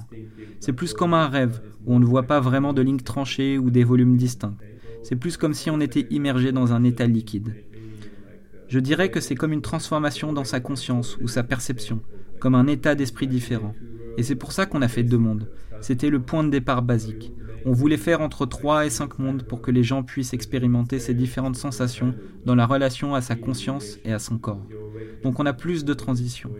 C'est 0.59 0.73
plus 0.73 0.93
comme 0.93 1.13
un 1.13 1.27
rêve, 1.27 1.61
où 1.85 1.93
on 1.93 1.99
ne 1.99 2.05
voit 2.05 2.23
pas 2.23 2.39
vraiment 2.39 2.73
de 2.73 2.81
lignes 2.81 2.99
tranchées 2.99 3.57
ou 3.57 3.69
des 3.69 3.83
volumes 3.83 4.17
distincts. 4.17 4.55
C'est 5.03 5.15
plus 5.15 5.37
comme 5.37 5.53
si 5.53 5.69
on 5.69 5.79
était 5.79 6.07
immergé 6.11 6.51
dans 6.51 6.73
un 6.73 6.83
état 6.83 7.07
liquide. 7.07 7.55
Je 8.67 8.79
dirais 8.79 9.09
que 9.09 9.19
c'est 9.19 9.35
comme 9.35 9.53
une 9.53 9.61
transformation 9.61 10.31
dans 10.31 10.43
sa 10.43 10.59
conscience 10.59 11.17
ou 11.21 11.27
sa 11.27 11.43
perception, 11.43 12.01
comme 12.39 12.55
un 12.55 12.67
état 12.67 12.95
d'esprit 12.95 13.27
différent. 13.27 13.75
Et 14.17 14.23
c'est 14.23 14.35
pour 14.35 14.51
ça 14.51 14.65
qu'on 14.65 14.81
a 14.81 14.87
fait 14.87 15.03
deux 15.03 15.17
mondes. 15.17 15.49
C'était 15.81 16.09
le 16.09 16.21
point 16.21 16.43
de 16.43 16.49
départ 16.49 16.81
basique. 16.81 17.33
On 17.65 17.71
voulait 17.71 17.97
faire 17.97 18.21
entre 18.21 18.45
trois 18.45 18.85
et 18.85 18.89
cinq 18.89 19.19
mondes 19.19 19.43
pour 19.43 19.61
que 19.61 19.71
les 19.71 19.83
gens 19.83 20.03
puissent 20.03 20.33
expérimenter 20.33 20.99
ces 20.99 21.13
différentes 21.13 21.55
sensations 21.55 22.13
dans 22.45 22.55
la 22.55 22.65
relation 22.65 23.13
à 23.15 23.21
sa 23.21 23.35
conscience 23.35 23.99
et 24.03 24.13
à 24.13 24.19
son 24.19 24.37
corps. 24.37 24.65
Donc 25.23 25.39
on 25.39 25.45
a 25.45 25.53
plus 25.53 25.85
de 25.85 25.93
transitions. 25.93 26.51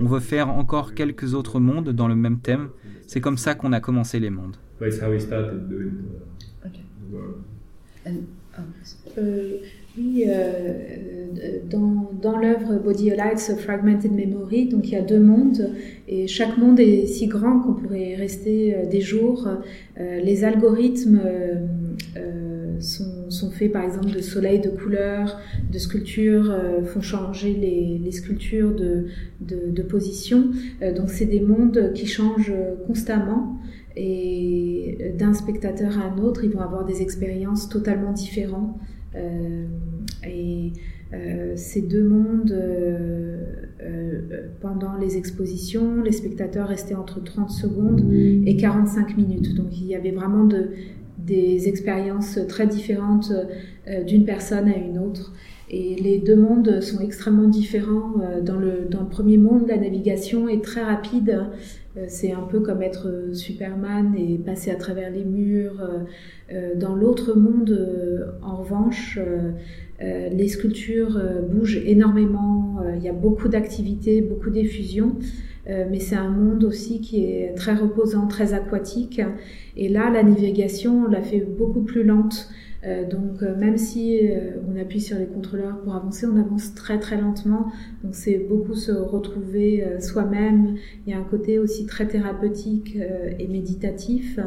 On 0.00 0.06
veut 0.06 0.20
faire 0.20 0.48
encore 0.48 0.94
quelques 0.94 1.34
autres 1.34 1.60
mondes 1.60 1.90
dans 1.90 2.08
le 2.08 2.16
même 2.16 2.40
thème. 2.40 2.70
C'est 3.06 3.20
comme 3.20 3.38
ça 3.38 3.54
qu'on 3.54 3.72
a 3.72 3.80
commencé 3.80 4.18
les 4.20 4.30
mondes. 4.30 4.56
Euh, 9.18 9.58
euh, 10.26 11.58
dans, 11.70 12.10
dans 12.20 12.38
l'œuvre 12.38 12.78
Body 12.82 13.10
Lights 13.10 13.54
Fragmented 13.58 14.12
Memory, 14.12 14.68
donc 14.68 14.88
il 14.88 14.92
y 14.92 14.96
a 14.96 15.02
deux 15.02 15.20
mondes 15.20 15.70
et 16.06 16.26
chaque 16.26 16.56
monde 16.58 16.80
est 16.80 17.06
si 17.06 17.26
grand 17.26 17.60
qu'on 17.60 17.74
pourrait 17.74 18.14
rester 18.14 18.74
des 18.90 19.00
jours. 19.00 19.48
les 19.98 20.44
algorithmes 20.44 21.20
sont, 22.80 23.50
faits 23.50 23.72
par 23.72 23.84
exemple 23.84 24.10
de 24.10 24.20
soleil, 24.20 24.60
de 24.60 24.70
couleurs, 24.70 25.38
de 25.70 25.78
sculptures, 25.78 26.52
font 26.86 27.02
changer 27.02 27.52
les, 27.52 28.10
sculptures 28.10 28.74
de 28.74 29.82
position. 29.82 30.50
donc 30.96 31.10
c'est 31.10 31.26
des 31.26 31.40
mondes 31.40 31.92
qui 31.94 32.06
changent 32.06 32.54
constamment 32.86 33.58
et 33.98 35.12
d'un 35.18 35.34
spectateur 35.34 35.98
à 35.98 36.04
un 36.04 36.18
autre, 36.18 36.44
ils 36.44 36.50
vont 36.50 36.60
avoir 36.60 36.84
des 36.84 37.02
expériences 37.02 37.68
totalement 37.68 38.12
différentes. 38.12 38.76
Euh, 39.16 39.66
et 40.26 40.72
euh, 41.14 41.52
ces 41.56 41.80
deux 41.82 42.04
mondes, 42.04 42.52
euh, 42.52 43.38
pendant 44.60 44.96
les 44.96 45.16
expositions, 45.16 46.02
les 46.02 46.12
spectateurs 46.12 46.68
restaient 46.68 46.94
entre 46.94 47.22
30 47.22 47.50
secondes 47.50 48.04
et 48.12 48.56
45 48.56 49.16
minutes. 49.16 49.54
Donc 49.54 49.78
il 49.80 49.86
y 49.86 49.94
avait 49.94 50.10
vraiment 50.10 50.44
de, 50.44 50.70
des 51.18 51.68
expériences 51.68 52.38
très 52.48 52.66
différentes 52.66 53.32
d'une 54.06 54.24
personne 54.24 54.68
à 54.68 54.76
une 54.76 54.98
autre. 54.98 55.32
Et 55.70 55.96
les 55.96 56.18
deux 56.18 56.36
mondes 56.36 56.80
sont 56.80 57.00
extrêmement 57.00 57.48
différents. 57.48 58.14
Dans 58.42 58.58
le 58.58 58.88
premier 59.10 59.36
monde, 59.36 59.68
la 59.68 59.76
navigation 59.76 60.48
est 60.48 60.62
très 60.62 60.82
rapide. 60.82 61.46
C'est 62.06 62.32
un 62.32 62.42
peu 62.42 62.60
comme 62.60 62.82
être 62.82 63.30
Superman 63.32 64.14
et 64.16 64.38
passer 64.38 64.70
à 64.70 64.76
travers 64.76 65.10
les 65.10 65.24
murs. 65.24 65.82
Euh, 66.50 66.74
dans 66.74 66.94
l'autre 66.94 67.34
monde, 67.34 67.70
euh, 67.70 68.26
en 68.42 68.56
revanche, 68.56 69.18
euh, 69.18 70.28
les 70.30 70.48
sculptures 70.48 71.20
bougent 71.50 71.82
énormément, 71.84 72.76
il 72.96 73.02
y 73.02 73.08
a 73.08 73.12
beaucoup 73.12 73.48
d'activités, 73.48 74.20
beaucoup 74.20 74.50
d'effusions, 74.50 75.16
mais 75.66 75.98
c'est 75.98 76.14
un 76.14 76.30
monde 76.30 76.62
aussi 76.62 77.00
qui 77.00 77.24
est 77.24 77.52
très 77.56 77.74
reposant, 77.74 78.28
très 78.28 78.54
aquatique. 78.54 79.20
Et 79.76 79.88
là, 79.88 80.08
la 80.08 80.22
navigation, 80.22 81.04
on 81.06 81.10
l'a 81.10 81.20
fait 81.20 81.40
beaucoup 81.40 81.82
plus 81.82 82.04
lente. 82.04 82.48
Donc 83.10 83.42
même 83.42 83.76
si 83.76 84.20
on 84.68 84.80
appuie 84.80 85.00
sur 85.00 85.18
les 85.18 85.26
contrôleurs 85.26 85.80
pour 85.80 85.94
avancer, 85.94 86.26
on 86.26 86.36
avance 86.36 86.74
très 86.74 86.98
très 86.98 87.20
lentement. 87.20 87.72
Donc 88.04 88.14
c'est 88.14 88.38
beaucoup 88.38 88.74
se 88.74 88.92
retrouver 88.92 89.84
soi-même. 90.00 90.76
Il 91.06 91.10
y 91.10 91.12
a 91.14 91.18
un 91.18 91.24
côté 91.24 91.58
aussi 91.58 91.86
très 91.86 92.06
thérapeutique 92.06 92.96
et 93.38 93.48
méditatif. 93.48 94.38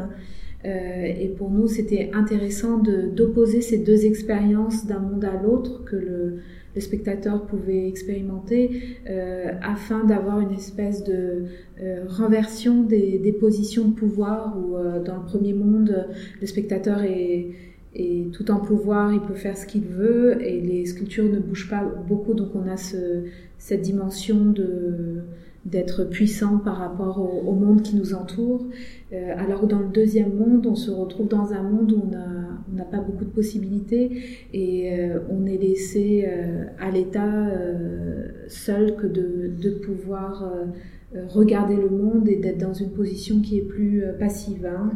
Euh, 0.64 1.04
et 1.04 1.28
pour 1.28 1.50
nous, 1.50 1.66
c'était 1.66 2.10
intéressant 2.12 2.78
d'opposer 2.78 3.60
ces 3.60 3.78
deux 3.78 4.06
expériences 4.06 4.86
d'un 4.86 5.00
monde 5.00 5.24
à 5.24 5.40
l'autre 5.42 5.84
que 5.84 5.96
le, 5.96 6.38
spectateur 6.78 7.44
pouvait 7.44 7.86
expérimenter 7.86 8.96
euh, 9.06 9.52
afin 9.60 10.04
d'avoir 10.04 10.40
une 10.40 10.52
espèce 10.52 11.04
de 11.04 11.44
euh, 11.82 12.04
renversion 12.08 12.82
des, 12.82 13.18
des, 13.18 13.32
positions 13.34 13.88
de 13.88 13.94
pouvoir 13.94 14.56
où 14.58 14.76
euh, 14.76 15.02
dans 15.02 15.16
le 15.16 15.24
premier 15.26 15.52
monde, 15.52 16.08
le 16.40 16.46
spectateur 16.46 17.02
est, 17.02 17.50
est, 17.94 18.32
tout 18.32 18.50
en 18.50 18.58
pouvoir, 18.58 19.12
il 19.12 19.20
peut 19.20 19.34
faire 19.34 19.56
ce 19.56 19.66
qu'il 19.66 19.84
veut 19.84 20.42
et 20.42 20.60
les 20.60 20.86
sculptures 20.86 21.30
ne 21.30 21.38
bougent 21.38 21.70
pas 21.70 21.84
beaucoup, 22.08 22.34
donc 22.34 22.50
on 22.54 22.68
a 22.68 22.76
ce, 22.76 23.24
cette 23.58 23.82
dimension 23.82 24.46
de 24.46 25.22
d'être 25.64 26.04
puissant 26.04 26.58
par 26.58 26.76
rapport 26.76 27.20
au, 27.20 27.52
monde 27.52 27.82
qui 27.82 27.96
nous 27.96 28.14
entoure. 28.14 28.66
Euh, 29.12 29.34
alors 29.36 29.60
que 29.60 29.66
dans 29.66 29.78
le 29.78 29.88
deuxième 29.88 30.34
monde, 30.34 30.66
on 30.66 30.74
se 30.74 30.90
retrouve 30.90 31.28
dans 31.28 31.52
un 31.52 31.62
monde 31.62 31.92
où 31.92 32.02
on 32.02 32.76
n'a 32.76 32.84
pas 32.84 32.98
beaucoup 32.98 33.24
de 33.24 33.30
possibilités 33.30 34.10
et 34.52 34.98
euh, 34.98 35.20
on 35.30 35.46
est 35.46 35.58
laissé 35.58 36.24
euh, 36.26 36.64
à 36.80 36.90
l'état 36.90 37.48
seul 38.48 38.96
que 38.96 39.06
de, 39.06 39.52
de 39.60 39.70
pouvoir 39.70 40.52
regarder 41.28 41.76
le 41.76 41.90
monde 41.90 42.28
et 42.28 42.36
d'être 42.36 42.58
dans 42.58 42.72
une 42.72 42.90
position 42.90 43.40
qui 43.40 43.58
est 43.58 43.62
plus 43.62 44.02
passive. 44.18 44.66
Hein. 44.66 44.90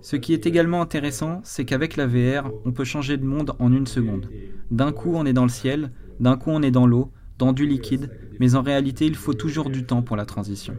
Ce 0.00 0.16
qui 0.16 0.32
est 0.32 0.46
également 0.46 0.82
intéressant, 0.82 1.40
c'est 1.44 1.64
qu'avec 1.64 1.96
la 1.96 2.08
VR, 2.08 2.50
on 2.64 2.72
peut 2.72 2.84
changer 2.84 3.16
de 3.16 3.24
monde 3.24 3.52
en 3.60 3.72
une 3.72 3.86
seconde. 3.86 4.28
D'un 4.72 4.90
coup, 4.90 5.12
on 5.14 5.24
est 5.26 5.32
dans 5.32 5.44
le 5.44 5.48
ciel, 5.48 5.92
d'un 6.18 6.36
coup, 6.36 6.50
on 6.50 6.62
est 6.62 6.72
dans 6.72 6.86
l'eau, 6.86 7.12
dans 7.38 7.52
du 7.52 7.66
liquide, 7.66 8.10
mais 8.40 8.56
en 8.56 8.62
réalité, 8.62 9.06
il 9.06 9.14
faut 9.14 9.34
toujours 9.34 9.70
du 9.70 9.84
temps 9.84 10.02
pour 10.02 10.16
la 10.16 10.26
transition. 10.26 10.76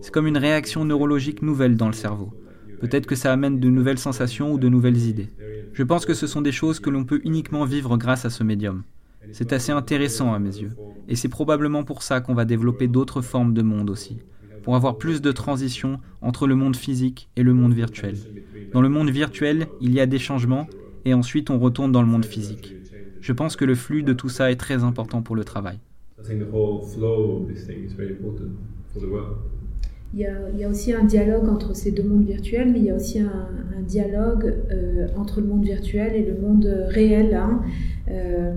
C'est 0.00 0.12
comme 0.12 0.26
une 0.26 0.38
réaction 0.38 0.84
neurologique 0.86 1.42
nouvelle 1.42 1.76
dans 1.76 1.88
le 1.88 1.92
cerveau. 1.92 2.32
Peut-être 2.80 3.06
que 3.06 3.14
ça 3.14 3.32
amène 3.32 3.60
de 3.60 3.68
nouvelles 3.68 3.98
sensations 3.98 4.52
ou 4.52 4.58
de 4.58 4.68
nouvelles 4.68 5.06
idées. 5.06 5.30
Je 5.72 5.82
pense 5.82 6.06
que 6.06 6.14
ce 6.14 6.26
sont 6.26 6.40
des 6.40 6.52
choses 6.52 6.80
que 6.80 6.90
l'on 6.90 7.04
peut 7.04 7.20
uniquement 7.24 7.64
vivre 7.64 7.96
grâce 7.98 8.24
à 8.24 8.30
ce 8.30 8.44
médium. 8.44 8.82
C'est 9.32 9.52
assez 9.52 9.72
intéressant 9.72 10.32
à 10.32 10.38
mes 10.38 10.56
yeux. 10.56 10.72
Et 11.08 11.16
c'est 11.16 11.28
probablement 11.28 11.84
pour 11.84 12.02
ça 12.02 12.20
qu'on 12.20 12.34
va 12.34 12.44
développer 12.44 12.88
d'autres 12.88 13.22
formes 13.22 13.54
de 13.54 13.62
monde 13.62 13.90
aussi 13.90 14.18
pour 14.64 14.74
avoir 14.76 14.96
plus 14.96 15.20
de 15.20 15.30
transition 15.30 16.00
entre 16.22 16.46
le 16.46 16.54
monde 16.54 16.74
physique 16.74 17.28
et 17.36 17.42
le 17.42 17.52
monde 17.52 17.74
virtuel. 17.74 18.16
Dans 18.72 18.80
le 18.80 18.88
monde 18.88 19.10
virtuel, 19.10 19.68
il 19.78 19.92
y 19.92 20.00
a 20.00 20.06
des 20.06 20.18
changements 20.18 20.68
et 21.04 21.12
ensuite 21.12 21.50
on 21.50 21.58
retourne 21.58 21.92
dans 21.92 22.00
le 22.00 22.08
monde 22.08 22.24
physique. 22.24 22.74
Je 23.20 23.32
pense 23.32 23.56
que 23.56 23.66
le 23.66 23.74
flux 23.74 24.02
de 24.02 24.14
tout 24.14 24.30
ça 24.30 24.50
est 24.50 24.56
très 24.56 24.82
important 24.82 25.20
pour 25.20 25.36
le 25.36 25.44
travail. 25.44 25.78
Il 30.16 30.20
y, 30.20 30.64
a, 30.64 30.68
aussi 30.68 30.92
un 30.92 31.02
dialogue 31.02 31.48
entre 31.48 31.74
ces 31.74 31.90
deux 31.90 32.04
mondes 32.04 32.24
virtuels, 32.24 32.70
mais 32.70 32.78
il 32.78 32.84
y 32.84 32.90
a 32.90 32.94
aussi 32.94 33.18
un, 33.18 33.48
dialogue 33.82 34.54
euh, 34.70 35.08
entre 35.16 35.40
le 35.40 35.46
monde 35.48 35.64
virtuel 35.64 36.14
et 36.14 36.24
le 36.24 36.40
monde 36.40 36.86
réel, 36.88 37.34
hein, 37.34 37.60
euh, 38.08 38.54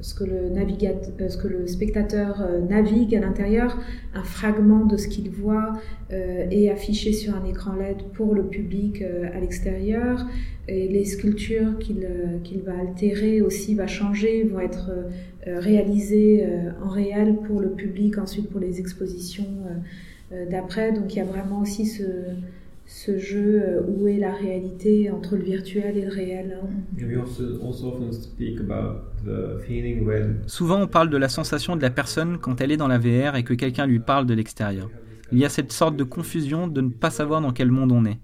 ce 0.00 0.14
que 0.14 0.24
le, 0.24 0.52
euh, 0.52 1.28
ce 1.28 1.36
que 1.36 1.48
le 1.48 1.66
spectateur 1.66 2.40
euh, 2.40 2.60
navigue 2.60 3.14
à 3.14 3.20
l'intérieur, 3.20 3.76
un 4.14 4.22
fragment 4.22 4.86
de 4.86 4.96
ce 4.96 5.08
qu'il 5.08 5.30
voit 5.30 5.72
euh, 6.12 6.48
est 6.50 6.70
affiché 6.70 7.12
sur 7.12 7.34
un 7.34 7.44
écran 7.44 7.74
LED 7.74 8.02
pour 8.14 8.34
le 8.34 8.44
public 8.44 9.02
à 9.02 9.40
l'extérieur. 9.40 10.26
Et 10.68 10.86
les 10.88 11.06
sculptures 11.06 11.78
qu'il 11.78 12.06
qu'il 12.44 12.60
va 12.60 12.78
altérer 12.78 13.40
aussi, 13.40 13.74
va 13.74 13.86
changer, 13.86 14.42
vont 14.44 14.60
être 14.60 14.90
réalisées 15.46 16.46
en 16.84 16.90
réel 16.90 17.36
pour 17.46 17.60
le 17.60 17.70
public, 17.70 18.18
ensuite 18.18 18.50
pour 18.50 18.60
les 18.60 18.78
expositions 18.78 19.46
d'après. 20.50 20.92
Donc 20.92 21.14
il 21.14 21.20
y 21.20 21.22
a 21.22 21.24
vraiment 21.24 21.60
aussi 21.62 21.86
ce, 21.86 22.02
ce 22.88 23.18
jeu 23.18 23.62
euh, 23.62 23.82
où 23.86 24.08
est 24.08 24.16
la 24.16 24.32
réalité 24.32 25.10
entre 25.10 25.36
le 25.36 25.42
virtuel 25.42 25.98
et 25.98 26.06
le 26.06 26.08
réel. 26.08 26.58
Hein. 26.60 26.68
Souvent 30.46 30.80
on 30.80 30.86
parle 30.86 31.10
de 31.10 31.18
la 31.18 31.28
sensation 31.28 31.76
de 31.76 31.82
la 31.82 31.90
personne 31.90 32.38
quand 32.38 32.62
elle 32.62 32.72
est 32.72 32.78
dans 32.78 32.88
la 32.88 32.98
VR 32.98 33.36
et 33.36 33.44
que 33.44 33.52
quelqu'un 33.52 33.86
lui 33.86 34.00
parle 34.00 34.24
de 34.24 34.32
l'extérieur. 34.32 34.88
Il 35.32 35.38
y 35.38 35.44
a 35.44 35.50
cette 35.50 35.70
sorte 35.70 35.96
de 35.96 36.04
confusion 36.04 36.66
de 36.66 36.80
ne 36.80 36.88
pas 36.88 37.10
savoir 37.10 37.42
dans 37.42 37.52
quel 37.52 37.70
monde 37.70 37.92
on 37.92 38.06
est. 38.06 38.18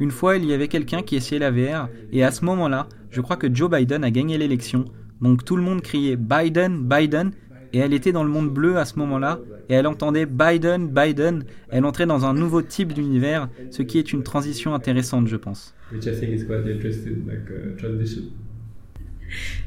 Une 0.00 0.10
fois, 0.10 0.38
il 0.38 0.46
y 0.46 0.54
avait 0.54 0.68
quelqu'un 0.68 1.02
qui 1.02 1.16
essayait 1.16 1.38
la 1.38 1.50
VR 1.50 1.90
et 2.10 2.24
à 2.24 2.30
ce 2.30 2.42
moment-là, 2.46 2.88
je 3.10 3.20
crois 3.20 3.36
que 3.36 3.54
Joe 3.54 3.70
Biden 3.70 4.02
a 4.02 4.10
gagné 4.10 4.38
l'élection. 4.38 4.86
Donc 5.20 5.44
tout 5.44 5.56
le 5.56 5.62
monde 5.62 5.82
criait 5.82 6.16
Biden, 6.16 6.88
Biden 6.88 7.32
et 7.72 7.78
elle 7.78 7.92
était 7.92 8.12
dans 8.12 8.24
le 8.24 8.30
monde 8.30 8.50
bleu 8.50 8.76
à 8.76 8.84
ce 8.84 8.98
moment-là, 8.98 9.40
et 9.68 9.74
elle 9.74 9.86
entendait 9.86 10.26
Biden, 10.26 10.88
Biden, 10.88 11.44
elle 11.70 11.84
entrait 11.84 12.06
dans 12.06 12.24
un 12.24 12.34
nouveau 12.34 12.62
type 12.62 12.92
d'univers, 12.92 13.48
ce 13.70 13.82
qui 13.82 13.98
est 13.98 14.12
une 14.12 14.22
transition 14.22 14.74
intéressante, 14.74 15.28
je 15.28 15.36
pense. 15.36 15.74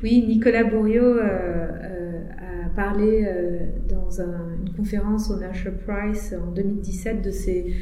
Oui, 0.03 0.23
Nicolas 0.25 0.63
Bourriot 0.63 1.03
euh, 1.03 1.21
euh, 1.21 2.65
a 2.65 2.69
parlé 2.75 3.25
euh, 3.25 3.59
dans 3.89 4.21
une 4.21 4.73
conférence 4.75 5.29
au 5.29 5.37
National 5.37 5.77
Prize 5.85 6.37
en 6.41 6.51
2017 6.51 7.21
de 7.21 7.31
ces 7.31 7.75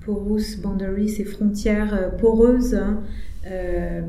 porous 0.00 0.60
boundaries, 0.62 1.10
ces 1.10 1.24
frontières 1.24 2.16
poreuses. 2.16 2.74
Hein, 2.74 3.02
euh, 3.46 4.00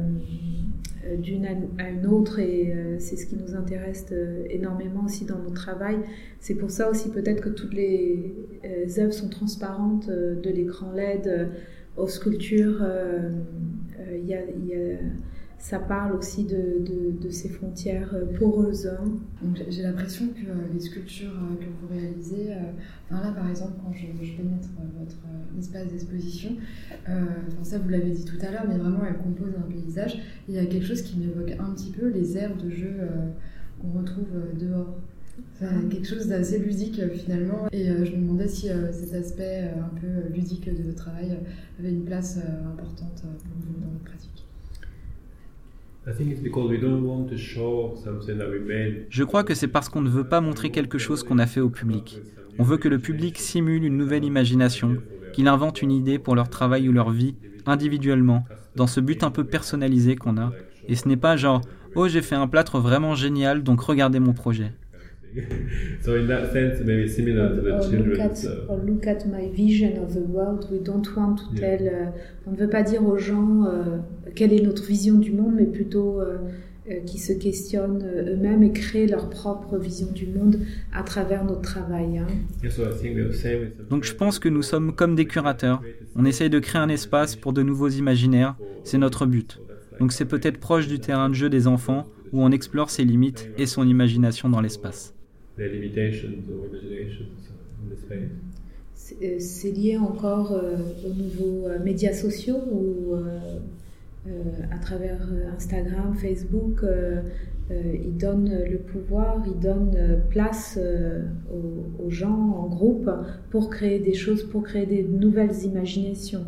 d'une 1.18 1.46
à 1.78 1.90
une 1.90 2.06
autre 2.08 2.40
et 2.40 2.74
euh, 2.74 2.96
c'est 3.00 3.16
ce 3.16 3.26
qui 3.26 3.36
nous 3.36 3.56
intéresse 3.56 4.08
euh, 4.12 4.44
énormément 4.50 5.06
aussi 5.06 5.26
dans 5.26 5.38
notre 5.38 5.54
travail. 5.54 5.98
C'est 6.40 6.56
pour 6.56 6.72
ça 6.72 6.90
aussi 6.90 7.12
peut-être 7.12 7.42
que 7.42 7.50
toutes 7.50 7.74
les 7.74 8.34
œuvres 8.98 9.14
sont 9.14 9.30
transparentes 9.30 10.10
de 10.10 10.50
l'écran 10.50 10.92
LED 10.94 11.50
aux 11.98 12.08
sculptures. 12.08 12.86
Il 14.12 14.26
y 14.26 14.34
a, 14.34 14.40
ça 15.66 15.80
parle 15.80 16.14
aussi 16.16 16.44
de, 16.44 16.80
de, 17.20 17.30
ces 17.32 17.50
frontières 17.50 18.14
euh, 18.14 18.38
poreuses. 18.38 18.86
Hein. 18.86 19.18
J'ai 19.68 19.82
l'impression 19.82 20.28
que 20.28 20.48
euh, 20.48 20.54
les 20.72 20.80
sculptures 20.80 21.32
euh, 21.32 21.56
que 21.56 21.66
vous 21.66 21.88
réalisez, 21.92 22.50
là 23.10 23.34
par 23.36 23.50
exemple 23.50 23.74
quand 23.84 23.92
je, 23.92 24.06
pénètre 24.06 24.70
votre 25.00 25.18
espace 25.58 25.88
d'exposition, 25.88 26.52
ça 27.64 27.80
vous 27.80 27.90
l'avez 27.90 28.12
dit 28.12 28.26
tout 28.26 28.38
à 28.42 28.52
l'heure, 28.52 28.66
mais 28.68 28.78
vraiment 28.78 29.04
elle 29.08 29.18
compose 29.18 29.54
un 29.58 29.72
paysage. 29.72 30.20
Il 30.48 30.54
y 30.54 30.60
a 30.60 30.66
quelque 30.68 30.86
chose 30.86 31.02
qui 31.02 31.18
m'évoque 31.18 31.56
un 31.58 31.72
petit 31.72 31.90
peu 31.90 32.10
les 32.10 32.38
aires 32.38 32.56
de 32.56 32.70
jeu 32.70 32.94
qu'on 33.82 34.00
retrouve 34.00 34.28
dehors. 34.60 34.96
quelque 35.90 36.08
chose 36.08 36.28
d'assez 36.28 36.60
ludique 36.60 37.02
finalement. 37.14 37.68
Et 37.72 37.86
je 37.86 38.12
me 38.16 38.22
demandais 38.22 38.48
si 38.48 38.68
cet 38.92 39.14
aspect 39.14 39.72
un 39.76 39.96
peu 40.00 40.32
ludique 40.32 40.66
de 40.66 40.84
votre 40.84 40.98
travail 40.98 41.38
avait 41.80 41.92
une 41.92 42.06
place 42.06 42.38
importante 42.38 43.24
pour 43.24 43.56
vous 43.60 43.80
dans 43.80 43.92
votre 43.92 44.04
pratique. 44.04 44.45
Je 49.10 49.24
crois 49.24 49.44
que 49.44 49.56
c'est 49.56 49.68
parce 49.68 49.90
qu'on 49.90 50.02
ne 50.02 50.10
veut 50.10 50.24
pas 50.24 50.40
montrer 50.40 50.70
quelque 50.70 51.00
chose 51.00 51.24
qu'on 51.24 51.40
a 51.40 51.48
fait 51.48 51.62
au 51.62 51.70
public. 51.70 52.22
On 52.60 52.64
veut 52.64 52.78
que 52.78 52.88
le 52.88 53.00
public 53.00 53.40
simule 53.40 53.84
une 53.84 53.98
nouvelle 53.98 54.24
imagination, 54.24 54.98
qu'il 55.32 55.48
invente 55.48 55.82
une 55.82 55.92
idée 55.92 56.20
pour 56.20 56.36
leur 56.36 56.50
travail 56.50 56.88
ou 56.88 56.92
leur 56.92 57.10
vie, 57.10 57.36
individuellement, 57.66 58.46
dans 58.76 58.88
ce 58.88 59.00
but 59.00 59.24
un 59.24 59.32
peu 59.32 59.46
personnalisé 59.46 60.16
qu'on 60.16 60.38
a. 60.38 60.54
Et 60.88 60.96
ce 60.96 61.08
n'est 61.08 61.18
pas 61.18 61.38
genre, 61.38 61.62
oh 61.96 62.08
j'ai 62.08 62.22
fait 62.22 62.36
un 62.36 62.48
plâtre 62.48 62.80
vraiment 62.80 63.16
génial, 63.16 63.64
donc 63.64 63.82
regardez 63.82 64.20
mon 64.20 64.34
projet. 64.34 64.74
so 66.02 66.16
in 66.16 66.28
that 66.28 66.52
sense, 66.52 66.80
maybe 66.84 67.08
similar 67.08 67.50
to 67.56 67.62
the 67.62 67.72
or. 67.72 67.88
Look 67.88 68.20
at, 68.20 68.46
or 68.70 68.78
look 68.78 69.08
at 69.08 69.26
my 69.26 69.50
vision 69.50 69.98
of 69.98 70.14
the 70.14 70.22
world. 70.22 70.68
We 70.72 70.80
don't 70.80 71.08
want 71.16 71.38
to 71.38 71.46
yeah. 71.54 71.78
tell. 71.78 71.88
Uh, 71.88 72.48
on 72.48 72.52
ne 72.52 72.58
veut 72.58 72.70
pas 72.70 72.84
dire 72.84 73.06
aux 73.06 73.18
gens 73.18 73.66
uh, 73.66 74.32
quelle 74.34 74.54
est 74.54 74.62
notre 74.62 74.84
vision 74.84 75.16
du 75.16 75.32
monde, 75.32 75.54
mais 75.56 75.66
plutôt 75.66 76.22
uh, 76.22 76.92
uh, 76.92 77.04
qui 77.06 77.18
se 77.18 77.34
questionnent 77.34 78.04
uh, 78.04 78.32
eux-mêmes 78.32 78.64
et 78.64 78.72
créent 78.72 79.08
leur 79.08 79.30
propre 79.30 79.78
vision 79.78 80.08
du 80.14 80.28
monde 80.28 80.60
à 80.94 81.04
travers 81.04 81.44
notre 81.44 81.62
travail. 81.62 82.20
Hein. 82.20 82.28
Yeah, 82.62 82.72
so 82.72 82.84
Donc 83.90 84.04
je 84.04 84.14
pense 84.14 84.40
que 84.40 84.50
nous 84.50 84.62
sommes 84.62 84.96
comme 84.96 85.16
des 85.16 85.26
curateurs. 85.26 85.82
On 86.16 86.26
essaye 86.26 86.50
de 86.50 86.60
créer 86.60 86.82
un 86.82 86.90
espace 86.90 87.36
pour 87.36 87.54
de 87.54 87.62
nouveaux 87.62 87.90
imaginaires. 87.90 88.56
C'est 88.84 88.98
notre 88.98 89.26
but. 89.26 89.60
Donc 90.00 90.12
c'est 90.12 90.26
peut-être 90.26 90.60
proche 90.60 90.88
du 90.88 91.00
terrain 91.00 91.30
de 91.30 91.36
jeu 91.36 91.50
des 91.50 91.68
enfants 91.68 92.06
où 92.32 92.44
on 92.44 92.52
explore 92.52 92.90
ses 92.90 93.06
limites 93.06 93.50
et 93.58 93.66
son 93.66 93.88
imagination 93.88 94.50
dans 94.50 94.62
l'espace. 94.62 95.15
C'est 98.96 99.72
lié 99.72 99.98
encore 99.98 100.52
euh, 100.52 100.78
au 101.06 101.14
niveau 101.14 101.66
euh, 101.66 101.80
médias 101.80 102.14
sociaux 102.14 102.60
où 102.72 103.14
euh, 103.14 103.40
à 104.72 104.78
travers 104.80 105.30
Instagram, 105.56 106.16
Facebook, 106.16 106.84
ils 107.70 108.18
donnent 108.18 108.64
le 108.68 108.80
pouvoir, 108.80 109.46
ils 109.46 109.60
donnent 109.60 110.22
place 110.32 110.80
aux, 111.52 112.10
gens 112.10 112.56
en 112.58 112.68
groupe 112.68 113.10
pour 113.52 113.70
créer 113.70 114.00
des 114.00 114.14
choses, 114.14 114.44
pour 114.44 114.64
créer 114.64 114.88
des 114.88 115.04
nouvelles 115.04 115.64
imaginations 115.64 116.46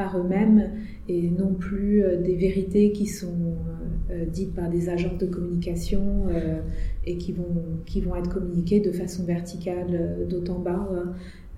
par 0.00 0.18
eux-mêmes 0.18 0.70
et 1.08 1.30
non 1.30 1.52
plus 1.54 2.02
des 2.24 2.36
vérités 2.36 2.92
qui 2.92 3.06
sont 3.06 3.56
dites 4.32 4.54
par 4.54 4.70
des 4.70 4.88
agents 4.88 5.16
de 5.18 5.26
communication 5.26 6.26
et 7.06 7.16
qui 7.16 7.32
vont, 7.32 7.80
qui 7.86 8.00
vont 8.00 8.14
être 8.16 8.28
communiquées 8.28 8.80
de 8.80 8.92
façon 8.92 9.24
verticale 9.24 9.88
euh, 9.92 10.26
d'autant 10.26 10.56
en 10.56 10.60
bas. 10.60 10.88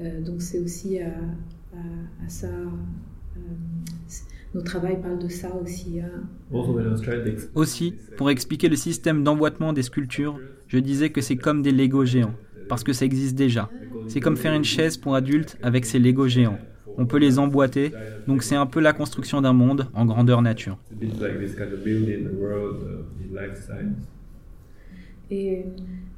Euh, 0.00 0.20
donc 0.20 0.42
c'est 0.42 0.60
aussi 0.60 1.00
à, 1.00 1.12
ça. 2.28 2.48
Euh, 2.48 3.40
notre 4.54 4.66
travail 4.66 5.00
parle 5.00 5.18
de 5.18 5.28
ça 5.28 5.54
aussi. 5.62 6.00
Hein. 6.00 6.24
Aussi, 7.54 7.94
pour 8.18 8.28
expliquer 8.28 8.68
le 8.68 8.76
système 8.76 9.24
d'emboîtement 9.24 9.72
des 9.72 9.82
sculptures, 9.82 10.38
je 10.68 10.78
disais 10.78 11.08
que 11.08 11.22
c'est 11.22 11.36
comme 11.36 11.62
des 11.62 11.72
Lego 11.72 12.04
géants, 12.04 12.34
parce 12.68 12.84
que 12.84 12.92
ça 12.92 13.06
existe 13.06 13.34
déjà. 13.34 13.70
C'est 14.08 14.20
comme 14.20 14.36
faire 14.36 14.52
une 14.52 14.64
chaise 14.64 14.98
pour 14.98 15.14
adultes 15.14 15.56
avec 15.62 15.86
ces 15.86 15.98
Lego 15.98 16.28
géants. 16.28 16.58
On 16.98 17.06
peut 17.06 17.18
les 17.18 17.38
emboîter, 17.38 17.92
donc 18.26 18.42
c'est 18.42 18.56
un 18.56 18.66
peu 18.66 18.80
la 18.80 18.92
construction 18.92 19.40
d'un 19.40 19.52
monde 19.52 19.88
en 19.94 20.04
grandeur 20.04 20.42
nature. 20.42 20.78
Et 25.30 25.64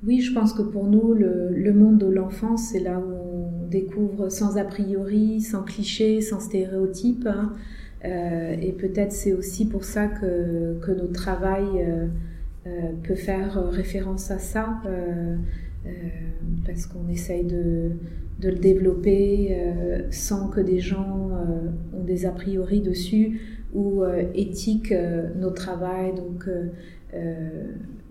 oui, 0.04 0.20
je 0.20 0.32
pense 0.32 0.52
que 0.52 0.62
pour 0.62 0.86
nous, 0.86 1.14
le, 1.14 1.72
monde 1.72 1.98
de 1.98 2.06
l'enfance, 2.06 2.70
c'est 2.72 2.80
là 2.80 2.98
où 2.98 3.12
on 3.12 3.68
découvre 3.68 4.28
sans 4.28 4.56
a 4.56 4.64
priori, 4.64 5.40
sans 5.40 5.62
clichés, 5.62 6.20
sans 6.20 6.40
stéréotypes. 6.40 7.26
Hein. 7.26 7.52
Euh, 8.04 8.56
et 8.60 8.72
peut-être 8.72 9.12
c'est 9.12 9.32
aussi 9.32 9.66
pour 9.66 9.84
ça 9.84 10.08
que, 10.08 10.78
que 10.82 10.90
notre 10.90 11.12
travail 11.12 11.64
euh, 11.76 12.06
euh, 12.66 12.92
peut 13.02 13.14
faire 13.14 13.70
référence 13.70 14.30
à 14.30 14.38
ça. 14.38 14.82
Parce 16.66 16.86
qu'on 16.86 17.08
essaye 17.08 17.44
de, 17.44 17.92
de, 18.40 18.48
le 18.48 18.56
développer 18.56 19.56
sans 20.10 20.48
que 20.48 20.60
des 20.60 20.80
gens 20.80 21.30
ont 21.92 22.04
des 22.04 22.26
a 22.26 22.30
priori 22.30 22.80
dessus 22.80 23.40
ou 23.74 24.02
éthiquent 24.34 24.94
notre 25.36 25.54
travail. 25.54 26.14
Donc, 26.14 26.48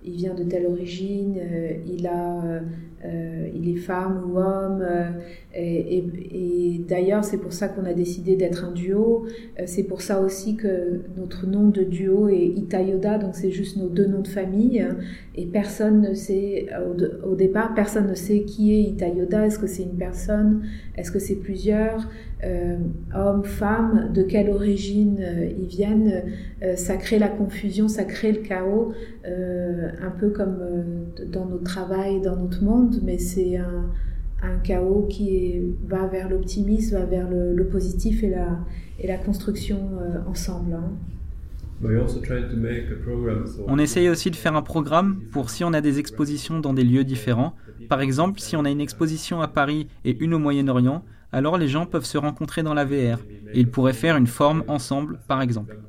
il 0.04 0.14
vient 0.14 0.34
de 0.36 0.44
telle 0.44 0.66
origine, 0.66 1.40
il 1.88 2.06
a 2.08 2.62
euh, 3.06 3.50
il 3.54 3.70
est 3.70 3.80
femme 3.80 4.24
ou 4.26 4.38
homme. 4.38 4.82
Euh, 4.82 5.10
et, 5.56 6.82
d'ailleurs, 6.88 7.24
c'est 7.24 7.38
pour 7.38 7.54
ça 7.54 7.68
qu'on 7.68 7.86
a 7.86 7.94
décidé 7.94 8.36
d'être 8.36 8.66
un 8.66 8.72
duo. 8.72 9.26
Euh, 9.60 9.64
c'est 9.66 9.84
pour 9.84 10.02
ça 10.02 10.22
aussi 10.22 10.56
que 10.56 11.02
notre 11.18 11.46
nom 11.46 11.68
de 11.68 11.84
duo 11.84 12.30
est 12.30 12.46
Itayoda, 12.46 13.18
donc 13.18 13.36
c'est 13.36 13.52
juste 13.52 13.78
nos 13.78 13.90
deux 13.90 14.08
noms 14.08 14.22
de 14.22 14.28
famille. 14.28 14.86
Et 15.36 15.46
personne 15.46 16.02
ne 16.02 16.14
sait, 16.14 16.68
au, 17.26 17.36
départ, 17.36 17.74
personne 17.74 18.08
ne 18.08 18.16
sait 18.16 18.44
qui 18.44 18.74
est 18.74 18.82
Itayoda. 18.82 19.46
Est-ce 19.46 19.60
que 19.60 19.68
c'est 19.68 19.84
une 19.84 19.98
personne? 19.98 20.64
Est-ce 20.96 21.12
que 21.12 21.20
c'est 21.20 21.36
plusieurs? 21.36 22.08
Hommes, 23.16 23.44
femmes 23.44 24.12
De 24.14 24.24
quelle 24.24 24.50
origine 24.50 25.20
ils 25.60 25.68
viennent 25.68 26.24
Ça 26.76 26.98
crée 26.98 27.20
la 27.20 27.30
confusion, 27.30 27.88
ça 27.88 28.04
crée 28.04 28.32
le 28.32 28.42
chaos, 28.42 28.94
un 29.26 30.12
peu 30.20 30.30
comme 30.30 30.58
dans 31.32 31.46
notre 31.46 31.64
travail, 31.64 32.22
dans 32.22 32.36
notre 32.36 32.64
monde 32.64 32.84
mais 33.04 33.18
c'est 33.18 33.58
un, 33.58 33.90
chaos 34.64 35.08
qui 35.10 35.62
va 35.88 36.08
vers 36.08 36.30
l'optimisme, 36.30 36.98
va 36.98 37.06
vers 37.06 37.30
le, 37.30 37.66
positif 37.68 38.24
et 38.24 38.30
la, 38.30 38.60
et 39.00 39.08
la 39.08 39.18
construction 39.18 39.92
euh, 40.02 40.20
ensemble. 40.30 40.74
Hein. 40.74 40.92
On 43.68 43.78
essaye 43.78 44.10
aussi 44.10 44.32
de 44.32 44.36
faire 44.36 44.56
un 44.56 44.62
programme 44.62 45.22
pour 45.32 45.50
si 45.50 45.64
on 45.64 45.74
a 45.74 45.82
des 45.82 46.00
expositions 46.00 46.60
dans 46.60 46.74
des 46.74 46.84
lieux 46.84 47.04
différents. 47.04 47.56
Par 47.90 48.00
exemple, 48.02 48.40
si 48.40 48.56
on 48.56 48.64
a 48.64 48.70
une 48.70 48.80
exposition 48.80 49.42
à 49.42 49.48
Paris 49.48 49.88
et 50.06 50.18
une 50.22 50.34
au 50.34 50.40
Moyen-Orient, 50.40 51.04
alors 51.34 51.58
les 51.58 51.68
gens 51.68 51.86
peuvent 51.86 52.06
se 52.06 52.18
rencontrer 52.18 52.64
dans 52.64 52.74
la 52.74 52.86
VR 52.86 53.28
et 53.54 53.60
ils 53.60 53.70
pourraient 53.72 53.94
faire 53.94 54.18
une 54.18 54.28
forme 54.28 54.64
ensemble, 54.68 55.20
par 55.28 55.42
exemple. 55.42 55.80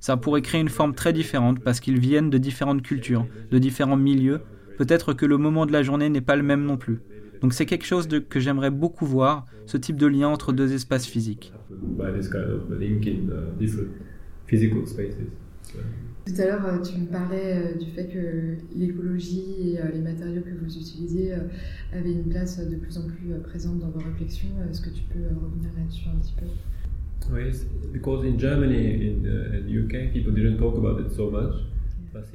Ça 0.00 0.16
pourrait 0.16 0.42
créer 0.42 0.60
une 0.60 0.68
forme 0.68 0.94
très 0.94 1.12
différente 1.12 1.62
parce 1.62 1.80
qu'ils 1.80 2.00
viennent 2.00 2.30
de 2.30 2.38
différentes 2.38 2.82
cultures, 2.82 3.28
de 3.50 3.58
différents 3.58 3.96
milieux, 3.96 4.46
Peut-être 4.76 5.14
que 5.14 5.26
le 5.26 5.38
moment 5.38 5.66
de 5.66 5.72
la 5.72 5.82
journée 5.84 6.08
n'est 6.08 6.20
pas 6.20 6.36
le 6.36 6.42
même 6.42 6.64
non 6.64 6.76
plus. 6.76 7.04
Donc 7.40 7.52
c'est 7.54 7.66
quelque 7.66 7.86
chose 7.86 8.08
que 8.28 8.40
j'aimerais 8.40 8.70
beaucoup 8.70 9.06
voir, 9.06 9.46
ce 9.66 9.76
type 9.76 9.96
de 9.96 10.06
lien 10.06 10.28
entre 10.28 10.52
deux 10.52 10.72
espaces 10.72 11.06
physiques. 11.06 11.54
Tout 16.26 16.40
à 16.40 16.46
l'heure, 16.46 16.64
euh, 16.64 16.80
tu 16.80 16.98
me 16.98 17.06
parlais 17.06 17.54
euh, 17.54 17.78
du 17.78 17.90
fait 17.90 18.08
que 18.08 18.56
l'écologie 18.74 19.72
et 19.72 19.78
euh, 19.78 19.90
les 19.92 20.00
matériaux 20.00 20.40
que 20.40 20.64
vous 20.64 20.74
utilisez 20.74 21.34
avaient 21.92 22.12
une 22.12 22.28
place 22.30 22.58
de 22.66 22.76
plus 22.76 22.96
en 22.96 23.06
plus 23.06 23.38
présente 23.42 23.78
dans 23.78 23.90
vos 23.90 24.00
réflexions. 24.00 24.48
Est-ce 24.70 24.80
que 24.80 24.88
tu 24.88 25.02
peux 25.12 25.20
revenir 25.20 25.70
là-dessus 25.76 26.08
un 26.08 26.18
petit 26.20 26.34
peu? 26.38 26.46
Oui, 27.32 27.52
because 27.92 28.24
in 28.24 28.38
Germany 28.38 29.16
and 29.24 29.68
UK, 29.68 30.12
people 30.12 30.32
didn't 30.32 30.58
talk 30.58 30.76
about 30.76 31.00
it. 31.00 31.12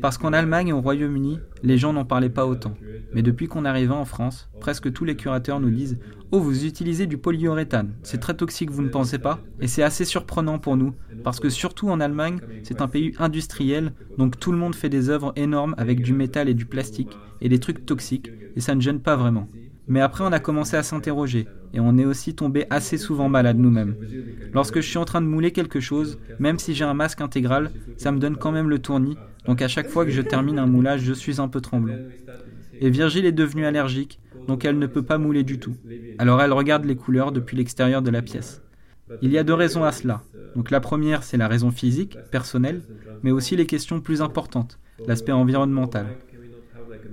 Parce 0.01 0.17
qu'en 0.17 0.33
Allemagne 0.33 0.69
et 0.69 0.73
au 0.73 0.81
Royaume-Uni, 0.81 1.39
les 1.63 1.77
gens 1.77 1.93
n'en 1.93 2.05
parlaient 2.05 2.29
pas 2.29 2.45
autant. 2.45 2.73
Mais 3.13 3.21
depuis 3.21 3.47
qu'on 3.47 3.65
est 3.65 3.69
arrivé 3.69 3.93
en 3.93 4.05
France, 4.05 4.49
presque 4.59 4.91
tous 4.91 5.05
les 5.05 5.15
curateurs 5.15 5.59
nous 5.59 5.69
disent 5.69 5.99
Oh, 6.31 6.39
vous 6.39 6.65
utilisez 6.65 7.07
du 7.07 7.17
polyuréthane, 7.17 7.95
c'est 8.03 8.19
très 8.19 8.35
toxique, 8.35 8.69
vous 8.69 8.83
ne 8.83 8.89
pensez 8.89 9.17
pas? 9.17 9.39
Et 9.61 9.67
c'est 9.67 9.81
assez 9.81 10.05
surprenant 10.05 10.59
pour 10.59 10.77
nous, 10.77 10.93
parce 11.23 11.39
que 11.39 11.49
surtout 11.49 11.89
en 11.89 11.99
Allemagne, 11.99 12.39
c'est 12.63 12.81
un 12.81 12.87
pays 12.87 13.13
industriel, 13.17 13.93
donc 14.17 14.39
tout 14.39 14.51
le 14.51 14.57
monde 14.59 14.75
fait 14.75 14.89
des 14.89 15.09
œuvres 15.09 15.33
énormes 15.35 15.73
avec 15.77 16.03
du 16.03 16.13
métal 16.13 16.47
et 16.47 16.53
du 16.53 16.65
plastique, 16.65 17.17
et 17.41 17.49
des 17.49 17.59
trucs 17.59 17.85
toxiques, 17.85 18.31
et 18.55 18.61
ça 18.61 18.75
ne 18.75 18.81
gêne 18.81 18.99
pas 18.99 19.15
vraiment. 19.15 19.47
Mais 19.87 20.01
après, 20.01 20.23
on 20.23 20.31
a 20.31 20.39
commencé 20.39 20.77
à 20.77 20.83
s'interroger, 20.83 21.47
et 21.73 21.79
on 21.79 21.97
est 21.97 22.05
aussi 22.05 22.35
tombé 22.35 22.65
assez 22.69 22.97
souvent 22.97 23.29
malade 23.29 23.57
nous-mêmes. 23.57 23.95
Lorsque 24.53 24.81
je 24.81 24.87
suis 24.87 24.97
en 24.97 25.05
train 25.05 25.21
de 25.21 25.27
mouler 25.27 25.51
quelque 25.51 25.79
chose, 25.79 26.19
même 26.39 26.59
si 26.59 26.73
j'ai 26.73 26.83
un 26.83 26.93
masque 26.93 27.21
intégral, 27.21 27.71
ça 27.97 28.11
me 28.11 28.19
donne 28.19 28.37
quand 28.37 28.51
même 28.51 28.69
le 28.69 28.79
tournis, 28.79 29.17
donc 29.45 29.61
à 29.61 29.67
chaque 29.67 29.89
fois 29.89 30.05
que 30.05 30.11
je 30.11 30.21
termine 30.21 30.59
un 30.59 30.65
moulage, 30.65 31.01
je 31.01 31.13
suis 31.13 31.39
un 31.39 31.47
peu 31.47 31.61
tremblant. 31.61 31.97
Et 32.79 32.89
Virgile 32.89 33.25
est 33.25 33.31
devenue 33.31 33.65
allergique, 33.65 34.19
donc 34.47 34.65
elle 34.65 34.79
ne 34.79 34.87
peut 34.87 35.03
pas 35.03 35.17
mouler 35.17 35.43
du 35.43 35.59
tout. 35.59 35.75
Alors 36.17 36.41
elle 36.41 36.53
regarde 36.53 36.85
les 36.85 36.95
couleurs 36.95 37.31
depuis 37.31 37.57
l'extérieur 37.57 38.01
de 38.01 38.09
la 38.09 38.21
pièce. 38.21 38.61
Il 39.21 39.31
y 39.31 39.37
a 39.37 39.43
deux 39.43 39.53
raisons 39.53 39.83
à 39.83 39.91
cela. 39.91 40.21
Donc 40.55 40.71
la 40.71 40.79
première, 40.79 41.23
c'est 41.23 41.37
la 41.37 41.47
raison 41.47 41.71
physique, 41.71 42.17
personnelle, 42.31 42.81
mais 43.23 43.31
aussi 43.31 43.55
les 43.55 43.65
questions 43.65 44.01
plus 44.01 44.21
importantes, 44.21 44.79
l'aspect 45.07 45.31
environnemental. 45.31 46.07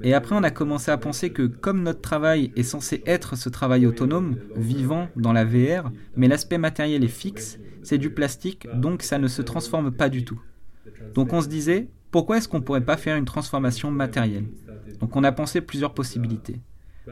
Et 0.03 0.15
après, 0.15 0.37
on 0.37 0.43
a 0.43 0.51
commencé 0.51 0.91
à 0.91 0.99
penser 0.99 1.31
que 1.31 1.47
comme 1.47 1.83
notre 1.83 2.01
travail 2.01 2.53
est 2.57 2.63
censé 2.63 3.03
être 3.07 3.37
ce 3.37 3.49
travail 3.49 3.87
autonome, 3.87 4.37
vivant 4.57 5.09
dans 5.17 5.33
la 5.33 5.45
VR, 5.45 5.91
mais 6.17 6.29
l'aspect 6.29 6.59
matériel 6.59 7.05
est 7.05 7.09
fixe, 7.09 7.59
c'est 7.83 7.99
du 7.99 8.11
plastique, 8.11 8.67
donc 8.75 9.03
ça 9.03 9.19
ne 9.19 9.29
se 9.29 9.43
transforme 9.43 9.91
pas 9.91 10.09
du 10.09 10.25
tout. 10.25 10.41
Donc 11.15 11.33
on 11.33 11.41
se 11.41 11.49
disait, 11.49 11.89
pourquoi 12.11 12.39
est-ce 12.39 12.49
qu'on 12.49 12.59
ne 12.59 12.65
pourrait 12.65 12.85
pas 12.85 12.97
faire 12.97 13.17
une 13.17 13.25
transformation 13.25 13.91
matérielle? 13.91 14.47
Donc 15.01 15.17
on 15.17 15.25
a 15.25 15.33
pensé 15.33 15.61
plusieurs 15.61 15.95
possibilités. 15.95 16.61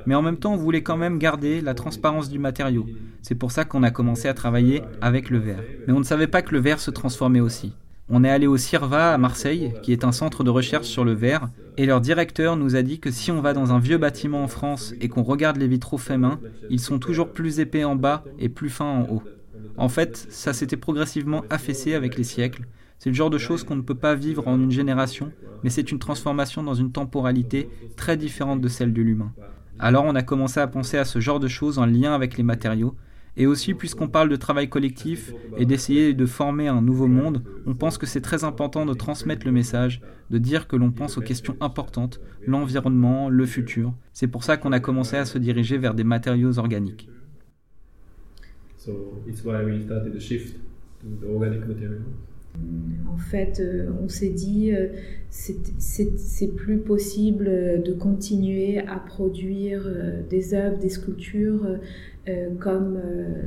Mais 0.07 0.15
en 0.15 0.23
même 0.23 0.39
temps, 0.39 0.55
on 0.55 0.57
voulait 0.57 0.83
quand 0.83 0.97
même 0.97 1.19
garder 1.19 1.61
la 1.61 1.75
transparence 1.75 2.29
du 2.29 2.39
matériau. 2.39 2.87
C'est 3.23 3.37
pour 3.37 3.53
ça 3.53 3.65
qu'on 3.65 3.83
a 3.83 3.91
commencé 3.91 4.29
à 4.29 4.35
travailler 4.35 4.83
avec 5.01 5.31
le 5.31 5.39
verre. 5.39 5.63
Mais 5.87 5.93
on 5.93 6.01
ne 6.01 6.05
savait 6.05 6.27
pas 6.27 6.43
que 6.43 6.53
le 6.53 6.61
verre 6.61 6.81
se 6.81 6.91
transformait 6.91 7.41
aussi. 7.41 7.75
On 8.09 8.23
est 8.23 8.31
allé 8.31 8.47
au 8.47 8.57
CIRVA 8.57 9.15
à 9.15 9.19
Marseille, 9.19 9.73
qui 9.83 9.93
est 9.93 10.05
un 10.05 10.13
centre 10.13 10.45
de 10.45 10.51
recherche 10.51 10.87
sur 10.87 11.05
le 11.05 11.13
verre, 11.13 11.49
et 11.77 11.87
leur 11.87 12.01
directeur 12.01 12.57
nous 12.57 12.77
a 12.77 12.83
dit 12.83 13.01
que 13.01 13.11
si 13.11 13.31
on 13.31 13.41
va 13.41 13.55
dans 13.55 13.73
un 13.73 13.79
vieux 13.79 13.99
bâtiment 13.99 14.45
en 14.45 14.49
France 14.49 14.95
et 15.01 15.09
qu'on 15.09 15.23
regarde 15.23 15.57
les 15.57 15.69
vitraux 15.69 15.99
faits 15.99 16.19
main, 16.19 16.39
ils 16.71 16.81
sont 16.81 16.99
toujours 16.99 17.33
plus 17.33 17.61
épais 17.61 17.85
en 17.85 17.97
bas 17.97 18.25
et 18.39 18.49
plus 18.49 18.71
fins 18.71 18.85
en 18.85 19.03
haut. 19.11 19.23
En 19.77 19.89
fait, 19.89 20.27
ça 20.29 20.53
s'était 20.53 20.77
progressivement 20.77 21.45
affaissé 21.51 21.95
avec 21.95 22.17
les 22.17 22.25
siècles, 22.25 22.67
c'est 22.99 23.11
le 23.11 23.17
genre 23.17 23.31
de 23.31 23.39
choses 23.39 23.65
qu'on 23.65 23.77
ne 23.77 23.83
peut 23.83 23.95
pas 23.95 24.15
vivre 24.15 24.49
en 24.49 24.59
une 24.59 24.71
génération, 24.71 25.31
mais 25.63 25.71
c'est 25.71 25.91
une 25.91 25.99
transformation 25.99 26.63
dans 26.63 26.75
une 26.75 26.93
temporalité 26.93 27.69
très 27.97 28.17
différente 28.17 28.61
de 28.61 28.69
celle 28.69 28.93
de 28.93 29.03
l'humain. 29.03 29.33
Alors 29.79 30.05
on 30.05 30.15
a 30.15 30.23
commencé 30.23 30.61
à 30.61 30.67
penser 30.67 30.97
à 30.97 31.05
ce 31.05 31.21
genre 31.21 31.41
de 31.41 31.49
choses 31.49 31.79
en 31.79 31.87
lien 31.87 32.15
avec 32.15 32.37
les 32.37 32.43
matériaux, 32.43 32.95
et 33.37 33.47
aussi 33.47 33.75
puisqu'on 33.75 34.09
parle 34.09 34.29
de 34.29 34.37
travail 34.37 34.69
collectif 34.69 35.33
et 35.57 35.67
d'essayer 35.67 36.15
de 36.15 36.27
former 36.27 36.69
un 36.69 36.83
nouveau 36.83 37.07
monde, 37.07 37.43
on 37.67 37.75
pense 37.75 37.99
que 37.99 38.07
c'est 38.07 38.21
très 38.21 38.45
important 38.45 38.87
de 38.87 38.95
transmettre 38.95 39.47
le 39.47 39.53
message, 39.53 40.01
de 40.31 40.39
dire 40.39 40.69
que 40.69 40.77
l'on 40.77 40.93
pense 40.93 41.19
aux 41.19 41.23
questions 41.23 41.57
importantes, 41.61 42.21
l'environnement, 42.47 43.29
le 43.29 43.47
futur. 43.47 43.95
C'est 44.13 44.29
pour 44.29 44.45
ça 44.45 44.57
qu'on 44.57 44.73
a 44.73 44.81
commencé 44.81 45.17
à 45.17 45.25
se 45.25 45.39
diriger 45.39 45.79
vers 45.79 45.95
des 45.95 46.05
matériaux 46.05 46.59
organiques. 46.59 47.09
En 53.13 53.17
fait, 53.17 53.61
euh, 53.61 53.91
on 54.03 54.09
s'est 54.09 54.29
dit, 54.29 54.73
euh, 54.73 54.89
c'est 55.31 56.55
plus 56.55 56.79
possible 56.79 57.47
de 57.83 57.93
continuer 57.93 58.79
à 58.81 58.97
produire 58.97 59.85
euh, 59.87 60.21
des 60.29 60.55
œuvres, 60.55 60.79
des 60.79 60.89
sculptures 60.89 61.79
comme 62.59 62.99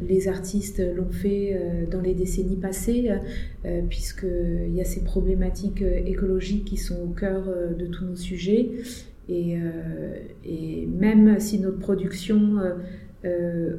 les 0.07 0.27
artistes 0.27 0.83
l'ont 0.95 1.09
fait 1.09 1.59
dans 1.89 1.99
les 1.99 2.13
décennies 2.13 2.57
passées, 2.57 3.09
puisqu'il 3.89 4.71
y 4.71 4.79
a 4.79 4.83
ces 4.83 5.03
problématiques 5.03 5.81
écologiques 5.81 6.65
qui 6.65 6.77
sont 6.77 7.01
au 7.01 7.07
cœur 7.07 7.45
de 7.75 7.87
tous 7.87 8.05
nos 8.05 8.15
sujets. 8.15 8.69
Et, 9.29 9.57
même 10.87 11.39
si 11.39 11.59
notre 11.59 11.79
production 11.79 12.59
euh, 12.59 12.73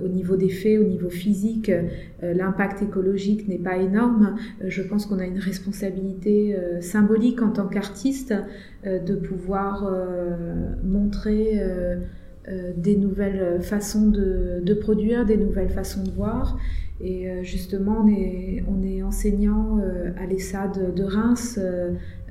au 0.04 0.08
niveau 0.08 0.36
des 0.36 0.48
faits, 0.48 0.78
au 0.78 0.84
niveau 0.84 1.10
physique, 1.10 1.70
euh, 1.70 2.34
l'impact 2.34 2.82
écologique 2.82 3.48
n'est 3.48 3.58
pas 3.58 3.76
énorme. 3.76 4.36
Euh, 4.62 4.66
je 4.68 4.82
pense 4.82 5.06
qu'on 5.06 5.18
a 5.18 5.26
une 5.26 5.38
responsabilité 5.38 6.56
symbolique 6.80 7.42
en 7.42 7.50
tant 7.50 7.66
qu'artiste 7.66 8.34
de 8.84 9.14
pouvoir 9.14 9.90
montrer 10.84 11.60
des 12.76 12.96
nouvelles 12.96 13.60
façons 13.60 14.08
de, 14.08 14.74
produire, 14.74 15.24
des 15.26 15.36
nouvelles 15.36 15.70
façons 15.70 16.02
de 16.02 16.10
voir. 16.10 16.58
Et 17.00 17.28
justement, 17.42 18.04
on 18.04 18.08
est, 18.08 18.64
on 18.68 18.82
est 18.82 19.02
enseignant 19.02 19.78
à 20.16 20.26
l'ESSAD 20.26 20.94
de 20.94 21.04
Reims 21.04 21.60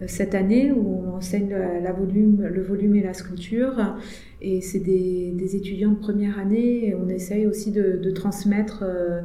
cette 0.08 0.36
année 0.36 0.74
où 0.74 1.03
on 1.05 1.15
enseigne 1.15 1.55
la 1.82 1.93
volume, 1.93 2.43
le 2.43 2.61
volume 2.61 2.95
et 2.95 3.01
la 3.01 3.13
sculpture. 3.13 3.95
Et 4.41 4.61
c'est 4.61 4.80
des, 4.80 5.55
étudiants 5.55 5.91
de 5.91 5.99
première 5.99 6.39
année 6.39 6.95
on 6.95 7.09
essaye 7.09 7.47
aussi 7.47 7.72
de, 7.72 8.11
transmettre 8.11 8.84
euh, 8.84 9.22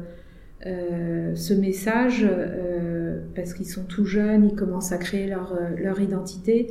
euh, 0.65 1.35
ce 1.35 1.53
message 1.53 2.25
euh, 2.27 3.19
parce 3.35 3.53
qu'ils 3.53 3.67
sont 3.67 3.83
tout 3.83 4.05
jeunes, 4.05 4.45
ils 4.45 4.55
commencent 4.55 4.91
à 4.91 4.97
créer 4.97 5.27
leur, 5.27 5.57
leur 5.77 5.99
identité 5.99 6.67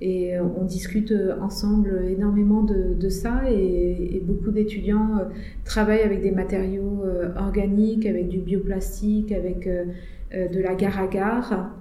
et 0.00 0.38
on 0.38 0.64
discute 0.64 1.12
ensemble 1.40 2.04
énormément 2.08 2.62
de, 2.62 3.08
ça 3.08 3.42
et, 3.50 4.22
beaucoup 4.24 4.50
d'étudiants 4.50 5.22
travaillent 5.64 6.02
avec 6.02 6.22
des 6.22 6.30
matériaux 6.30 7.02
organiques, 7.36 8.06
avec 8.06 8.28
du 8.28 8.38
bioplastique, 8.38 9.32
avec 9.32 9.68
de 9.68 10.60
la 10.60 10.70
agar 10.70 11.74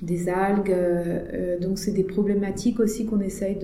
des 0.00 0.30
algues. 0.30 0.74
donc 1.60 1.78
c'est 1.78 1.92
des 1.92 2.04
problématiques 2.04 2.80
aussi 2.80 3.04
qu'on 3.04 3.20
essaye 3.20 3.58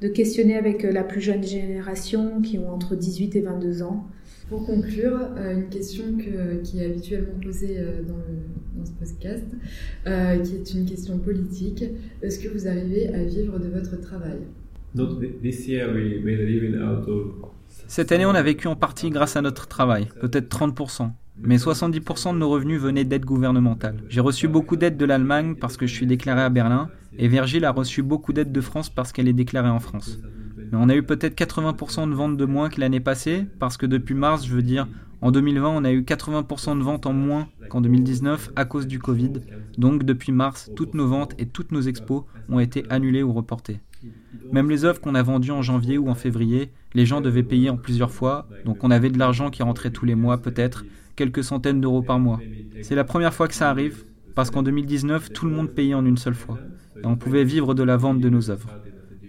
de 0.00 0.08
questionner 0.08 0.56
avec 0.56 0.82
la 0.82 1.04
plus 1.04 1.20
jeune 1.20 1.44
génération 1.44 2.40
qui 2.42 2.58
ont 2.58 2.72
entre 2.72 2.96
18 2.96 3.36
et 3.36 3.40
22 3.42 3.82
ans. 3.82 4.06
Pour 4.50 4.66
conclure, 4.66 5.16
une 5.38 5.68
question 5.70 6.04
qui 6.64 6.80
est 6.80 6.84
habituellement 6.84 7.38
posée 7.40 7.78
dans, 8.06 8.14
dans 8.76 8.84
ce 8.84 8.90
podcast, 8.92 9.44
qui 10.04 10.54
est 10.56 10.74
une 10.74 10.86
question 10.86 11.18
politique. 11.18 11.84
Est-ce 12.20 12.40
que 12.40 12.48
vous 12.48 12.66
arrivez 12.66 13.08
à 13.14 13.22
vivre 13.22 13.58
de 13.60 13.68
votre 13.68 13.98
travail? 14.00 14.40
Cette 17.86 18.10
année, 18.10 18.26
on 18.26 18.34
a 18.34 18.42
vécu 18.42 18.66
en 18.66 18.74
partie 18.74 19.10
grâce 19.10 19.36
à 19.36 19.40
notre 19.40 19.68
travail, 19.68 20.08
peut-être 20.20 20.48
30%. 20.54 21.10
Mais 21.42 21.56
70% 21.56 22.34
de 22.34 22.38
nos 22.38 22.50
revenus 22.50 22.80
venaient 22.80 23.04
d'aides 23.04 23.24
gouvernementales. 23.24 24.02
J'ai 24.08 24.20
reçu 24.20 24.48
beaucoup 24.48 24.76
d'aides 24.76 24.96
de 24.96 25.04
l'Allemagne 25.04 25.54
parce 25.54 25.76
que 25.76 25.86
je 25.86 25.94
suis 25.94 26.06
déclaré 26.06 26.42
à 26.42 26.50
Berlin, 26.50 26.90
et 27.16 27.28
Virgile 27.28 27.64
a 27.64 27.70
reçu 27.70 28.02
beaucoup 28.02 28.32
d'aides 28.32 28.52
de 28.52 28.60
France 28.60 28.90
parce 28.90 29.12
qu'elle 29.12 29.28
est 29.28 29.32
déclarée 29.32 29.70
en 29.70 29.78
France. 29.80 30.18
Mais 30.70 30.78
on 30.80 30.88
a 30.88 30.94
eu 30.94 31.02
peut-être 31.02 31.36
80% 31.36 32.08
de 32.08 32.14
ventes 32.14 32.36
de 32.36 32.44
moins 32.44 32.68
que 32.68 32.80
l'année 32.80 33.00
passée, 33.00 33.46
parce 33.58 33.76
que 33.76 33.86
depuis 33.86 34.14
mars, 34.14 34.46
je 34.46 34.54
veux 34.54 34.62
dire, 34.62 34.86
en 35.22 35.30
2020, 35.32 35.68
on 35.68 35.84
a 35.84 35.92
eu 35.92 36.02
80% 36.02 36.78
de 36.78 36.82
ventes 36.82 37.06
en 37.06 37.12
moins 37.12 37.48
qu'en 37.68 37.80
2019 37.80 38.50
à 38.56 38.64
cause 38.64 38.86
du 38.86 38.98
Covid. 38.98 39.32
Donc 39.76 40.04
depuis 40.04 40.32
mars, 40.32 40.70
toutes 40.76 40.94
nos 40.94 41.06
ventes 41.06 41.34
et 41.38 41.46
toutes 41.46 41.72
nos 41.72 41.82
expos 41.82 42.22
ont 42.48 42.58
été 42.58 42.84
annulées 42.88 43.22
ou 43.22 43.32
reportées. 43.32 43.80
Même 44.52 44.70
les 44.70 44.84
œuvres 44.84 45.00
qu'on 45.00 45.14
a 45.14 45.22
vendues 45.22 45.50
en 45.50 45.62
janvier 45.62 45.98
ou 45.98 46.08
en 46.08 46.14
février, 46.14 46.70
les 46.94 47.04
gens 47.04 47.20
devaient 47.20 47.42
payer 47.42 47.68
en 47.68 47.76
plusieurs 47.76 48.10
fois, 48.10 48.48
donc 48.64 48.82
on 48.82 48.90
avait 48.90 49.10
de 49.10 49.18
l'argent 49.18 49.50
qui 49.50 49.62
rentrait 49.62 49.90
tous 49.90 50.06
les 50.06 50.14
mois 50.14 50.38
peut-être, 50.38 50.84
quelques 51.16 51.44
centaines 51.44 51.80
d'euros 51.80 52.02
par 52.02 52.18
mois. 52.18 52.40
C'est 52.82 52.94
la 52.94 53.04
première 53.04 53.34
fois 53.34 53.46
que 53.46 53.54
ça 53.54 53.68
arrive, 53.68 54.04
parce 54.34 54.50
qu'en 54.50 54.62
2019, 54.62 55.32
tout 55.32 55.44
le 55.44 55.52
monde 55.52 55.70
payait 55.70 55.94
en 55.94 56.06
une 56.06 56.16
seule 56.16 56.34
fois, 56.34 56.58
et 56.96 57.06
on 57.06 57.16
pouvait 57.16 57.44
vivre 57.44 57.74
de 57.74 57.82
la 57.82 57.98
vente 57.98 58.20
de 58.20 58.28
nos 58.30 58.50
œuvres. 58.50 58.70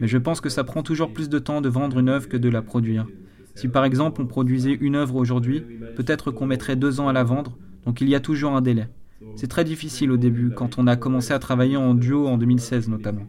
Mais 0.02 0.08
je 0.08 0.18
pense 0.18 0.42
que 0.42 0.50
ça 0.50 0.64
prend 0.64 0.82
toujours 0.82 1.14
plus 1.14 1.30
de 1.30 1.40
temps 1.40 1.62
de 1.62 1.70
vendre 1.70 2.00
une 2.00 2.10
œuvre 2.10 2.28
que 2.28 2.36
de 2.36 2.50
la 2.50 2.64
produire. 2.64 3.08
Si 3.56 3.68
par 3.68 3.86
exemple 3.86 4.22
on 4.22 4.26
produisait 4.26 4.74
une 4.74 4.96
œuvre 4.96 5.16
aujourd'hui, 5.16 5.64
peut-être 5.96 6.32
qu'on 6.32 6.48
mettrait 6.48 6.76
deux 6.76 7.00
ans 7.00 7.08
à 7.08 7.14
la 7.14 7.24
vendre, 7.24 7.58
donc 7.86 8.02
il 8.02 8.10
y 8.10 8.16
a 8.16 8.20
toujours 8.20 8.54
un 8.54 8.62
délai. 8.62 8.88
C'est 9.36 9.48
très 9.48 9.64
difficile 9.64 10.12
au 10.12 10.18
début, 10.18 10.50
quand 10.50 10.80
on 10.80 10.88
a 10.88 10.96
commencé 10.96 11.34
à 11.34 11.40
travailler 11.40 11.78
en 11.78 11.94
duo 11.94 12.28
en 12.28 12.38
2016 12.38 12.90
notamment. 12.90 13.28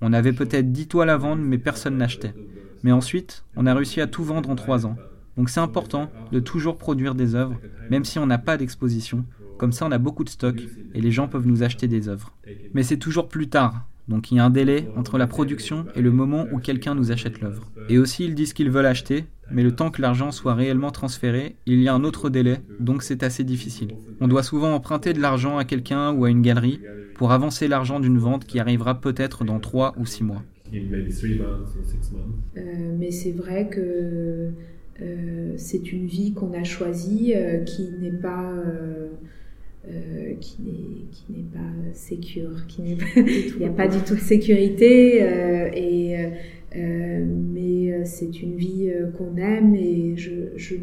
On 0.00 0.12
avait 0.12 0.32
peut-être 0.32 0.72
10 0.72 0.88
toiles 0.88 1.10
à 1.10 1.16
vendre, 1.16 1.42
mais 1.42 1.58
personne 1.58 1.96
n'achetait. 1.96 2.34
Mais 2.82 2.92
ensuite, 2.92 3.44
on 3.56 3.66
a 3.66 3.74
réussi 3.74 4.00
à 4.00 4.08
tout 4.08 4.24
vendre 4.24 4.50
en 4.50 4.56
trois 4.56 4.86
ans. 4.86 4.96
Donc 5.36 5.50
c'est 5.50 5.60
important 5.60 6.10
de 6.32 6.40
toujours 6.40 6.78
produire 6.78 7.14
des 7.14 7.36
œuvres, 7.36 7.60
même 7.90 8.04
si 8.04 8.18
on 8.18 8.26
n'a 8.26 8.38
pas 8.38 8.56
d'exposition. 8.56 9.24
Comme 9.56 9.72
ça, 9.72 9.86
on 9.86 9.92
a 9.92 9.98
beaucoup 9.98 10.24
de 10.24 10.28
stock 10.28 10.56
et 10.94 11.00
les 11.00 11.12
gens 11.12 11.28
peuvent 11.28 11.46
nous 11.46 11.62
acheter 11.62 11.86
des 11.86 12.08
œuvres. 12.08 12.32
Mais 12.74 12.82
c'est 12.82 12.96
toujours 12.96 13.28
plus 13.28 13.48
tard. 13.48 13.86
Donc 14.08 14.30
il 14.30 14.36
y 14.36 14.40
a 14.40 14.44
un 14.44 14.50
délai 14.50 14.88
entre 14.96 15.18
la 15.18 15.26
production 15.26 15.84
et 15.94 16.00
le 16.00 16.10
moment 16.10 16.46
où 16.52 16.58
quelqu'un 16.58 16.94
nous 16.94 17.12
achète 17.12 17.40
l'œuvre. 17.40 17.70
Et 17.88 17.98
aussi, 17.98 18.24
ils 18.24 18.34
disent 18.34 18.54
qu'ils 18.54 18.70
veulent 18.70 18.86
acheter, 18.86 19.26
mais 19.50 19.62
le 19.62 19.72
temps 19.72 19.90
que 19.90 20.02
l'argent 20.02 20.30
soit 20.30 20.54
réellement 20.54 20.90
transféré, 20.90 21.56
il 21.66 21.82
y 21.82 21.88
a 21.88 21.94
un 21.94 22.04
autre 22.04 22.30
délai, 22.30 22.60
donc 22.80 23.02
c'est 23.02 23.22
assez 23.22 23.44
difficile. 23.44 23.94
On 24.20 24.28
doit 24.28 24.42
souvent 24.42 24.74
emprunter 24.74 25.12
de 25.12 25.20
l'argent 25.20 25.58
à 25.58 25.64
quelqu'un 25.64 26.12
ou 26.12 26.24
à 26.24 26.30
une 26.30 26.42
galerie 26.42 26.80
pour 27.14 27.32
avancer 27.32 27.68
l'argent 27.68 28.00
d'une 28.00 28.18
vente 28.18 28.44
qui 28.46 28.58
arrivera 28.60 29.00
peut-être 29.00 29.44
dans 29.44 29.58
3 29.58 29.94
ou 29.98 30.06
6 30.06 30.24
mois. 30.24 30.42
Euh, 32.56 32.96
mais 32.98 33.10
c'est 33.10 33.32
vrai 33.32 33.68
que 33.68 34.50
euh, 35.00 35.54
c'est 35.56 35.92
une 35.92 36.06
vie 36.06 36.32
qu'on 36.32 36.52
a 36.52 36.64
choisie 36.64 37.32
euh, 37.34 37.58
qui 37.64 37.90
n'est 38.00 38.10
pas 38.10 38.52
qui 40.40 40.58
n'est 41.30 41.42
pas 41.44 41.92
sécure, 41.94 42.66
qui 42.66 42.82
il 43.16 43.58
n'y 43.58 43.64
a 43.64 43.70
pas 43.70 43.88
du 43.88 43.98
tout 44.00 44.14
de 44.14 44.20
sécurité 44.20 45.22
et 45.74 46.16
mais 46.74 48.04
c'est 48.04 48.42
une 48.42 48.56
vie 48.56 48.90
qu'on 49.16 49.36
aime 49.36 49.74
et 49.74 50.14
je, 50.16 50.32
je, 50.56 50.74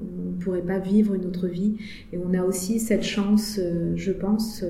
on 0.00 0.30
ne 0.30 0.42
pourrait 0.42 0.62
pas 0.62 0.78
vivre 0.78 1.14
une 1.14 1.26
autre 1.26 1.48
vie 1.48 1.76
et 2.12 2.18
on 2.18 2.32
a 2.32 2.42
aussi 2.42 2.80
cette 2.80 3.02
chance, 3.04 3.60
je 3.94 4.12
pense, 4.12 4.64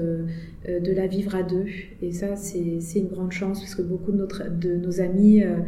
euh, 0.69 0.81
de 0.81 0.93
la 0.93 1.07
vivre 1.07 1.35
à 1.35 1.43
deux. 1.43 1.67
Et 2.03 2.13
ça, 2.13 2.35
c'est 2.37 2.99
une 2.99 3.09
grande 3.09 3.33
chance 3.33 3.61
parce 3.61 3.75
que 3.75 3.83
beaucoup 3.83 4.13
de, 4.13 4.17
notre, 4.17 4.51
de 4.51 4.77
nos 4.77 5.01
amis 5.01 5.43
euh, 5.43 5.49
euh, 5.49 5.61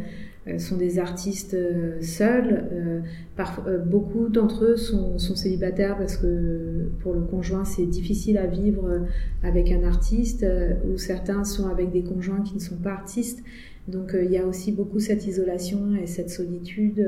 sont 0.57 0.77
des 0.77 0.99
artistes 0.99 1.55
seuls. 2.01 3.03
Par, 3.35 3.63
beaucoup 3.85 4.29
d'entre 4.29 4.65
eux 4.65 4.77
sont, 4.77 5.19
sont, 5.19 5.35
célibataires 5.35 5.97
parce 5.97 6.17
que 6.17 6.89
pour 7.01 7.13
le 7.13 7.21
conjoint, 7.21 7.65
c'est 7.65 7.85
difficile 7.85 8.37
à 8.37 8.47
vivre 8.47 9.05
avec 9.43 9.71
un 9.71 9.83
artiste, 9.83 10.45
ou 10.87 10.97
certains 10.97 11.43
sont 11.43 11.67
avec 11.67 11.91
des 11.91 12.03
conjoints 12.03 12.41
qui 12.41 12.55
ne 12.55 12.59
sont 12.59 12.77
pas 12.77 12.91
artistes. 12.91 13.43
Donc 13.87 14.15
il 14.19 14.31
y 14.31 14.37
a 14.37 14.45
aussi 14.45 14.71
beaucoup 14.71 14.99
cette 14.99 15.27
isolation 15.27 15.95
et 15.95 16.07
cette 16.07 16.29
solitude. 16.29 17.05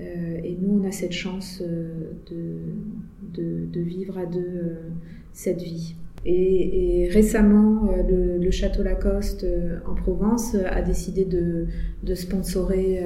et 0.00 0.56
nous, 0.60 0.80
on 0.82 0.88
a 0.88 0.92
cette 0.92 1.12
chance 1.12 1.62
de, 1.62 2.56
de, 3.34 3.66
de 3.66 3.80
vivre 3.80 4.18
à 4.18 4.26
deux 4.26 4.76
cette 5.32 5.62
vie. 5.62 5.94
Et, 6.26 7.08
récemment, 7.12 7.90
euh, 7.92 8.38
le, 8.38 8.50
Château 8.50 8.82
Lacoste 8.82 9.44
euh, 9.44 9.78
en 9.86 9.94
Provence 9.94 10.54
euh, 10.54 10.64
a 10.70 10.82
décidé 10.82 11.24
de, 11.24 11.66
de 12.02 12.14
sponsorer 12.14 13.02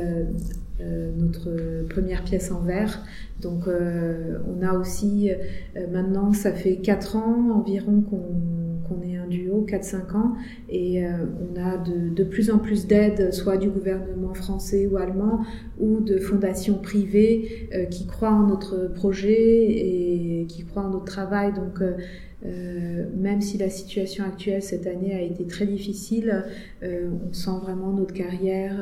notre 1.16 1.86
première 1.88 2.24
pièce 2.24 2.50
en 2.50 2.60
verre. 2.60 3.04
Donc 3.40 3.68
on 3.68 4.62
a 4.62 4.74
aussi, 4.74 5.30
maintenant 5.92 6.32
ça 6.32 6.52
fait 6.52 6.76
4 6.76 7.16
ans 7.16 7.50
environ 7.54 8.02
qu'on 8.02 9.02
est 9.02 9.16
un 9.16 9.26
duo, 9.26 9.64
4-5 9.66 10.16
ans, 10.16 10.34
et 10.68 11.04
on 11.06 11.58
a 11.58 11.78
de, 11.78 12.12
de, 12.12 12.24
plus 12.24 12.50
en 12.50 12.58
plus 12.58 12.86
d'aides, 12.86 13.32
soit 13.32 13.56
du 13.56 13.70
gouvernement 13.70 14.34
français 14.34 14.86
ou 14.86 14.96
allemand, 14.96 15.40
ou 15.78 16.00
de 16.00 16.18
fondations 16.18 16.78
privées 16.78 17.68
qui 17.90 18.06
croient 18.06 18.32
en 18.32 18.46
notre 18.46 18.92
projet 18.92 19.32
et 19.32 20.46
qui 20.48 20.64
croient 20.64 20.84
en 20.84 20.90
notre 20.90 21.04
travail. 21.04 21.52
Donc 21.52 21.80
euh, 21.80 21.92
même 22.44 23.40
si 23.40 23.56
la 23.56 23.70
situation 23.70 24.24
actuelle 24.24 24.62
cette 24.62 24.86
année 24.86 25.14
a 25.14 25.22
été 25.22 25.46
très 25.46 25.66
difficile, 25.66 26.44
euh, 26.82 27.08
on 27.28 27.32
sent 27.32 27.58
vraiment 27.62 27.90
notre 27.92 28.12
carrière 28.12 28.80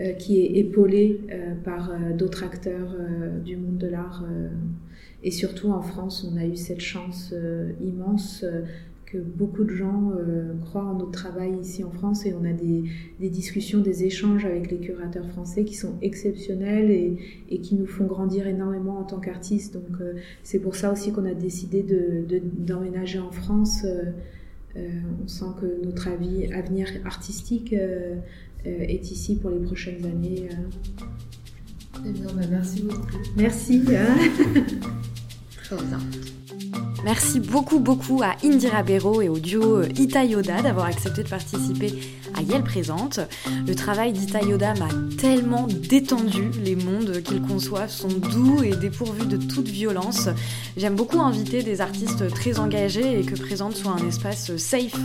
euh, 0.00 0.12
qui 0.14 0.40
est 0.40 0.58
épaulée 0.58 1.20
par 1.64 1.92
d'autres 2.16 2.42
acteurs 2.42 2.96
du 3.44 3.56
monde 3.56 3.76
de 3.76 3.86
l'art. 3.86 4.24
et 5.22 5.30
surtout 5.30 5.70
en 5.70 5.82
France, 5.82 6.26
on 6.30 6.38
a 6.38 6.46
eu 6.46 6.56
cette 6.56 6.80
chance 6.80 7.34
immense 7.82 8.44
que 9.10 9.18
beaucoup 9.18 9.64
de 9.64 9.70
gens 9.70 10.12
euh, 10.16 10.52
croient 10.60 10.84
en 10.84 10.94
notre 10.94 11.10
travail 11.10 11.58
ici 11.60 11.82
en 11.82 11.90
France 11.90 12.26
et 12.26 12.34
on 12.34 12.44
a 12.44 12.52
des, 12.52 12.84
des, 13.18 13.28
discussions, 13.28 13.80
des 13.80 14.04
échanges 14.04 14.44
avec 14.44 14.70
les 14.70 14.78
curateurs 14.78 15.26
français 15.28 15.64
qui 15.64 15.74
sont 15.74 15.94
exceptionnels 16.00 16.90
et, 16.90 17.16
et 17.48 17.60
qui 17.60 17.74
nous 17.74 17.86
font 17.86 18.04
grandir 18.04 18.46
énormément 18.46 18.98
en 18.98 19.04
tant 19.04 19.18
qu'artistes. 19.18 19.74
Donc 19.74 20.00
euh, 20.00 20.14
c'est 20.44 20.60
pour 20.60 20.76
ça 20.76 20.92
aussi 20.92 21.12
qu'on 21.12 21.24
a 21.24 21.34
décidé 21.34 21.82
d'emménager 21.82 23.18
de, 23.18 23.24
en 23.24 23.32
France. 23.32 23.84
Euh, 23.84 24.12
on 25.24 25.26
sent 25.26 25.52
que 25.60 25.84
notre 25.84 26.06
avis, 26.06 26.52
avenir 26.52 26.86
artistique 27.04 27.74
est 28.64 29.10
ici 29.10 29.34
pour 29.36 29.50
les 29.50 29.58
prochaines 29.58 30.04
années. 30.04 30.48
Eh 32.06 32.12
bien, 32.12 32.26
bah, 32.26 32.42
merci 32.48 32.82
beaucoup. 32.82 33.18
Merci. 33.36 33.82
Hein. 33.88 34.16
Merci 37.04 37.40
beaucoup 37.40 37.78
beaucoup 37.80 38.20
à 38.22 38.36
Indira 38.44 38.82
Béraud 38.82 39.22
et 39.22 39.28
au 39.28 39.38
duo 39.38 39.78
euh, 39.78 39.88
Ita 39.96 40.24
Yoda 40.24 40.60
d'avoir 40.60 40.86
accepté 40.86 41.22
de 41.22 41.28
participer 41.28 41.94
à 42.36 42.42
Yale 42.42 42.64
Présente. 42.64 43.20
Le 43.66 43.74
travail 43.74 44.12
d'Ita 44.12 44.40
Yoda 44.42 44.74
m'a 44.74 44.88
tellement 45.18 45.66
détendu, 45.66 46.50
les 46.62 46.76
mondes 46.76 47.22
qu'ils 47.22 47.42
conçoivent 47.42 47.90
sont 47.90 48.08
doux 48.08 48.62
et 48.62 48.74
dépourvus 48.76 49.26
de 49.26 49.36
toute 49.36 49.68
violence. 49.68 50.28
J'aime 50.76 50.94
beaucoup 50.94 51.20
inviter 51.20 51.62
des 51.62 51.80
artistes 51.80 52.28
très 52.30 52.58
engagés 52.58 53.20
et 53.20 53.22
que 53.24 53.38
Présente 53.40 53.76
soit 53.76 53.92
un 53.92 54.06
espace 54.06 54.56
safe 54.56 54.96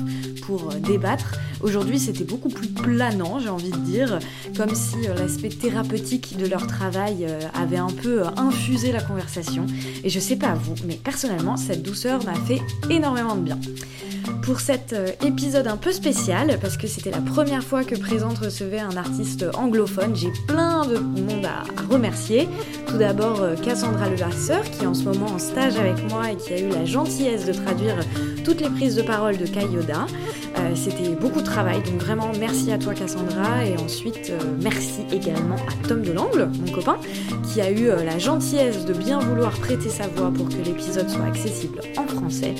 pour 0.45 0.69
euh, 0.71 0.79
débattre. 0.79 1.35
Aujourd'hui 1.61 1.99
c'était 1.99 2.23
beaucoup 2.23 2.49
plus 2.49 2.67
planant 2.67 3.39
j'ai 3.39 3.49
envie 3.49 3.71
de 3.71 3.77
dire, 3.77 4.19
comme 4.57 4.75
si 4.75 5.07
euh, 5.07 5.15
l'aspect 5.15 5.49
thérapeutique 5.49 6.37
de 6.37 6.45
leur 6.45 6.67
travail 6.67 7.27
avait 7.53 7.77
un 7.77 7.87
peu 7.87 8.23
infusé 8.37 8.91
la 8.91 9.01
conversation. 9.01 9.65
Et 10.03 10.09
je 10.09 10.19
sais 10.19 10.35
pas 10.35 10.53
vous, 10.53 10.75
mais 10.87 10.95
personnellement 10.95 11.57
cette 11.57 11.83
douceur 11.83 12.23
m'a 12.25 12.35
fait 12.35 12.61
énormément 12.89 13.35
de 13.35 13.41
bien. 13.41 13.59
Pour 14.41 14.59
cet 14.59 14.93
euh, 14.93 15.07
épisode 15.25 15.67
un 15.67 15.77
peu 15.77 15.91
spécial, 15.91 16.59
parce 16.61 16.77
que 16.77 16.87
c'était 16.87 17.14
la 17.15 17.21
première 17.21 17.63
fois 17.63 17.85
que 17.85 17.95
Présente 17.95 18.39
recevait 18.39 18.79
un 18.79 18.97
artiste 18.97 19.45
anglophone, 19.53 20.13
j'ai 20.15 20.33
plein 20.47 20.85
de 20.85 20.97
monde 20.97 21.45
à, 21.45 21.63
remercier. 21.89 22.49
Tout 22.87 22.97
d'abord 22.97 23.41
euh, 23.41 23.55
Cassandra 23.55 24.09
Levasseur, 24.09 24.63
qui 24.69 24.83
est 24.83 24.87
en 24.87 24.93
ce 24.93 25.05
moment 25.05 25.27
en 25.27 25.39
stage 25.39 25.77
avec 25.77 25.95
moi 26.09 26.31
et 26.31 26.35
qui 26.35 26.53
a 26.53 26.59
eu 26.59 26.67
la 26.67 26.83
gentillesse 26.83 27.45
de 27.45 27.53
traduire 27.53 27.95
toutes 28.43 28.59
les 28.59 28.69
prises 28.69 28.95
de 28.95 29.01
parole 29.01 29.37
de 29.37 29.45
Kayoda. 29.45 30.07
Euh, 30.65 30.75
C'était 30.75 31.09
beaucoup 31.09 31.41
de 31.41 31.45
travail, 31.45 31.81
donc 31.83 32.01
vraiment 32.01 32.31
merci 32.39 32.71
à 32.71 32.77
toi 32.77 32.93
Cassandra 32.93 33.65
et 33.65 33.77
ensuite 33.77 34.31
merci 34.61 35.01
également 35.11 35.55
à 35.55 35.87
Tom 35.87 36.01
Delangle, 36.01 36.49
mon 36.65 36.71
copain, 36.71 36.97
qui 37.43 37.61
a 37.61 37.71
eu 37.71 37.87
la 37.87 38.17
gentillesse 38.19 38.85
de 38.85 38.93
bien 38.93 39.19
vouloir 39.19 39.51
prêter 39.51 39.89
sa 39.89 40.07
voix 40.07 40.31
pour 40.31 40.49
que 40.49 40.55
l'épisode 40.65 41.09
soit 41.09 41.25
accessible 41.25 41.79
en 41.97 42.07
français. 42.07 42.55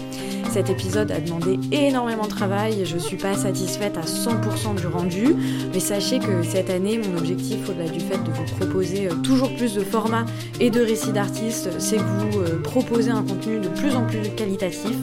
Cet 0.55 0.69
épisode 0.69 1.11
a 1.11 1.19
demandé 1.19 1.59
énormément 1.73 2.23
de 2.23 2.29
travail 2.29 2.85
je 2.85 2.97
suis 2.97 3.17
pas 3.17 3.33
satisfaite 3.33 3.97
à 3.97 4.03
100% 4.03 4.79
du 4.79 4.87
rendu, 4.87 5.35
mais 5.73 5.81
sachez 5.81 6.19
que 6.19 6.43
cette 6.43 6.69
année, 6.69 6.97
mon 6.97 7.17
objectif, 7.17 7.67
au-delà 7.69 7.89
du 7.89 7.99
fait 7.99 8.17
de 8.23 8.31
vous 8.31 8.55
proposer 8.55 9.07
euh, 9.07 9.15
toujours 9.15 9.53
plus 9.55 9.75
de 9.75 9.81
formats 9.81 10.25
et 10.61 10.69
de 10.69 10.79
récits 10.79 11.11
d'artistes, 11.11 11.69
c'est 11.79 11.97
que 11.97 12.01
vous 12.03 12.39
euh, 12.39 12.61
proposez 12.61 13.11
un 13.11 13.23
contenu 13.23 13.59
de 13.59 13.67
plus 13.67 13.95
en 13.95 14.05
plus 14.05 14.29
qualitatif. 14.37 14.93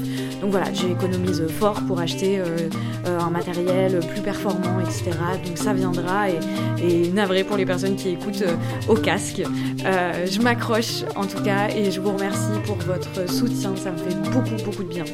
Donc 0.42 0.50
voilà, 0.50 0.70
j'économise 0.74 1.46
fort 1.48 1.80
pour 1.86 1.98
acheter 2.00 2.38
euh, 2.40 2.68
un 3.06 3.30
matériel 3.30 4.00
plus 4.00 4.20
performant, 4.20 4.80
etc. 4.80 5.12
Donc 5.46 5.56
ça 5.56 5.72
viendra 5.72 6.28
et, 6.28 6.38
et 6.82 7.08
navré 7.10 7.44
pour 7.44 7.56
les 7.56 7.64
personnes 7.64 7.96
qui 7.96 8.10
écoutent 8.10 8.44
au 8.88 8.94
casque. 8.94 9.42
je 9.78 10.42
m'accroche 10.42 11.04
en 11.16 11.24
tout 11.24 11.42
cas 11.42 11.68
et 11.68 11.90
je 11.90 12.00
vous 12.00 12.12
remercie 12.12 12.58
pour 12.66 12.76
votre 12.76 13.30
soutien, 13.30 13.74
ça 13.76 13.92
me 13.92 13.98
fait 13.98 14.14
beaucoup 14.30 14.56
beaucoup 14.64 14.82
de 14.82 14.88
bien. 14.88 15.04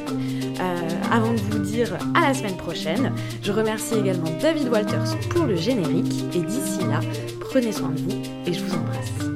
Euh, 0.59 0.75
avant 1.11 1.33
de 1.33 1.39
vous 1.39 1.59
dire 1.59 1.97
à 2.15 2.27
la 2.27 2.33
semaine 2.33 2.57
prochaine, 2.57 3.13
je 3.41 3.51
remercie 3.51 3.95
également 3.95 4.29
David 4.41 4.67
Walters 4.69 5.17
pour 5.29 5.45
le 5.45 5.55
générique 5.55 6.25
et 6.33 6.39
d'ici 6.39 6.79
là, 6.89 6.99
prenez 7.39 7.71
soin 7.71 7.89
de 7.89 8.01
vous 8.01 8.21
et 8.45 8.53
je 8.53 8.63
vous 8.63 8.75
embrasse. 8.75 9.28